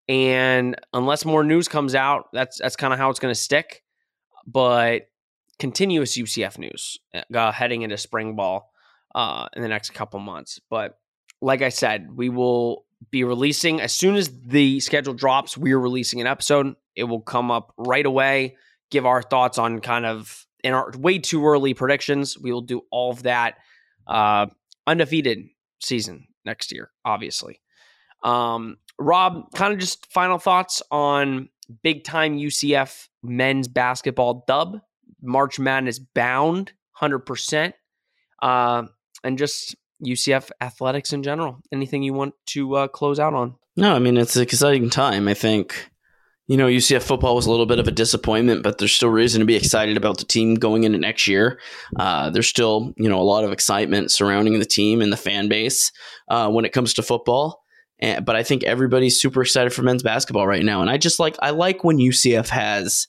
and 0.09 0.76
unless 0.93 1.24
more 1.24 1.45
news 1.45 1.68
comes 1.68 1.95
out, 1.95 2.26
that's 2.32 2.59
that's 2.59 2.76
kind 2.76 2.93
of 2.93 2.99
how 2.99 3.11
it's 3.11 3.20
going 3.20 3.35
to 3.35 3.41
stick. 3.41 3.82
But 4.47 5.09
continuous 5.59 6.18
UCF 6.18 6.59
news 6.59 6.99
uh, 7.35 7.53
heading 7.53 7.82
into 7.82 7.97
spring 7.97 8.37
ball 8.37 8.74
uh, 9.15 9.47
in 9.55 9.62
the 9.62 9.69
next 9.69 9.91
couple 9.91 10.21
months. 10.21 10.61
But 10.71 10.99
like 11.41 11.62
I 11.62 11.69
said, 11.69 12.17
we 12.17 12.29
will 12.29 12.85
be 13.11 13.25
releasing 13.25 13.81
as 13.81 13.93
soon 13.93 14.17
as 14.17 14.31
the 14.47 14.81
schedule 14.81 15.15
drops. 15.15 15.57
We 15.57 15.73
are 15.73 15.81
releasing 15.81 16.21
an 16.21 16.27
episode. 16.27 16.75
It 16.97 17.05
will 17.05 17.21
come 17.21 17.51
up 17.51 17.73
right 17.77 18.05
away. 18.05 18.57
Give 18.91 19.07
our 19.07 19.23
thoughts 19.23 19.59
on 19.59 19.81
kind 19.81 20.07
of 20.07 20.47
in 20.62 20.73
our 20.73 20.93
way 20.97 21.19
too 21.19 21.47
early 21.47 21.75
predictions. 21.75 22.39
We 22.39 22.53
will 22.53 22.62
do 22.62 22.83
all 22.91 23.11
of 23.11 23.25
that. 23.25 23.57
Uh, 24.07 24.47
undefeated 24.87 25.49
season 25.81 26.27
next 26.45 26.73
year, 26.73 26.91
obviously. 27.05 27.61
Um, 28.23 28.79
Rob, 28.99 29.53
kind 29.55 29.73
of 29.73 29.79
just 29.79 30.11
final 30.12 30.39
thoughts 30.39 30.83
on 30.91 31.49
big 31.83 32.05
time 32.05 32.37
UCF 32.39 33.09
men's 33.23 33.69
basketball 33.69 34.45
dub. 34.47 34.81
March 35.23 35.59
Madness 35.59 35.99
bound, 35.99 36.73
hundred 36.93 37.23
uh, 37.23 37.25
percent, 37.25 37.75
and 39.25 39.39
just 39.39 39.75
UCF 40.05 40.51
athletics 40.61 41.12
in 41.12 41.22
general. 41.22 41.61
Anything 41.72 42.03
you 42.03 42.12
want 42.12 42.35
to 42.47 42.77
uh, 42.77 42.89
close 42.89 43.18
out 43.18 43.35
on? 43.35 43.57
No, 43.77 43.95
I 43.95 43.99
mean 43.99 44.16
it's 44.16 44.37
an 44.37 44.43
exciting 44.43 44.91
time. 44.91 45.27
I 45.29 45.35
think 45.35 45.91
you 46.47 46.57
know 46.57 46.66
UCF 46.66 47.03
football 47.03 47.35
was 47.35 47.47
a 47.47 47.51
little 47.51 47.66
bit 47.66 47.79
of 47.79 47.89
a 47.89 47.93
disappointment, 47.93 48.62
but 48.62 48.79
there's 48.79 48.93
still 48.93 49.09
reason 49.09 49.41
to 49.41 49.47
be 49.47 49.57
excited 49.57 49.97
about 49.97 50.18
the 50.18 50.25
team 50.25 50.55
going 50.55 50.85
into 50.85 50.99
next 50.99 51.27
year. 51.27 51.59
Uh, 51.99 52.31
there's 52.31 52.49
still 52.49 52.93
you 52.97 53.09
know 53.09 53.20
a 53.20 53.22
lot 53.22 53.45
of 53.45 53.53
excitement 53.53 54.12
surrounding 54.12 54.59
the 54.59 54.64
team 54.64 55.01
and 55.01 55.12
the 55.12 55.16
fan 55.16 55.49
base 55.49 55.91
uh, 56.29 56.51
when 56.51 56.64
it 56.64 56.72
comes 56.72 56.95
to 56.95 57.03
football. 57.03 57.62
And, 58.01 58.27
but 58.27 58.37
I 58.37 58.43
think 58.43 58.64
everybody's 58.64 59.20
super 59.20 59.43
excited 59.43 59.72
for 59.72 59.83
men's 59.83 60.03
basketball 60.03 60.47
right 60.47 60.64
now, 60.64 60.81
and 60.81 60.91
I 60.91 60.99
just 60.99 61.18
like 61.18 61.37
I 61.41 61.51
like 61.51 61.83
when 61.83 61.99
UCF 61.99 62.49
has 62.49 63.09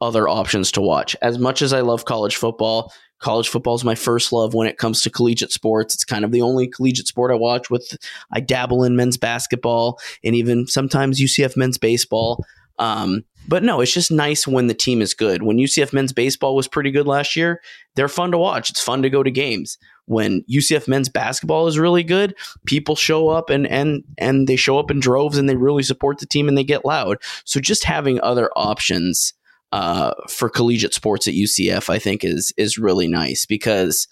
other 0.00 0.28
options 0.28 0.72
to 0.72 0.80
watch. 0.80 1.16
As 1.22 1.38
much 1.38 1.62
as 1.62 1.72
I 1.72 1.80
love 1.80 2.04
college 2.04 2.36
football, 2.36 2.92
college 3.20 3.48
football 3.48 3.74
is 3.74 3.84
my 3.84 3.94
first 3.94 4.32
love 4.32 4.54
when 4.54 4.66
it 4.66 4.78
comes 4.78 5.00
to 5.02 5.10
collegiate 5.10 5.52
sports. 5.52 5.94
It's 5.94 6.04
kind 6.04 6.24
of 6.24 6.32
the 6.32 6.42
only 6.42 6.68
collegiate 6.68 7.06
sport 7.06 7.30
I 7.30 7.36
watch 7.36 7.70
with 7.70 7.96
I 8.32 8.40
dabble 8.40 8.84
in 8.84 8.96
men's 8.96 9.16
basketball 9.16 9.98
and 10.22 10.34
even 10.34 10.66
sometimes 10.66 11.20
UCF 11.20 11.56
men's 11.56 11.78
baseball. 11.78 12.44
Um, 12.78 13.24
but 13.46 13.62
no, 13.62 13.80
it's 13.80 13.92
just 13.92 14.10
nice 14.10 14.46
when 14.46 14.66
the 14.66 14.74
team 14.74 15.00
is 15.00 15.14
good. 15.14 15.42
When 15.42 15.58
UCF 15.58 15.92
men's 15.92 16.12
baseball 16.12 16.56
was 16.56 16.66
pretty 16.66 16.90
good 16.90 17.06
last 17.06 17.36
year, 17.36 17.60
they're 17.94 18.08
fun 18.08 18.30
to 18.32 18.38
watch. 18.38 18.70
It's 18.70 18.80
fun 18.80 19.02
to 19.02 19.10
go 19.10 19.22
to 19.22 19.30
games. 19.30 19.78
When 20.06 20.42
UCF 20.50 20.88
men's 20.88 21.08
basketball 21.08 21.66
is 21.66 21.78
really 21.78 22.02
good, 22.02 22.34
people 22.66 22.96
show 22.96 23.28
up 23.28 23.48
and 23.48 23.66
and 23.66 24.02
and 24.18 24.46
they 24.46 24.56
show 24.56 24.78
up 24.78 24.90
in 24.90 25.00
droves 25.00 25.38
and 25.38 25.48
they 25.48 25.56
really 25.56 25.82
support 25.82 26.18
the 26.18 26.26
team 26.26 26.48
and 26.48 26.58
they 26.58 26.64
get 26.64 26.84
loud. 26.84 27.18
So 27.44 27.60
just 27.60 27.84
having 27.84 28.20
other 28.20 28.50
options 28.56 29.32
uh, 29.74 30.14
for 30.28 30.48
collegiate 30.48 30.94
sports 30.94 31.26
at 31.26 31.34
UCF, 31.34 31.90
I 31.90 31.98
think 31.98 32.22
is 32.22 32.54
is 32.56 32.78
really 32.78 33.08
nice 33.08 33.44
because 33.44 34.06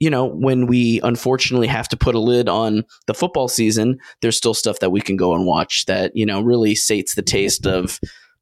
you 0.00 0.10
know 0.10 0.26
when 0.26 0.66
we 0.66 1.00
unfortunately 1.02 1.66
have 1.66 1.88
to 1.88 1.96
put 1.96 2.14
a 2.14 2.20
lid 2.20 2.46
on 2.46 2.84
the 3.06 3.14
football 3.14 3.48
season, 3.48 3.98
there's 4.20 4.36
still 4.36 4.52
stuff 4.52 4.80
that 4.80 4.90
we 4.90 5.00
can 5.00 5.16
go 5.16 5.34
and 5.34 5.46
watch 5.46 5.86
that 5.86 6.12
you 6.14 6.26
know 6.26 6.42
really 6.42 6.74
sates 6.74 7.14
the 7.14 7.22
taste 7.22 7.66
of 7.66 7.98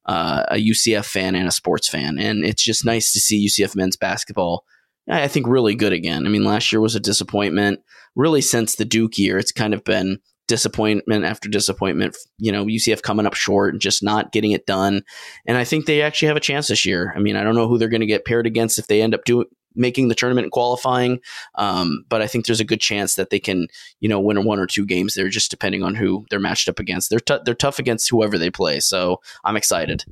uh, 0.07 0.43
a 0.49 0.57
UCF 0.57 1.05
fan 1.05 1.37
and 1.37 1.47
a 1.47 1.53
sports 1.53 1.89
fan, 1.89 2.19
and 2.19 2.45
it's 2.45 2.65
just 2.65 2.85
nice 2.85 3.13
to 3.13 3.21
see 3.21 3.47
UCF 3.47 3.77
men's 3.77 3.97
basketball. 3.97 4.65
I 5.09 5.29
think 5.29 5.47
really 5.47 5.77
good 5.77 5.93
again. 5.93 6.27
I 6.27 6.31
mean, 6.31 6.43
last 6.43 6.73
year 6.73 6.81
was 6.81 6.97
a 6.97 7.01
disappointment. 7.01 7.79
Really, 8.17 8.41
since 8.41 8.75
the 8.75 8.85
Duke 8.85 9.19
year, 9.19 9.39
it's 9.39 9.53
kind 9.53 9.73
of 9.73 9.85
been 9.85 10.19
disappointment 10.49 11.25
after 11.25 11.49
disappointment. 11.49 12.17
You 12.39 12.53
know, 12.53 12.65
UCF 12.65 13.03
coming 13.03 13.27
up 13.27 13.35
short 13.35 13.75
and 13.75 13.81
just 13.81 14.03
not 14.03 14.33
getting 14.33 14.53
it 14.53 14.67
done. 14.67 15.03
And 15.47 15.57
I 15.57 15.65
think 15.65 15.87
they 15.87 16.03
actually 16.03 16.29
have 16.29 16.37
a 16.37 16.41
chance 16.41 16.69
this 16.69 16.85
year. 16.85 17.13
I 17.17 17.21
mean, 17.21 17.37
I 17.37 17.43
don't 17.43 17.55
know 17.55 17.69
who 17.69 17.79
they're 17.79 17.89
going 17.89 18.01
to 18.01 18.07
get 18.07 18.25
paired 18.25 18.47
against 18.47 18.79
if 18.79 18.87
they 18.87 19.03
end 19.03 19.15
up 19.15 19.25
doing 19.25 19.47
making 19.77 20.09
the 20.09 20.15
tournament 20.15 20.47
and 20.47 20.53
qualifying. 20.53 21.21
Um, 21.55 22.05
but 22.09 22.23
I 22.23 22.27
think 22.27 22.47
there's 22.47 22.61
a 22.61 22.65
good 22.65 22.81
chance 22.81 23.15
that 23.15 23.31
they 23.31 23.39
can, 23.39 23.69
you 24.01 24.09
know, 24.09 24.19
win 24.19 24.43
one 24.45 24.59
or 24.59 24.67
two 24.67 24.87
games 24.87 25.15
there, 25.15 25.29
just 25.29 25.51
depending 25.51 25.83
on 25.83 25.95
who 25.95 26.25
they're 26.31 26.41
matched 26.41 26.69
up 26.69 26.79
against. 26.79 27.11
They're 27.11 27.21
t- 27.21 27.39
they're 27.45 27.55
tough 27.55 27.79
against 27.79 28.11
whoever 28.11 28.39
they 28.39 28.51
play, 28.51 28.81
so 28.81 29.21
I'm 29.45 29.57
excited. 29.57 30.05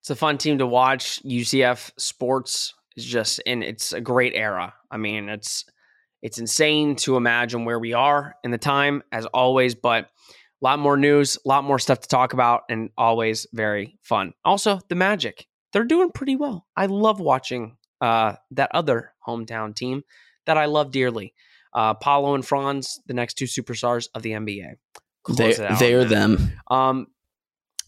It's 0.00 0.10
a 0.10 0.16
fun 0.16 0.38
team 0.38 0.58
to 0.58 0.66
watch. 0.66 1.22
UCF 1.22 1.92
sports 1.96 2.74
is 2.96 3.04
just, 3.04 3.40
and 3.46 3.62
it's 3.62 3.92
a 3.92 4.00
great 4.00 4.32
era. 4.34 4.74
I 4.90 4.96
mean, 4.96 5.28
it's 5.28 5.64
it's 6.22 6.38
insane 6.38 6.96
to 6.96 7.16
imagine 7.16 7.64
where 7.64 7.78
we 7.78 7.92
are 7.92 8.34
in 8.42 8.50
the 8.50 8.58
time, 8.58 9.02
as 9.12 9.26
always, 9.26 9.74
but 9.74 10.04
a 10.04 10.64
lot 10.64 10.78
more 10.78 10.96
news, 10.96 11.38
a 11.44 11.48
lot 11.48 11.64
more 11.64 11.78
stuff 11.78 12.00
to 12.00 12.08
talk 12.08 12.32
about, 12.32 12.62
and 12.68 12.90
always 12.98 13.46
very 13.52 13.98
fun. 14.02 14.32
Also, 14.44 14.80
the 14.88 14.94
Magic. 14.94 15.46
They're 15.72 15.84
doing 15.84 16.10
pretty 16.10 16.34
well. 16.34 16.66
I 16.76 16.86
love 16.86 17.20
watching 17.20 17.76
uh, 18.00 18.34
that 18.52 18.70
other 18.72 19.12
hometown 19.26 19.74
team 19.74 20.02
that 20.46 20.56
I 20.56 20.64
love 20.64 20.90
dearly. 20.90 21.34
Uh, 21.74 21.94
Paolo 21.94 22.34
and 22.34 22.44
Franz, 22.44 23.00
the 23.06 23.14
next 23.14 23.34
two 23.34 23.44
superstars 23.44 24.08
of 24.14 24.22
the 24.22 24.30
NBA. 24.30 24.74
they, 25.36 25.52
they 25.78 25.94
are 25.94 26.04
them. 26.04 26.52
Um, 26.70 27.08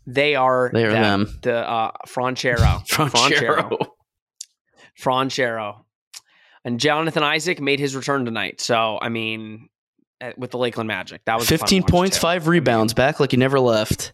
they 0.07 0.35
are 0.35 0.71
they 0.73 0.85
are 0.85 0.93
them. 0.93 1.25
them. 1.25 1.39
The 1.43 1.57
uh, 1.69 1.93
Franchero. 2.07 2.87
Franchero. 2.89 3.87
Franchero. 5.01 5.85
And 6.65 6.79
Jonathan 6.79 7.23
Isaac 7.23 7.61
made 7.61 7.81
his 7.81 7.97
return 7.97 8.25
tonight. 8.25 8.61
So, 8.61 8.99
I 9.01 9.09
mean, 9.09 9.69
eh, 10.21 10.33
with 10.37 10.51
the 10.51 10.59
Lakeland 10.59 10.89
Magic, 10.89 11.23
that 11.25 11.39
was 11.39 11.49
15 11.49 11.83
points, 11.85 12.17
too. 12.17 12.21
five 12.21 12.47
rebounds, 12.49 12.93
back 12.93 13.19
like 13.21 13.31
he 13.31 13.37
never 13.37 13.59
left. 13.59 14.13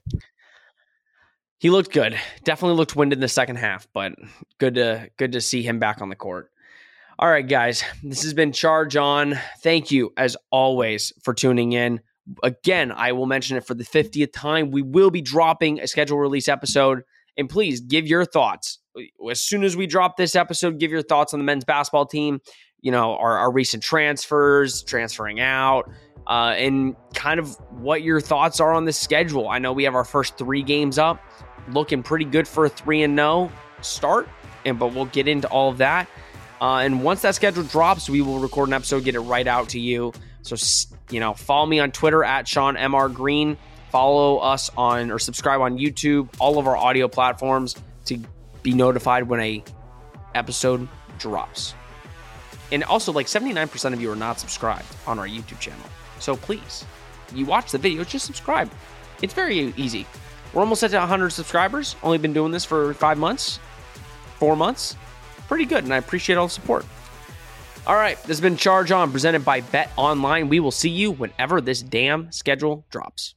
He 1.58 1.70
looked 1.70 1.92
good. 1.92 2.18
Definitely 2.44 2.76
looked 2.76 2.94
winded 2.94 3.16
in 3.16 3.20
the 3.20 3.28
second 3.28 3.56
half, 3.56 3.88
but 3.92 4.12
good 4.58 4.74
to 4.74 5.10
good 5.16 5.32
to 5.32 5.40
see 5.40 5.62
him 5.62 5.78
back 5.78 6.02
on 6.02 6.08
the 6.10 6.16
court. 6.16 6.50
All 7.18 7.28
right, 7.28 7.48
guys, 7.48 7.82
this 8.02 8.22
has 8.24 8.34
been 8.34 8.52
Charge 8.52 8.94
On. 8.96 9.38
Thank 9.62 9.90
you, 9.90 10.12
as 10.18 10.36
always, 10.50 11.14
for 11.22 11.32
tuning 11.32 11.72
in. 11.72 12.00
Again, 12.42 12.92
I 12.92 13.12
will 13.12 13.26
mention 13.26 13.56
it 13.56 13.66
for 13.66 13.74
the 13.74 13.84
50th 13.84 14.32
time. 14.32 14.70
We 14.70 14.82
will 14.82 15.10
be 15.10 15.22
dropping 15.22 15.80
a 15.80 15.86
schedule 15.86 16.18
release 16.18 16.46
episode, 16.46 17.04
and 17.36 17.48
please 17.48 17.80
give 17.80 18.06
your 18.06 18.24
thoughts 18.24 18.78
as 19.30 19.40
soon 19.40 19.64
as 19.64 19.76
we 19.76 19.86
drop 19.86 20.16
this 20.16 20.34
episode, 20.34 20.78
give 20.78 20.90
your 20.90 21.02
thoughts 21.02 21.34
on 21.34 21.40
the 21.40 21.44
men's 21.44 21.64
basketball 21.64 22.06
team. 22.06 22.40
You 22.80 22.92
know, 22.92 23.16
our, 23.16 23.38
our 23.38 23.52
recent 23.52 23.82
transfers, 23.82 24.82
transferring 24.82 25.40
out, 25.40 25.90
uh, 26.26 26.54
and 26.56 26.94
kind 27.14 27.40
of 27.40 27.56
what 27.70 28.02
your 28.02 28.20
thoughts 28.20 28.60
are 28.60 28.72
on 28.72 28.84
the 28.84 28.92
schedule. 28.92 29.48
I 29.48 29.58
know 29.58 29.72
we 29.72 29.84
have 29.84 29.94
our 29.94 30.04
first 30.04 30.38
three 30.38 30.62
games 30.62 30.98
up, 30.98 31.20
looking 31.68 32.02
pretty 32.02 32.24
good 32.24 32.46
for 32.46 32.66
a 32.66 32.68
three 32.68 33.02
and 33.02 33.16
no 33.16 33.50
start, 33.80 34.28
and 34.64 34.78
but 34.78 34.94
we'll 34.94 35.06
get 35.06 35.26
into 35.26 35.48
all 35.48 35.70
of 35.70 35.78
that. 35.78 36.08
Uh, 36.60 36.76
and 36.78 37.02
once 37.02 37.22
that 37.22 37.34
schedule 37.34 37.64
drops, 37.64 38.08
we 38.08 38.20
will 38.20 38.38
record 38.38 38.68
an 38.68 38.74
episode, 38.74 39.04
get 39.04 39.14
it 39.14 39.20
right 39.20 39.46
out 39.46 39.68
to 39.70 39.80
you. 39.80 40.12
So 40.42 40.56
you 41.10 41.20
know, 41.20 41.34
follow 41.34 41.66
me 41.66 41.80
on 41.80 41.90
Twitter 41.90 42.22
at 42.22 42.46
Sean 42.46 42.76
Mr 42.76 43.12
Green. 43.12 43.56
Follow 43.96 44.36
us 44.40 44.70
on 44.76 45.10
or 45.10 45.18
subscribe 45.18 45.62
on 45.62 45.78
YouTube, 45.78 46.28
all 46.38 46.58
of 46.58 46.66
our 46.66 46.76
audio 46.76 47.08
platforms 47.08 47.74
to 48.04 48.20
be 48.62 48.74
notified 48.74 49.26
when 49.26 49.40
a 49.40 49.64
episode 50.34 50.86
drops. 51.16 51.74
And 52.70 52.84
also, 52.84 53.10
like 53.10 53.24
79% 53.24 53.94
of 53.94 54.02
you 54.02 54.12
are 54.12 54.14
not 54.14 54.38
subscribed 54.38 54.84
on 55.06 55.18
our 55.18 55.26
YouTube 55.26 55.60
channel. 55.60 55.86
So 56.18 56.36
please, 56.36 56.84
you 57.34 57.46
watch 57.46 57.72
the 57.72 57.78
video, 57.78 58.04
just 58.04 58.26
subscribe. 58.26 58.70
It's 59.22 59.32
very 59.32 59.72
easy. 59.78 60.06
We're 60.52 60.60
almost 60.60 60.82
at 60.82 60.92
100 60.92 61.30
subscribers. 61.30 61.96
Only 62.02 62.18
been 62.18 62.34
doing 62.34 62.52
this 62.52 62.66
for 62.66 62.92
five 62.92 63.16
months, 63.16 63.60
four 64.38 64.56
months. 64.56 64.94
Pretty 65.48 65.64
good, 65.64 65.84
and 65.84 65.94
I 65.94 65.96
appreciate 65.96 66.36
all 66.36 66.48
the 66.48 66.52
support. 66.52 66.84
All 67.86 67.96
right, 67.96 68.18
this 68.18 68.28
has 68.28 68.40
been 68.42 68.58
Charge 68.58 68.92
On, 68.92 69.10
presented 69.10 69.42
by 69.42 69.62
BetOnline. 69.62 70.50
We 70.50 70.60
will 70.60 70.70
see 70.70 70.90
you 70.90 71.12
whenever 71.12 71.62
this 71.62 71.80
damn 71.80 72.30
schedule 72.30 72.84
drops. 72.90 73.36